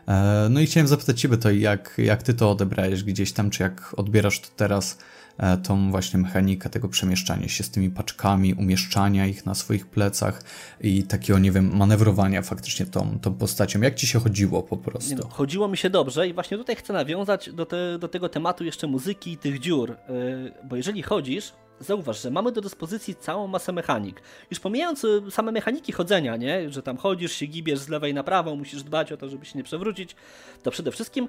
E, 0.08 0.48
no 0.50 0.60
i 0.60 0.66
chciałem 0.66 0.88
zapytać 0.88 1.22
Ciebie 1.22 1.38
to, 1.38 1.52
jak, 1.52 1.94
jak 1.98 2.24
Ty 2.24 2.34
to 2.34 2.52
odebrałeś 2.52 3.04
gdzieś 3.04 3.34
tam, 3.34 3.50
czy 3.50 3.64
jak 3.64 3.94
odbierasz 3.98 4.40
to 4.40 4.48
teraz 4.56 4.98
E, 4.98 5.25
tą 5.64 5.92
właśnie 5.92 6.20
mechanikę 6.20 6.70
tego 6.70 6.90
przemieszczania 6.90 7.48
się 7.48 7.64
z 7.64 7.70
tymi 7.70 7.90
paczkami, 7.90 8.54
umieszczania 8.54 9.28
ich 9.28 9.46
na 9.46 9.56
swoich 9.56 9.88
plecach 9.88 10.44
i 10.82 11.04
takiego, 11.04 11.40
nie 11.40 11.52
wiem, 11.52 11.78
manewrowania 11.78 12.42
faktycznie 12.42 12.86
tą, 12.86 13.20
tą 13.20 13.34
postacią. 13.34 13.82
Jak 13.82 13.96
ci 13.96 14.08
się 14.08 14.20
chodziło 14.20 14.64
po 14.64 14.78
prostu? 14.78 15.28
Chodziło 15.28 15.68
mi 15.68 15.78
się 15.78 15.90
dobrze 15.90 16.28
i 16.28 16.34
właśnie 16.34 16.58
tutaj 16.58 16.76
chcę 16.76 16.94
nawiązać 16.94 17.50
do, 17.50 17.66
te, 17.66 18.00
do 18.00 18.08
tego 18.08 18.30
tematu 18.30 18.64
jeszcze 18.64 18.88
muzyki 18.88 19.32
i 19.32 19.38
tych 19.38 19.60
dziur, 19.60 19.90
yy, 19.90 20.54
bo 20.64 20.76
jeżeli 20.76 21.02
chodzisz, 21.02 21.54
zauważ, 21.80 22.22
że 22.22 22.32
mamy 22.32 22.52
do 22.52 22.62
dyspozycji 22.62 23.16
całą 23.16 23.48
masę 23.48 23.72
mechanik. 23.72 24.22
Już 24.52 24.60
pomijając 24.60 25.04
y, 25.04 25.22
same 25.30 25.52
mechaniki 25.52 25.92
chodzenia, 25.92 26.36
nie? 26.38 26.70
że 26.70 26.84
tam 26.84 26.98
chodzisz, 26.98 27.32
się 27.32 27.46
gibiesz 27.46 27.80
z 27.80 27.90
lewej 27.90 28.14
na 28.14 28.24
prawą, 28.24 28.56
musisz 28.56 28.84
dbać 28.84 29.12
o 29.12 29.18
to, 29.18 29.30
żeby 29.30 29.46
się 29.46 29.58
nie 29.58 29.64
przewrócić, 29.64 30.16
to 30.64 30.72
przede 30.72 30.92
wszystkim 30.92 31.28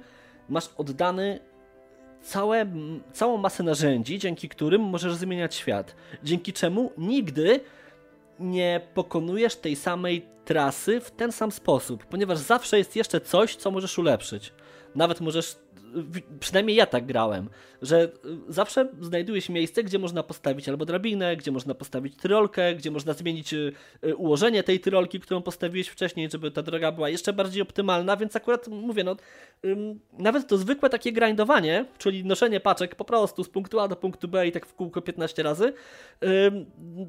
masz 0.48 0.68
oddany 0.76 1.40
całe, 2.26 2.66
całą 3.12 3.36
masę 3.36 3.62
narzędzi, 3.62 4.18
dzięki 4.18 4.48
którym 4.48 4.82
możesz 4.82 5.14
zmieniać 5.14 5.54
świat. 5.54 5.94
Dzięki 6.24 6.52
czemu 6.52 6.92
nigdy 6.98 7.60
nie 8.38 8.80
pokonujesz 8.94 9.56
tej 9.56 9.76
samej 9.76 10.26
trasy 10.44 11.00
w 11.00 11.10
ten 11.10 11.32
sam 11.32 11.52
sposób, 11.52 12.06
ponieważ 12.06 12.38
zawsze 12.38 12.78
jest 12.78 12.96
jeszcze 12.96 13.20
coś, 13.20 13.56
co 13.56 13.70
możesz 13.70 13.98
ulepszyć. 13.98 14.52
Nawet 14.94 15.20
możesz 15.20 15.56
przynajmniej 16.40 16.76
ja 16.76 16.86
tak 16.86 17.06
grałem, 17.06 17.48
że 17.82 18.08
zawsze 18.48 18.88
znajduje 19.00 19.40
się 19.40 19.52
miejsce, 19.52 19.82
gdzie 19.82 19.98
można 19.98 20.22
postawić 20.22 20.68
albo 20.68 20.84
drabinę, 20.84 21.36
gdzie 21.36 21.50
można 21.50 21.74
postawić 21.74 22.16
tyrolkę, 22.16 22.74
gdzie 22.74 22.90
można 22.90 23.12
zmienić 23.12 23.54
ułożenie 24.16 24.62
tej 24.62 24.80
tyrolki, 24.80 25.20
którą 25.20 25.42
postawiłeś 25.42 25.88
wcześniej, 25.88 26.30
żeby 26.30 26.50
ta 26.50 26.62
droga 26.62 26.92
była 26.92 27.08
jeszcze 27.08 27.32
bardziej 27.32 27.62
optymalna, 27.62 28.16
więc 28.16 28.36
akurat 28.36 28.68
mówię, 28.68 29.04
no 29.04 29.16
nawet 30.12 30.48
to 30.48 30.58
zwykłe 30.58 30.90
takie 30.90 31.12
grindowanie, 31.12 31.84
czyli 31.98 32.24
noszenie 32.24 32.60
paczek 32.60 32.94
po 32.94 33.04
prostu 33.04 33.44
z 33.44 33.48
punktu 33.48 33.80
A 33.80 33.88
do 33.88 33.96
punktu 33.96 34.28
B 34.28 34.46
i 34.46 34.52
tak 34.52 34.66
w 34.66 34.74
kółko 34.74 35.02
15 35.02 35.42
razy, 35.42 35.72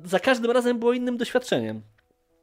za 0.03 0.19
każdym 0.19 0.51
razem 0.51 0.79
było 0.79 0.93
innym 0.93 1.17
doświadczeniem. 1.17 1.81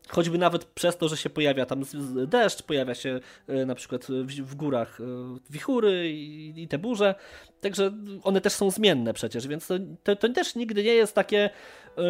Choćby 0.09 0.39
nawet 0.39 0.65
przez 0.65 0.97
to, 0.97 1.09
że 1.09 1.17
się 1.17 1.31
pojawia 1.31 1.67
tam 1.67 1.83
deszcz, 2.27 2.63
pojawia 2.63 2.95
się 2.95 3.21
e, 3.49 3.67
na 3.67 3.75
przykład 3.75 4.07
w, 4.43 4.55
górach 4.55 5.01
e, 5.01 5.05
wichury 5.51 6.11
i, 6.11 6.69
te 6.69 6.79
burze, 6.79 7.15
także 7.61 7.93
one 8.23 8.41
też 8.41 8.53
są 8.53 8.71
zmienne 8.71 9.15
przecież, 9.15 9.47
więc 9.47 9.67
to, 10.03 10.17
to, 10.17 10.29
też 10.29 10.55
nigdy 10.55 10.85
nie 10.85 10.95
jest 10.95 11.15
takie 11.15 11.51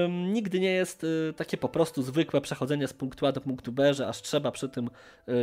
nigdy 0.09 0.61
nie 0.61 0.71
jest 0.71 1.05
e, 1.05 1.33
takie 1.33 1.57
po 1.57 1.69
prostu 1.69 2.03
zwykłe 2.03 2.41
przechodzenie 2.41 2.89
z 2.89 2.93
punktu 2.93 3.27
A 3.27 3.33
do 3.33 3.41
punktu 3.41 3.73
B, 3.73 3.95
że 3.95 4.09
aż 4.09 4.23
trzeba 4.23 4.51
przy 4.51 4.69
tym, 4.69 4.91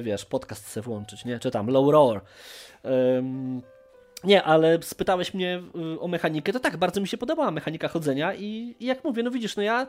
wiesz, 0.01 0.25
podcast 0.25 0.79
włączyć, 0.79 1.25
nie? 1.25 1.39
Czy 1.39 1.51
tam 1.51 1.67
low 1.67 1.91
roar. 1.91 2.21
Nie, 4.23 4.43
ale 4.43 4.79
spytałeś 4.81 5.33
mnie 5.33 5.61
o 5.99 6.07
mechanikę, 6.07 6.53
to 6.53 6.59
tak, 6.59 6.77
bardzo 6.77 7.01
mi 7.01 7.07
się 7.07 7.17
podobała 7.17 7.51
mechanika 7.51 7.87
chodzenia 7.87 8.33
i, 8.33 8.75
i 8.79 8.85
jak 8.85 9.03
mówię, 9.03 9.23
no 9.23 9.31
widzisz, 9.31 9.55
no 9.55 9.63
ja 9.63 9.87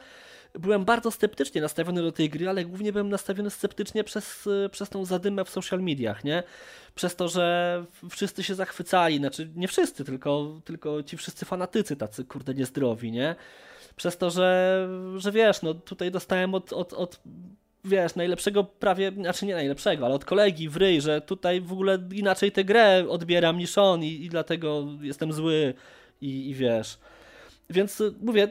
byłem 0.54 0.84
bardzo 0.84 1.10
sceptycznie 1.10 1.60
nastawiony 1.60 2.02
do 2.02 2.12
tej 2.12 2.30
gry, 2.30 2.48
ale 2.48 2.64
głównie 2.64 2.92
byłem 2.92 3.08
nastawiony 3.08 3.50
sceptycznie 3.50 4.04
przez, 4.04 4.48
przez 4.70 4.88
tą 4.88 5.04
zadymę 5.04 5.44
w 5.44 5.50
social 5.50 5.80
mediach, 5.80 6.24
nie? 6.24 6.42
Przez 6.94 7.16
to, 7.16 7.28
że 7.28 7.84
wszyscy 8.10 8.42
się 8.42 8.54
zachwycali, 8.54 9.18
znaczy 9.18 9.50
nie 9.56 9.68
wszyscy, 9.68 10.04
tylko, 10.04 10.60
tylko 10.64 11.02
ci 11.02 11.16
wszyscy 11.16 11.44
fanatycy 11.44 11.96
tacy, 11.96 12.24
kurde, 12.24 12.54
niezdrowi, 12.54 13.12
nie? 13.12 13.34
Przez 13.96 14.18
to, 14.18 14.30
że, 14.30 14.88
że 15.16 15.32
wiesz, 15.32 15.62
no 15.62 15.74
tutaj 15.74 16.10
dostałem 16.10 16.54
od, 16.54 16.72
od, 16.72 16.92
od 16.92 17.20
wiesz, 17.84 18.14
najlepszego 18.14 18.64
prawie, 18.64 19.12
znaczy 19.12 19.46
nie 19.46 19.54
najlepszego, 19.54 20.06
ale 20.06 20.14
od 20.14 20.24
kolegi 20.24 20.68
w 20.68 20.76
ryj, 20.76 21.00
że 21.00 21.20
tutaj 21.20 21.60
w 21.60 21.72
ogóle 21.72 21.98
inaczej 22.12 22.52
tę 22.52 22.64
grę 22.64 23.04
odbieram 23.08 23.58
niż 23.58 23.78
on 23.78 24.04
i, 24.04 24.24
i 24.24 24.28
dlatego 24.28 24.86
jestem 25.00 25.32
zły 25.32 25.74
i, 26.20 26.50
i 26.50 26.54
wiesz. 26.54 26.98
Więc 27.70 28.02
mówię, 28.20 28.48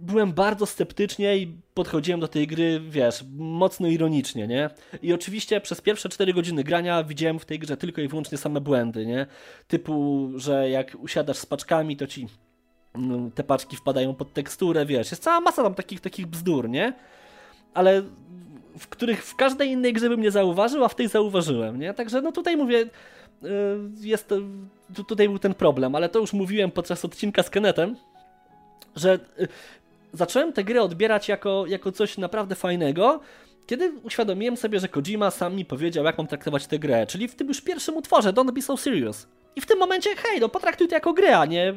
byłem 0.00 0.32
bardzo 0.32 0.66
sceptycznie 0.66 1.36
i 1.36 1.52
podchodziłem 1.74 2.20
do 2.20 2.28
tej 2.28 2.46
gry, 2.46 2.80
wiesz, 2.88 3.24
mocno 3.36 3.88
ironicznie, 3.88 4.46
nie? 4.46 4.70
I 5.02 5.12
oczywiście 5.12 5.60
przez 5.60 5.80
pierwsze 5.80 6.08
4 6.08 6.34
godziny 6.34 6.64
grania 6.64 7.04
widziałem 7.04 7.38
w 7.38 7.44
tej 7.44 7.58
grze 7.58 7.76
tylko 7.76 8.00
i 8.00 8.08
wyłącznie 8.08 8.38
same 8.38 8.60
błędy, 8.60 9.06
nie? 9.06 9.26
Typu, 9.68 10.28
że 10.36 10.70
jak 10.70 10.96
usiadasz 11.00 11.36
z 11.36 11.46
paczkami, 11.46 11.96
to 11.96 12.06
ci 12.06 12.26
no, 12.94 13.30
te 13.34 13.44
paczki 13.44 13.76
wpadają 13.76 14.14
pod 14.14 14.32
teksturę, 14.32 14.86
wiesz, 14.86 15.10
jest 15.10 15.22
cała 15.22 15.40
masa 15.40 15.62
tam 15.62 15.74
takich, 15.74 16.00
takich 16.00 16.26
bzdur, 16.26 16.68
nie? 16.68 16.92
Ale 17.76 18.02
w 18.78 18.88
których 18.88 19.24
w 19.24 19.36
każdej 19.36 19.70
innej 19.70 19.92
grze 19.92 20.08
bym 20.08 20.20
nie 20.20 20.30
zauważył, 20.30 20.84
a 20.84 20.88
w 20.88 20.94
tej 20.94 21.08
zauważyłem, 21.08 21.78
nie? 21.78 21.94
Także 21.94 22.22
no 22.22 22.32
tutaj 22.32 22.56
mówię, 22.56 22.78
y, 22.78 22.88
jest, 24.00 24.34
tutaj 25.08 25.28
był 25.28 25.38
ten 25.38 25.54
problem, 25.54 25.94
ale 25.94 26.08
to 26.08 26.18
już 26.18 26.32
mówiłem 26.32 26.70
podczas 26.70 27.04
odcinka 27.04 27.42
z 27.42 27.50
Kenetem, 27.50 27.96
że 28.96 29.18
y, 29.40 29.48
zacząłem 30.12 30.52
tę 30.52 30.64
grę 30.64 30.82
odbierać 30.82 31.28
jako, 31.28 31.64
jako 31.66 31.92
coś 31.92 32.18
naprawdę 32.18 32.54
fajnego, 32.54 33.20
kiedy 33.66 33.92
uświadomiłem 34.02 34.56
sobie, 34.56 34.80
że 34.80 34.88
Kojima 34.88 35.30
sam 35.30 35.56
mi 35.56 35.64
powiedział, 35.64 36.04
jak 36.04 36.18
mam 36.18 36.26
traktować 36.26 36.66
tę 36.66 36.78
grę, 36.78 37.06
czyli 37.06 37.28
w 37.28 37.34
tym 37.34 37.48
już 37.48 37.60
pierwszym 37.60 37.96
utworze, 37.96 38.32
Don't 38.32 38.52
Be 38.52 38.62
So 38.62 38.76
Serious. 38.76 39.28
I 39.56 39.60
w 39.60 39.66
tym 39.66 39.78
momencie, 39.78 40.10
hej, 40.16 40.40
no 40.40 40.48
potraktuj 40.48 40.88
to 40.88 40.94
jako 40.94 41.12
grę, 41.12 41.38
a 41.38 41.46
nie, 41.46 41.74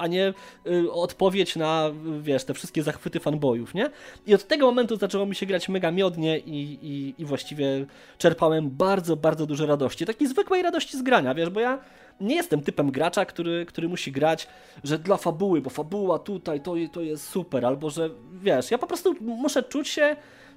a 0.00 0.06
nie 0.06 0.34
y, 0.66 0.92
odpowiedź 0.92 1.56
na, 1.56 1.90
wiesz, 2.20 2.44
te 2.44 2.54
wszystkie 2.54 2.82
zachwyty 2.82 3.20
fanboyów, 3.20 3.74
nie? 3.74 3.90
I 4.26 4.34
od 4.34 4.46
tego 4.46 4.66
momentu 4.66 4.96
zaczęło 4.96 5.26
mi 5.26 5.34
się 5.34 5.46
grać 5.46 5.68
mega 5.68 5.90
miodnie 5.90 6.38
i, 6.38 6.78
i, 6.82 7.14
i 7.22 7.24
właściwie 7.24 7.86
czerpałem 8.18 8.70
bardzo, 8.70 9.16
bardzo 9.16 9.46
dużo 9.46 9.66
radości. 9.66 10.06
Takiej 10.06 10.28
zwykłej 10.28 10.62
radości 10.62 10.98
z 10.98 11.02
grania, 11.02 11.34
wiesz, 11.34 11.50
bo 11.50 11.60
ja 11.60 11.78
nie 12.20 12.34
jestem 12.34 12.60
typem 12.60 12.90
gracza, 12.90 13.24
który, 13.24 13.66
który 13.66 13.88
musi 13.88 14.12
grać, 14.12 14.48
że 14.84 14.98
dla 14.98 15.16
fabuły, 15.16 15.60
bo 15.60 15.70
fabuła 15.70 16.18
tutaj 16.18 16.60
to, 16.60 16.74
to 16.92 17.00
jest 17.00 17.28
super, 17.28 17.66
albo 17.66 17.90
że 17.90 18.10
wiesz, 18.42 18.70
ja 18.70 18.78
po 18.78 18.86
prostu 18.86 19.14
muszę 19.20 19.62
czuć 19.62 19.88
się 19.88 20.16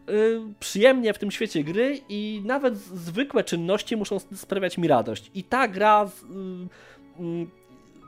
y, 0.10 0.42
przyjemnie 0.60 1.14
w 1.14 1.20
tym 1.20 1.32
świecie 1.32 1.64
gry 1.64 2.02
i 2.10 2.42
nawet 2.46 2.78
zwykłe 2.78 3.44
czynności 3.44 3.98
muszą 3.98 4.20
sprawiać 4.20 4.78
mi 4.78 4.88
radość. 4.88 5.32
I 5.36 5.44
ta 5.44 5.68
gra 5.68 6.06
y, 6.06 7.24
y, 7.24 7.63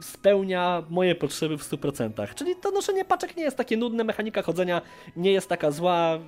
spełnia 0.06 0.84
moje 0.90 1.16
potrzeby 1.16 1.58
w 1.58 1.64
100%. 1.72 2.34
Czyli 2.36 2.56
to 2.56 2.72
noszenie 2.72 3.06
paczek 3.06 3.38
nie 3.38 3.44
jest 3.44 3.58
takie 3.58 3.78
nudne, 3.78 4.04
mechanika 4.04 4.42
chodzenia 4.42 4.82
nie 5.16 5.32
jest 5.32 5.50
taka 5.50 5.72
zła. 5.72 6.20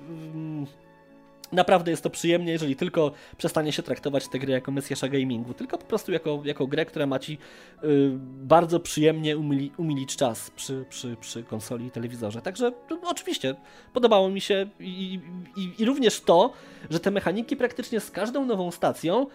Naprawdę 1.52 1.90
jest 1.90 2.02
to 2.02 2.10
przyjemnie, 2.10 2.52
jeżeli 2.52 2.76
tylko 2.76 3.12
przestanie 3.36 3.72
się 3.72 3.82
traktować 3.82 4.28
tę 4.28 4.38
grę 4.38 4.52
jako 4.52 4.72
mesjasza 4.72 5.08
gamingu, 5.08 5.54
tylko 5.54 5.78
po 5.78 5.84
prostu 5.84 6.12
jako, 6.12 6.42
jako 6.44 6.66
grę, 6.66 6.86
która 6.86 7.06
ma 7.06 7.18
ci 7.18 7.38
y, 7.84 8.10
bardzo 8.22 8.80
przyjemnie 8.80 9.36
umili, 9.36 9.72
umilić 9.76 10.16
czas 10.16 10.50
przy, 10.50 10.84
przy, 10.88 11.16
przy 11.20 11.42
konsoli 11.42 11.86
i 11.86 11.90
telewizorze. 11.90 12.42
Także 12.42 12.72
no, 12.90 13.00
oczywiście 13.04 13.54
podobało 13.92 14.28
mi 14.30 14.40
się 14.40 14.66
i, 14.80 15.20
i, 15.56 15.72
i, 15.78 15.84
również 15.84 16.20
to, 16.20 16.52
że 16.90 17.00
te 17.00 17.10
mechaniki 17.10 17.56
praktycznie 17.56 18.00
z 18.00 18.10
każdą 18.10 18.44
nową 18.44 18.70
stacją 18.70 19.26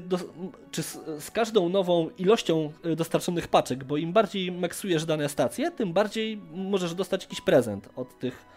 do, 0.00 0.18
czy 0.70 0.82
z, 0.82 0.98
z, 1.18 1.30
każdą 1.30 1.68
nową 1.68 2.10
ilością 2.18 2.72
y, 2.86 2.96
dostarczonych 2.96 3.48
paczek, 3.48 3.84
bo 3.84 3.96
im 3.96 4.12
bardziej 4.12 4.52
maksujesz 4.52 5.04
dane 5.04 5.28
stacje, 5.28 5.70
tym 5.70 5.92
bardziej 5.92 6.36
możesz 6.52 6.94
dostać 6.94 7.22
jakiś 7.22 7.40
prezent 7.40 7.88
od 7.96 8.18
tych 8.18 8.54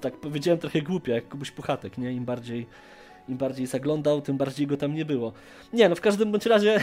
tak 0.00 0.16
powiedziałem 0.16 0.58
trochę 0.58 0.82
głupio, 0.82 1.12
jak 1.12 1.28
Kubuś 1.28 1.50
Puchatek, 1.50 1.98
nie? 1.98 2.12
Im 2.12 2.24
bardziej, 2.24 2.66
im 3.28 3.36
bardziej 3.36 3.66
zaglądał, 3.66 4.20
tym 4.20 4.36
bardziej 4.36 4.66
go 4.66 4.76
tam 4.76 4.94
nie 4.94 5.04
było. 5.04 5.32
Nie, 5.72 5.88
no 5.88 5.94
w 5.94 6.00
każdym 6.00 6.32
bądź 6.32 6.46
razie 6.46 6.80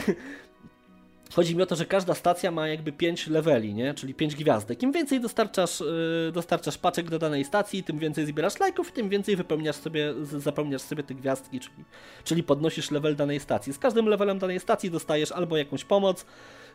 Chodzi 1.36 1.56
mi 1.56 1.62
o 1.62 1.66
to, 1.66 1.76
że 1.76 1.86
każda 1.86 2.14
stacja 2.14 2.52
ma 2.52 2.68
jakby 2.68 2.92
5 2.92 3.28
leveli, 3.28 3.74
nie? 3.74 3.94
czyli 3.94 4.14
5 4.14 4.36
gwiazdek. 4.36 4.84
Im 4.84 4.92
więcej 4.92 5.22
dostarczasz, 5.22 5.80
yy, 5.80 6.32
dostarczasz 6.34 6.78
paczek 6.78 7.10
do 7.10 7.20
danej 7.20 7.46
stacji, 7.46 7.84
tym 7.84 8.00
więcej 8.00 8.26
zbierasz 8.26 8.60
lajków, 8.60 8.92
tym 8.92 9.10
więcej 9.10 9.36
wypełniasz 9.36 9.76
sobie, 9.76 10.14
zapełniasz 10.24 10.82
sobie 10.82 11.04
te 11.04 11.14
gwiazdki, 11.14 11.60
czyli, 11.60 11.76
czyli 12.24 12.44
podnosisz 12.44 12.92
level 12.92 13.16
danej 13.16 13.40
stacji. 13.40 13.74
Z 13.74 13.80
każdym 13.80 14.06
levelem 14.06 14.40
danej 14.40 14.60
stacji 14.60 14.92
dostajesz 14.92 15.32
albo 15.32 15.58
jakąś 15.58 15.84
pomoc, 15.84 16.26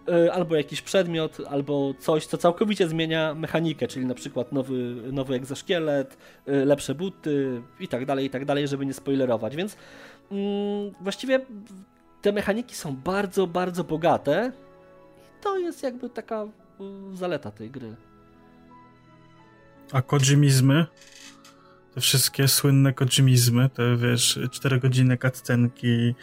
yy, 0.07 0.33
albo 0.33 0.57
jakiś 0.57 0.83
przedmiot, 0.83 1.39
albo 1.49 1.95
coś, 1.99 2.27
co 2.27 2.39
całkowicie 2.39 2.89
zmienia 2.89 3.35
mechanikę, 3.35 3.89
czyli 3.89 4.07
na 4.07 4.15
przykład 4.15 4.53
nowy, 4.53 4.95
nowy 5.13 5.35
egzoszkielet, 5.35 6.17
yy, 6.47 6.65
lepsze 6.65 6.95
buty 6.95 7.63
i 7.81 7.89
tak 7.89 8.07
dalej, 8.07 8.27
i 8.27 8.31
tak 8.31 8.45
dalej, 8.45 8.69
żeby 8.69 8.87
nie 8.87 8.95
spoilerować. 8.95 9.57
Więc 9.57 9.77
mm, 10.31 10.95
właściwie 11.01 11.41
te 12.23 12.33
mechaniki 12.33 12.75
są 12.75 12.97
bardzo, 12.97 13.47
bardzo 13.47 13.85
bogate 13.85 14.53
i 15.19 15.43
to 15.43 15.59
jest 15.59 15.83
jakby 15.83 16.11
taka 16.11 16.45
y, 16.45 17.17
zaleta 17.17 17.51
tej 17.51 17.71
gry. 17.71 17.97
A 19.93 20.03
kojimizmy? 20.03 20.87
Te 21.95 22.01
wszystkie 22.01 22.49
słynne 22.49 22.93
kojimizmy, 22.93 23.69
te 23.69 23.97
wiesz, 23.97 24.39
4 24.51 24.81
godziny 24.81 25.19
cutscenki, 25.19 25.87
yy, 25.87 26.15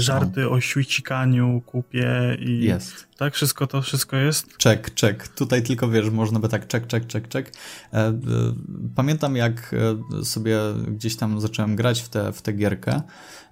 żarty 0.00 0.48
o 0.48 0.60
świcikaniu, 0.60 1.62
kupie 1.66 2.36
i... 2.40 2.64
Jest. 2.64 3.06
Tak? 3.16 3.34
Wszystko 3.34 3.66
to, 3.66 3.82
wszystko 3.82 4.16
jest? 4.16 4.56
Czek, 4.56 4.94
czek. 4.94 5.28
Tutaj 5.28 5.62
tylko, 5.62 5.88
wiesz, 5.88 6.10
można 6.10 6.40
by 6.40 6.48
tak 6.48 6.66
czek, 6.66 6.86
czek, 6.86 7.06
czek, 7.06 7.28
czek. 7.28 7.52
E, 7.92 7.98
e, 7.98 8.14
pamiętam, 8.96 9.36
jak 9.36 9.74
sobie 10.22 10.58
gdzieś 10.88 11.16
tam 11.16 11.40
zacząłem 11.40 11.76
grać 11.76 12.00
w 12.00 12.08
tę 12.08 12.32
w 12.32 12.42
tę 12.42 12.52
gierkę 12.52 13.02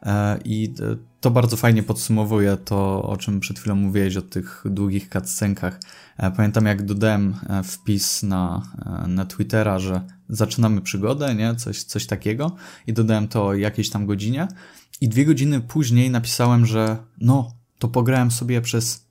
e, 0.02 0.38
i 0.44 0.74
to 1.20 1.30
bardzo 1.30 1.56
fajnie 1.56 1.82
podsumowuje 1.82 2.56
to, 2.56 3.02
o 3.02 3.16
czym 3.16 3.40
przed 3.40 3.58
chwilą 3.58 3.74
mówiłeś, 3.74 4.16
o 4.16 4.22
tych 4.22 4.64
długich 4.64 5.08
cutscenkach. 5.08 5.80
E, 6.16 6.30
pamiętam, 6.30 6.66
jak 6.66 6.82
dodałem 6.82 7.34
e, 7.48 7.62
wpis 7.62 8.22
na, 8.22 8.62
na 9.08 9.24
Twittera, 9.24 9.78
że 9.78 10.00
zaczynamy 10.28 10.80
przygodę, 10.80 11.34
nie? 11.34 11.54
Coś, 11.54 11.82
coś 11.82 12.06
takiego 12.06 12.56
i 12.86 12.92
dodałem 12.92 13.28
to 13.28 13.46
o 13.46 13.54
jakiejś 13.54 13.90
tam 13.90 14.06
godzinie 14.06 14.48
i 15.00 15.08
dwie 15.08 15.24
godziny 15.24 15.60
później 15.60 16.10
napisałem, 16.10 16.66
że 16.66 16.96
no, 17.20 17.52
to 17.78 17.88
pograłem 17.88 18.30
sobie 18.30 18.60
przez 18.60 19.07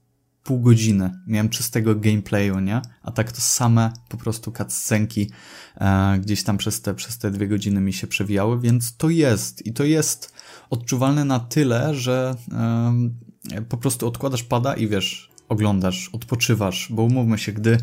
pół 0.48 0.60
godziny. 0.60 1.12
Miałem 1.28 1.50
czystego 1.50 1.96
gameplayu, 1.96 2.60
nie? 2.60 2.82
A 3.04 3.12
tak 3.12 3.32
to 3.32 3.42
same 3.42 3.92
po 4.10 4.18
prostu 4.18 4.52
cutscenki 4.52 5.32
e, 5.78 6.18
gdzieś 6.20 6.44
tam 6.44 6.58
przez 6.58 6.82
te, 6.82 6.94
przez 6.96 7.18
te 7.18 7.32
dwie 7.32 7.48
godziny 7.48 7.82
mi 7.82 7.94
się 7.94 8.08
przewijały, 8.08 8.60
więc 8.60 8.98
to 8.98 9.10
jest. 9.10 9.66
I 9.66 9.74
to 9.74 9.84
jest 9.84 10.34
odczuwalne 10.70 11.26
na 11.26 11.40
tyle, 11.40 11.96
że 11.96 12.36
e, 13.54 13.62
po 13.62 13.78
prostu 13.78 14.08
odkładasz 14.08 14.44
pada 14.44 14.74
i 14.74 14.88
wiesz, 14.88 15.30
oglądasz, 15.50 16.10
odpoczywasz, 16.14 16.88
bo 16.92 17.04
umówmy 17.04 17.38
się, 17.38 17.52
gdy 17.52 17.78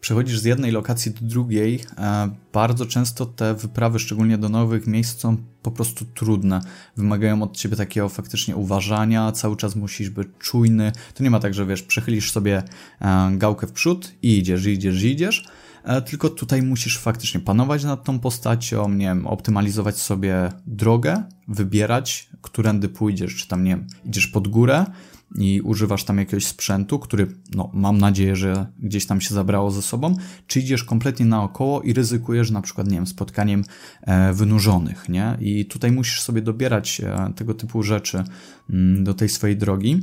przechodzisz 0.00 0.38
z 0.40 0.44
jednej 0.44 0.72
lokacji 0.72 1.12
do 1.12 1.26
drugiej, 1.26 1.80
e, 1.98 2.30
bardzo 2.52 2.86
często 2.86 3.26
te 3.26 3.54
wyprawy, 3.54 3.98
szczególnie 3.98 4.38
do 4.38 4.48
nowych 4.48 4.86
miejsc, 4.86 5.20
są 5.20 5.36
po 5.62 5.70
prostu 5.70 6.04
trudne. 6.04 6.60
Wymagają 6.96 7.42
od 7.42 7.56
ciebie 7.56 7.76
takiego 7.76 8.08
faktycznie 8.08 8.56
uważania, 8.56 9.32
cały 9.32 9.56
czas 9.56 9.76
musisz 9.76 10.10
być 10.10 10.28
czujny. 10.38 10.92
To 11.14 11.24
nie 11.24 11.30
ma 11.30 11.40
tak, 11.40 11.54
że 11.54 11.66
wiesz, 11.66 11.82
przechylisz 11.82 12.32
sobie 12.32 12.62
e, 13.00 13.30
gałkę 13.32 13.66
w 13.66 13.72
przód 13.72 14.12
i 14.22 14.38
idziesz, 14.38 14.66
idziesz, 14.66 15.02
idziesz. 15.02 15.48
E, 15.84 16.02
tylko 16.02 16.30
tutaj 16.30 16.62
musisz 16.62 16.98
faktycznie 16.98 17.40
panować 17.40 17.84
nad 17.84 18.04
tą 18.04 18.18
postacią, 18.18 18.88
nie 18.88 19.06
wiem, 19.06 19.26
optymalizować 19.26 20.00
sobie 20.00 20.52
drogę, 20.66 21.22
wybierać, 21.48 22.30
którędy 22.42 22.88
pójdziesz, 22.88 23.36
czy 23.36 23.48
tam, 23.48 23.64
nie 23.64 23.70
wiem, 23.70 23.86
idziesz 24.04 24.26
pod 24.26 24.48
górę, 24.48 24.86
i 25.34 25.60
używasz 25.60 26.04
tam 26.04 26.18
jakiegoś 26.18 26.46
sprzętu, 26.46 26.98
który, 26.98 27.26
no, 27.54 27.70
mam 27.74 27.98
nadzieję, 27.98 28.36
że 28.36 28.66
gdzieś 28.78 29.06
tam 29.06 29.20
się 29.20 29.34
zabrało 29.34 29.70
ze 29.70 29.82
sobą, 29.82 30.16
czy 30.46 30.60
idziesz 30.60 30.84
kompletnie 30.84 31.26
naokoło 31.26 31.82
i 31.82 31.92
ryzykujesz 31.92 32.50
na 32.50 32.62
przykład, 32.62 32.86
nie 32.86 32.94
wiem, 32.94 33.06
spotkaniem 33.06 33.64
e, 34.02 34.32
wynurzonych, 34.32 35.08
nie? 35.08 35.38
I 35.40 35.66
tutaj 35.66 35.92
musisz 35.92 36.20
sobie 36.20 36.42
dobierać 36.42 37.00
e, 37.00 37.32
tego 37.36 37.54
typu 37.54 37.82
rzeczy 37.82 38.24
mm, 38.70 39.04
do 39.04 39.14
tej 39.14 39.28
swojej 39.28 39.56
drogi 39.56 40.00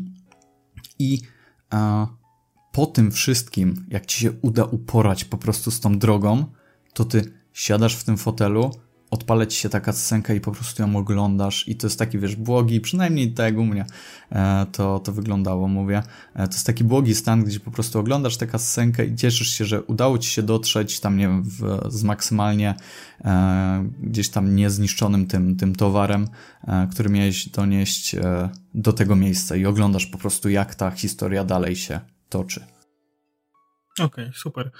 i 1.00 1.22
e, 1.74 2.08
po 2.72 2.86
tym 2.86 3.12
wszystkim, 3.12 3.86
jak 3.90 4.06
ci 4.06 4.20
się 4.20 4.32
uda 4.42 4.64
uporać 4.64 5.26
po 5.26 5.38
prostu 5.38 5.72
z 5.72 5.80
tą 5.80 6.00
drogą, 6.00 6.46
to 6.94 7.06
ty 7.06 7.34
siadasz 7.54 7.96
w 7.96 8.04
tym 8.04 8.18
fotelu, 8.18 8.72
odpala 9.16 9.46
ci 9.46 9.58
się 9.58 9.70
taka 9.70 9.94
scenka 9.94 10.34
i 10.34 10.40
po 10.40 10.52
prostu 10.52 10.82
ją 10.84 10.96
oglądasz 10.96 11.68
i 11.68 11.76
to 11.76 11.88
jest 11.88 12.00
taki, 12.00 12.20
wiesz, 12.20 12.36
błogi, 12.36 12.82
przynajmniej 12.82 13.34
tak 13.34 13.46
jak 13.46 13.58
u 13.58 13.66
mnie 13.66 13.86
e, 14.32 14.66
to, 14.72 15.00
to 15.00 15.12
wyglądało, 15.12 15.68
mówię. 15.68 16.04
E, 16.34 16.48
to 16.48 16.54
jest 16.54 16.66
taki 16.66 16.84
błogi 16.84 17.16
stan, 17.16 17.44
gdzie 17.44 17.60
po 17.60 17.72
prostu 17.72 18.00
oglądasz 18.00 18.38
taka 18.38 18.58
scenkę 18.58 19.06
i 19.06 19.16
cieszysz 19.16 19.48
się, 19.48 19.66
że 19.66 19.84
udało 19.84 20.18
ci 20.18 20.30
się 20.30 20.44
dotrzeć 20.44 21.00
tam, 21.00 21.18
nie 21.18 21.28
wiem, 21.28 21.44
w, 21.44 21.82
z 21.90 22.04
maksymalnie 22.04 22.76
e, 23.26 23.90
gdzieś 24.04 24.30
tam 24.30 24.56
niezniszczonym 24.56 25.28
tym, 25.28 25.56
tym 25.56 25.76
towarem, 25.76 26.28
e, 26.68 26.88
który 26.92 27.10
miałeś 27.10 27.50
donieść 27.50 28.16
e, 28.16 28.50
do 28.74 28.94
tego 28.94 29.16
miejsca 29.16 29.56
i 29.56 29.66
oglądasz 29.66 30.06
po 30.06 30.18
prostu, 30.18 30.50
jak 30.50 30.76
ta 30.76 30.92
historia 30.92 31.44
dalej 31.44 31.76
się 31.76 32.00
toczy. 32.30 32.66
Okej, 34.00 34.06
okay, 34.06 34.32
super. 34.36 34.72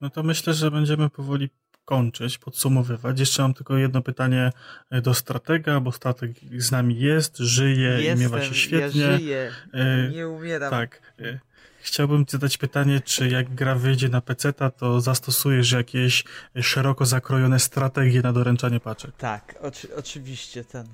No 0.00 0.10
to 0.10 0.22
myślę, 0.22 0.54
że 0.54 0.70
będziemy 0.70 1.10
powoli 1.10 1.50
kończyć, 1.86 2.38
podsumowywać. 2.38 3.20
Jeszcze 3.20 3.42
mam 3.42 3.54
tylko 3.54 3.76
jedno 3.76 4.02
pytanie 4.02 4.52
e, 4.90 5.02
do 5.02 5.14
stratega, 5.14 5.80
bo 5.80 5.92
strateg 5.92 6.30
z 6.58 6.70
nami 6.70 7.00
jest, 7.00 7.38
żyje 7.38 7.88
Jestem, 7.88 8.18
i 8.18 8.20
miewa 8.20 8.42
się 8.42 8.54
świetnie. 8.54 9.02
Ja 9.02 9.18
żyję, 9.18 9.52
e, 9.72 10.10
nie 10.10 10.28
umieram. 10.28 10.70
Tak. 10.70 11.00
E, 11.20 11.38
chciałbym 11.80 12.24
zadać 12.28 12.58
pytanie, 12.58 13.00
czy 13.00 13.28
jak 13.28 13.54
gra 13.54 13.74
wyjdzie 13.74 14.08
na 14.08 14.20
PC, 14.20 14.52
to 14.52 15.00
zastosujesz 15.00 15.72
jakieś 15.72 16.24
szeroko 16.62 17.06
zakrojone 17.06 17.58
strategie 17.58 18.22
na 18.22 18.32
doręczanie 18.32 18.80
paczek? 18.80 19.16
Tak, 19.16 19.54
oczy, 19.60 19.96
oczywiście 19.96 20.64
ten. 20.64 20.86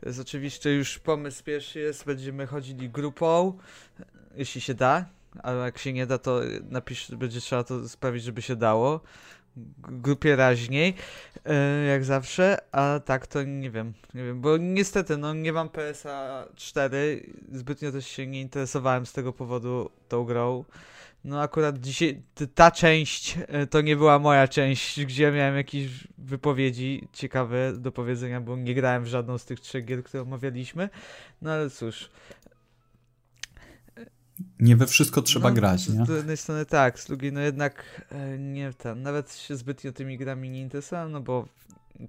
To 0.00 0.08
jest 0.08 0.20
oczywiście 0.20 0.74
już 0.74 0.98
pomysł 0.98 1.44
pierwszy 1.44 1.78
jest, 1.78 2.04
będziemy 2.04 2.46
chodzili 2.46 2.90
grupą, 2.90 3.58
jeśli 4.36 4.60
się 4.60 4.74
da, 4.74 5.04
ale 5.42 5.64
jak 5.64 5.78
się 5.78 5.92
nie 5.92 6.06
da, 6.06 6.18
to 6.18 6.40
napisz, 6.70 7.10
będzie 7.10 7.40
trzeba 7.40 7.64
to 7.64 7.88
sprawić, 7.88 8.24
żeby 8.24 8.42
się 8.42 8.56
dało 8.56 9.00
grupie 9.88 10.36
raźniej, 10.36 10.94
e, 11.44 11.84
jak 11.84 12.04
zawsze, 12.04 12.58
a 12.72 13.00
tak 13.04 13.26
to 13.26 13.42
nie 13.42 13.70
wiem, 13.70 13.92
nie 14.14 14.24
wiem, 14.24 14.40
bo 14.40 14.56
niestety, 14.56 15.16
no 15.16 15.34
nie 15.34 15.52
mam 15.52 15.68
PSA 15.68 16.46
4, 16.56 17.26
zbytnio 17.52 17.92
też 17.92 18.06
się 18.06 18.26
nie 18.26 18.40
interesowałem 18.40 19.06
z 19.06 19.12
tego 19.12 19.32
powodu 19.32 19.90
tą 20.08 20.24
grą. 20.24 20.64
No 21.24 21.40
akurat 21.40 21.78
dzisiaj 21.78 22.22
ta 22.54 22.70
część 22.70 23.38
e, 23.48 23.66
to 23.66 23.80
nie 23.80 23.96
była 23.96 24.18
moja 24.18 24.48
część, 24.48 25.04
gdzie 25.04 25.32
miałem 25.32 25.56
jakieś 25.56 25.88
wypowiedzi 26.18 27.08
ciekawe 27.12 27.72
do 27.72 27.92
powiedzenia, 27.92 28.40
bo 28.40 28.56
nie 28.56 28.74
grałem 28.74 29.04
w 29.04 29.06
żadną 29.06 29.38
z 29.38 29.44
tych 29.44 29.60
trzech 29.60 29.84
gier, 29.84 30.04
które 30.04 30.22
omawialiśmy. 30.22 30.88
No 31.42 31.52
ale 31.52 31.70
cóż, 31.70 32.10
nie 34.60 34.76
we 34.76 34.86
wszystko 34.86 35.22
trzeba 35.22 35.48
no, 35.48 35.54
grać, 35.54 35.88
nie? 35.88 36.06
Z 36.06 36.08
jednej 36.08 36.36
strony 36.36 36.66
tak, 36.66 37.00
z 37.00 37.06
drugiej 37.06 37.32
no 37.32 37.40
jednak 37.40 38.06
e, 38.10 38.38
nie 38.38 38.72
ten, 38.72 39.02
nawet 39.02 39.36
się 39.36 39.56
zbytnio 39.56 39.92
tymi 39.92 40.18
grami 40.18 40.50
nie 40.50 40.60
interesowałem, 40.60 41.12
no 41.12 41.20
bo 41.20 41.48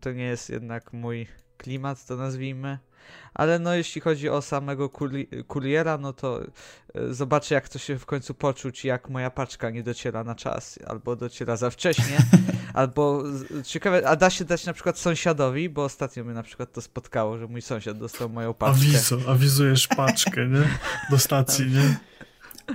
to 0.02 0.12
nie 0.12 0.24
jest 0.24 0.50
jednak 0.50 0.94
mój 0.94 1.28
klimat, 1.58 2.06
to 2.06 2.16
nazwijmy. 2.16 2.80
Ale 3.34 3.60
no 3.60 3.74
jeśli 3.74 4.02
chodzi 4.02 4.30
o 4.30 4.42
samego 4.42 4.90
kuriera, 5.48 5.98
no 5.98 6.14
to 6.14 6.42
e, 6.44 7.14
zobaczę 7.14 7.56
jak 7.56 7.70
to 7.70 7.80
się 7.80 8.00
w 8.00 8.06
końcu 8.06 8.34
poczuć, 8.34 8.86
jak 8.86 9.10
moja 9.10 9.32
paczka 9.32 9.70
nie 9.70 9.84
dociera 9.84 10.24
na 10.24 10.36
czas, 10.36 10.80
albo 10.88 11.16
dociera 11.16 11.56
za 11.56 11.70
wcześnie, 11.70 12.18
albo 12.74 13.24
ciekawe, 13.64 14.08
a 14.08 14.16
da 14.16 14.30
się 14.30 14.46
dać 14.46 14.66
na 14.66 14.74
przykład 14.74 15.00
sąsiadowi, 15.00 15.70
bo 15.70 15.84
ostatnio 15.84 16.24
mnie 16.24 16.34
na 16.34 16.44
przykład 16.44 16.72
to 16.72 16.82
spotkało, 16.82 17.38
że 17.38 17.48
mój 17.48 17.62
sąsiad 17.62 17.98
dostał 17.98 18.30
moją 18.30 18.54
paczkę. 18.54 18.78
Awizo, 18.78 19.18
awizujesz 19.28 19.88
paczkę, 19.88 20.48
nie? 20.48 20.64
Do 21.10 21.20
stacji, 21.20 21.66
nie? 21.76 21.98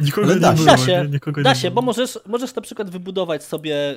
Nikogo 0.01 0.35
nie 0.35 0.41
da 0.41 0.53
było, 0.53 0.67
da 0.67 0.77
się, 0.77 1.09
Nikogo 1.13 1.43
da 1.43 1.55
się 1.55 1.71
bo 1.71 1.83
możesz, 1.83 2.19
możesz 2.27 2.55
na 2.55 2.63
przykład 2.63 2.91
wybudować 2.91 3.45
sobie 3.45 3.97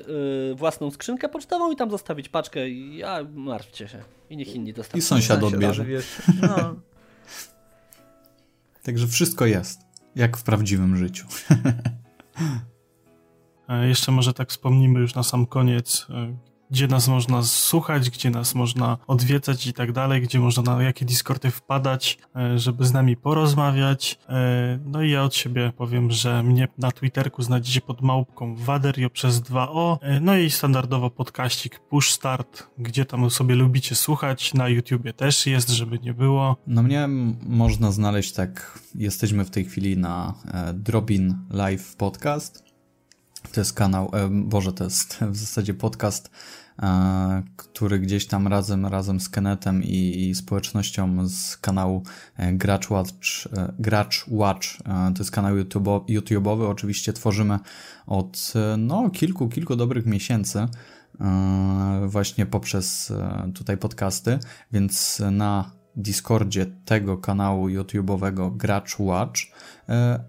y, 0.51 0.55
własną 0.55 0.91
skrzynkę 0.91 1.29
pocztową 1.29 1.71
i 1.71 1.75
tam 1.75 1.91
zostawić 1.91 2.29
paczkę 2.29 2.69
i 2.69 2.97
ja 2.97 3.19
martwcie 3.33 3.87
się. 3.87 4.03
I 4.29 4.37
niech 4.37 4.55
inni 4.55 4.73
dostaną. 4.73 4.99
I 4.99 5.01
sąsiad 5.01 5.43
odbierze. 5.43 5.85
No. 6.41 6.75
Także 8.83 9.07
wszystko 9.07 9.45
jest, 9.45 9.81
jak 10.15 10.37
w 10.37 10.43
prawdziwym 10.43 10.97
życiu. 10.97 11.27
Jeszcze 13.87 14.11
może 14.11 14.33
tak 14.33 14.49
wspomnimy 14.49 14.99
już 14.99 15.15
na 15.15 15.23
sam 15.23 15.45
koniec, 15.45 16.07
y, 16.09 16.48
gdzie 16.71 16.87
nas 16.87 17.07
można 17.07 17.43
słuchać, 17.43 18.09
gdzie 18.09 18.29
nas 18.29 18.55
można 18.55 18.97
odwiedzać 19.07 19.67
i 19.67 19.73
tak 19.73 19.91
dalej, 19.91 20.21
gdzie 20.21 20.39
można 20.39 20.63
na 20.63 20.83
jakie 20.83 21.05
Discordy 21.05 21.51
wpadać, 21.51 22.17
e, 22.35 22.59
żeby 22.59 22.85
z 22.85 22.93
nami 22.93 23.17
porozmawiać. 23.17 24.19
E, 24.29 24.79
no 24.85 25.01
i 25.01 25.11
ja 25.11 25.23
od 25.23 25.35
siebie 25.35 25.71
powiem, 25.77 26.11
że 26.11 26.43
mnie 26.43 26.67
na 26.77 26.91
Twitterku 26.91 27.43
znajdziecie 27.43 27.81
pod 27.81 28.01
małpką 28.01 28.55
Waderio 28.55 29.09
przez 29.09 29.41
2O, 29.41 29.97
e, 30.01 30.19
no 30.19 30.37
i 30.37 30.49
standardowo 30.49 31.09
podkaścik 31.09 31.79
Push 31.79 32.11
Start, 32.11 32.67
gdzie 32.77 33.05
tam 33.05 33.29
sobie 33.29 33.55
lubicie 33.55 33.95
słuchać, 33.95 34.53
na 34.53 34.69
YouTubie 34.69 35.13
też 35.13 35.47
jest, 35.47 35.69
żeby 35.69 35.99
nie 35.99 36.13
było. 36.13 36.57
No 36.67 36.83
mnie 36.83 37.07
można 37.43 37.91
znaleźć 37.91 38.31
tak, 38.31 38.79
jesteśmy 38.95 39.45
w 39.45 39.49
tej 39.49 39.65
chwili 39.65 39.97
na 39.97 40.33
Drobin 40.73 41.37
Live 41.49 41.95
Podcast, 41.95 42.63
to 43.51 43.61
jest 43.61 43.73
kanał, 43.73 44.11
Boże, 44.29 44.73
to 44.73 44.83
jest 44.83 45.17
w 45.21 45.35
zasadzie 45.35 45.73
podcast, 45.73 46.29
który 47.55 47.99
gdzieś 47.99 48.27
tam 48.27 48.47
razem, 48.47 48.85
razem 48.85 49.19
z 49.19 49.29
Kenetem 49.29 49.83
i, 49.83 50.29
i 50.29 50.35
społecznością 50.35 51.27
z 51.27 51.57
kanału 51.57 52.03
e, 52.37 52.53
Gracz 52.53 52.89
Watch, 52.89 53.47
Gracz 53.79 54.25
Watch, 54.27 54.67
to 54.85 55.19
jest 55.19 55.31
kanał 55.31 55.57
YouTube, 55.57 55.87
YouTube'owy, 56.09 56.69
oczywiście 56.69 57.13
tworzymy 57.13 57.59
od 58.07 58.53
no, 58.77 59.09
kilku, 59.09 59.49
kilku 59.49 59.75
dobrych 59.75 60.05
miesięcy 60.05 60.67
właśnie 62.07 62.45
poprzez 62.45 63.13
tutaj 63.55 63.77
podcasty, 63.77 64.39
więc 64.71 65.21
na 65.31 65.71
Discordzie 65.95 66.65
tego 66.85 67.17
kanału 67.17 67.67
YouTube'owego 67.67 68.57
Gracz 68.57 68.99
Watch, 68.99 69.41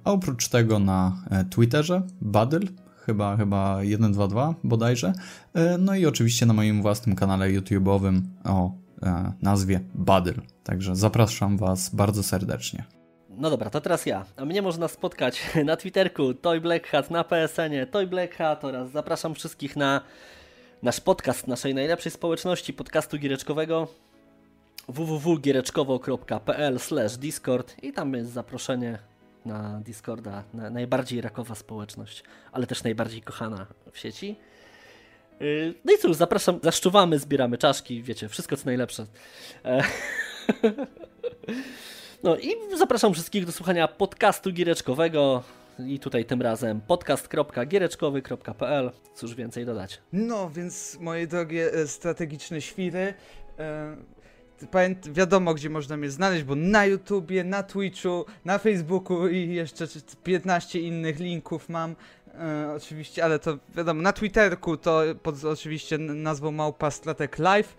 a 0.05 0.11
oprócz 0.11 0.48
tego 0.48 0.78
na 0.78 1.24
Twitterze 1.51 2.03
Badyl, 2.20 2.68
chyba, 3.11 3.36
chyba 3.36 3.78
122 3.84 4.54
bodajże. 4.64 5.12
E, 5.54 5.78
no 5.78 5.94
i 5.94 6.06
oczywiście 6.06 6.46
na 6.46 6.52
moim 6.52 6.82
własnym 6.82 7.16
kanale 7.16 7.46
YouTube'owym 7.48 8.20
o 8.44 8.72
e, 9.02 9.32
nazwie 9.42 9.80
Badyl. 9.94 10.34
Także 10.64 10.96
zapraszam 10.96 11.56
Was 11.56 11.94
bardzo 11.94 12.22
serdecznie. 12.22 12.84
No 13.30 13.50
dobra, 13.50 13.70
to 13.70 13.80
teraz 13.80 14.06
ja. 14.06 14.24
A 14.36 14.44
mnie 14.44 14.62
można 14.62 14.88
spotkać 14.88 15.42
na 15.64 15.76
Twitterku 15.76 16.34
Toy 16.34 16.61
Black 16.61 16.86
Hat, 16.86 17.11
na 17.11 17.24
PSN-ie 17.24 17.86
Toy 17.86 18.06
Black 18.06 18.34
Hat 18.34 18.64
oraz 18.64 18.90
zapraszam 18.90 19.34
wszystkich 19.34 19.76
na 19.76 20.00
nasz 20.82 21.00
podcast 21.00 21.46
naszej 21.46 21.74
najlepszej 21.74 22.12
społeczności 22.12 22.72
podcastu 22.72 23.18
giereczkowego 23.18 23.88
www.giereczkowo.pl 24.88 26.78
discord 27.18 27.76
i 27.82 27.92
tam 27.92 28.14
jest 28.14 28.30
zaproszenie 28.30 29.09
na 29.45 29.80
Discorda, 29.80 30.45
na 30.55 30.70
najbardziej 30.70 31.20
rakowa 31.20 31.55
społeczność, 31.55 32.24
ale 32.53 32.66
też 32.66 32.84
najbardziej 32.84 33.22
kochana 33.22 33.66
w 33.93 33.99
sieci. 33.99 34.36
Y, 35.43 35.74
no 35.84 35.93
i 35.93 35.99
cóż, 35.99 36.16
zapraszam, 36.16 36.61
zaszczuwamy, 36.62 37.18
zbieramy 37.18 37.59
czaszki, 37.59 38.03
wiecie, 38.03 38.28
wszystko 38.28 38.57
co 38.57 38.66
najlepsze. 38.66 39.07
E, 39.64 39.82
no 42.24 42.36
i 42.36 42.55
zapraszam 42.76 43.12
wszystkich 43.12 43.47
do 43.47 43.53
słuchania 43.53 43.88
podcastu 43.88 44.53
giereczkowego 44.53 45.43
i 45.86 45.99
tutaj 45.99 46.24
tym 46.24 46.43
razem 46.43 46.80
podcast.giereczkowy.pl. 46.80 48.91
Cóż 49.14 49.34
więcej 49.34 49.66
dodać? 49.66 50.01
No, 50.12 50.51
więc 50.51 50.99
moje 51.01 51.26
drogie 51.26 51.72
e, 51.72 51.86
strategiczne 51.86 52.61
świry, 52.61 53.14
e, 53.59 53.97
pamięt, 54.70 55.12
wiadomo, 55.12 55.54
gdzie 55.54 55.70
można 55.70 55.96
mnie 55.96 56.11
znaleźć, 56.11 56.44
bo 56.44 56.54
na 56.54 56.86
YouTubie, 56.86 57.44
na 57.44 57.62
Twitchu, 57.62 58.24
na 58.44 58.58
Facebooku 58.58 59.28
i 59.28 59.54
jeszcze 59.54 59.86
15 60.24 60.80
innych 60.80 61.18
linków 61.18 61.68
mam. 61.68 61.96
E, 62.34 62.72
oczywiście, 62.76 63.24
ale 63.24 63.38
to 63.38 63.58
wiadomo, 63.76 64.02
na 64.02 64.12
Twitterku 64.12 64.76
to 64.76 65.02
pod 65.22 65.44
oczywiście 65.44 65.98
nazwą 65.98 66.52
Małpa 66.52 66.90
Stratek 66.90 67.38
Live. 67.38 67.76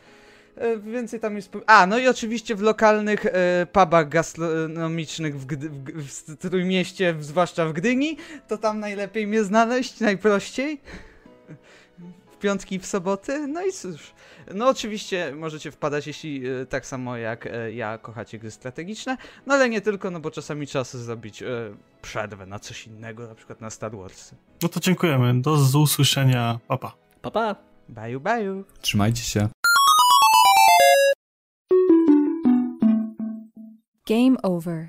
E, 0.55 0.77
więcej 0.77 1.19
tam 1.19 1.35
jest. 1.35 1.51
A, 1.65 1.87
no 1.87 1.99
i 1.99 2.07
oczywiście 2.07 2.55
w 2.55 2.61
lokalnych 2.61 3.25
e, 3.25 3.31
pubach 3.71 4.09
gastronomicznych 4.09 5.39
w, 5.39 5.45
Gdy, 5.45 5.69
w, 5.69 6.07
w 6.07 6.37
Trójmieście, 6.37 7.15
zwłaszcza 7.19 7.65
w 7.65 7.73
Gdyni, 7.73 8.17
to 8.47 8.57
tam 8.57 8.79
najlepiej 8.79 9.27
mnie 9.27 9.43
znaleźć, 9.43 9.99
najprościej. 9.99 10.81
Piątki 12.41 12.75
i 12.75 12.79
w 12.79 12.85
soboty. 12.85 13.47
No 13.47 13.65
i 13.65 13.71
cóż. 13.71 14.13
No 14.53 14.67
oczywiście 14.69 15.33
możecie 15.35 15.71
wpadać, 15.71 16.07
jeśli 16.07 16.47
e, 16.47 16.65
tak 16.65 16.85
samo 16.85 17.17
jak 17.17 17.45
e, 17.47 17.71
ja 17.71 17.97
kochacie 17.97 18.39
gry 18.39 18.51
strategiczne, 18.51 19.17
no 19.45 19.53
ale 19.53 19.69
nie 19.69 19.81
tylko, 19.81 20.11
no 20.11 20.19
bo 20.19 20.31
czasami 20.31 20.67
trzeba 20.67 20.83
sobie 20.83 21.03
zrobić 21.03 21.43
e, 21.43 21.47
przerwę 22.01 22.45
na 22.45 22.59
coś 22.59 22.87
innego, 22.87 23.27
na 23.27 23.35
przykład 23.35 23.61
na 23.61 23.69
Star 23.69 23.97
Wars. 23.97 24.31
No 24.63 24.69
to 24.69 24.79
dziękujemy. 24.79 25.41
Do 25.41 25.79
usłyszenia. 25.79 26.59
Papa. 26.67 26.93
Papa. 27.21 27.55
Baju, 27.89 28.19
baju. 28.19 28.63
Trzymajcie 28.81 29.23
się. 29.23 29.47
Game 34.07 34.41
over. 34.43 34.79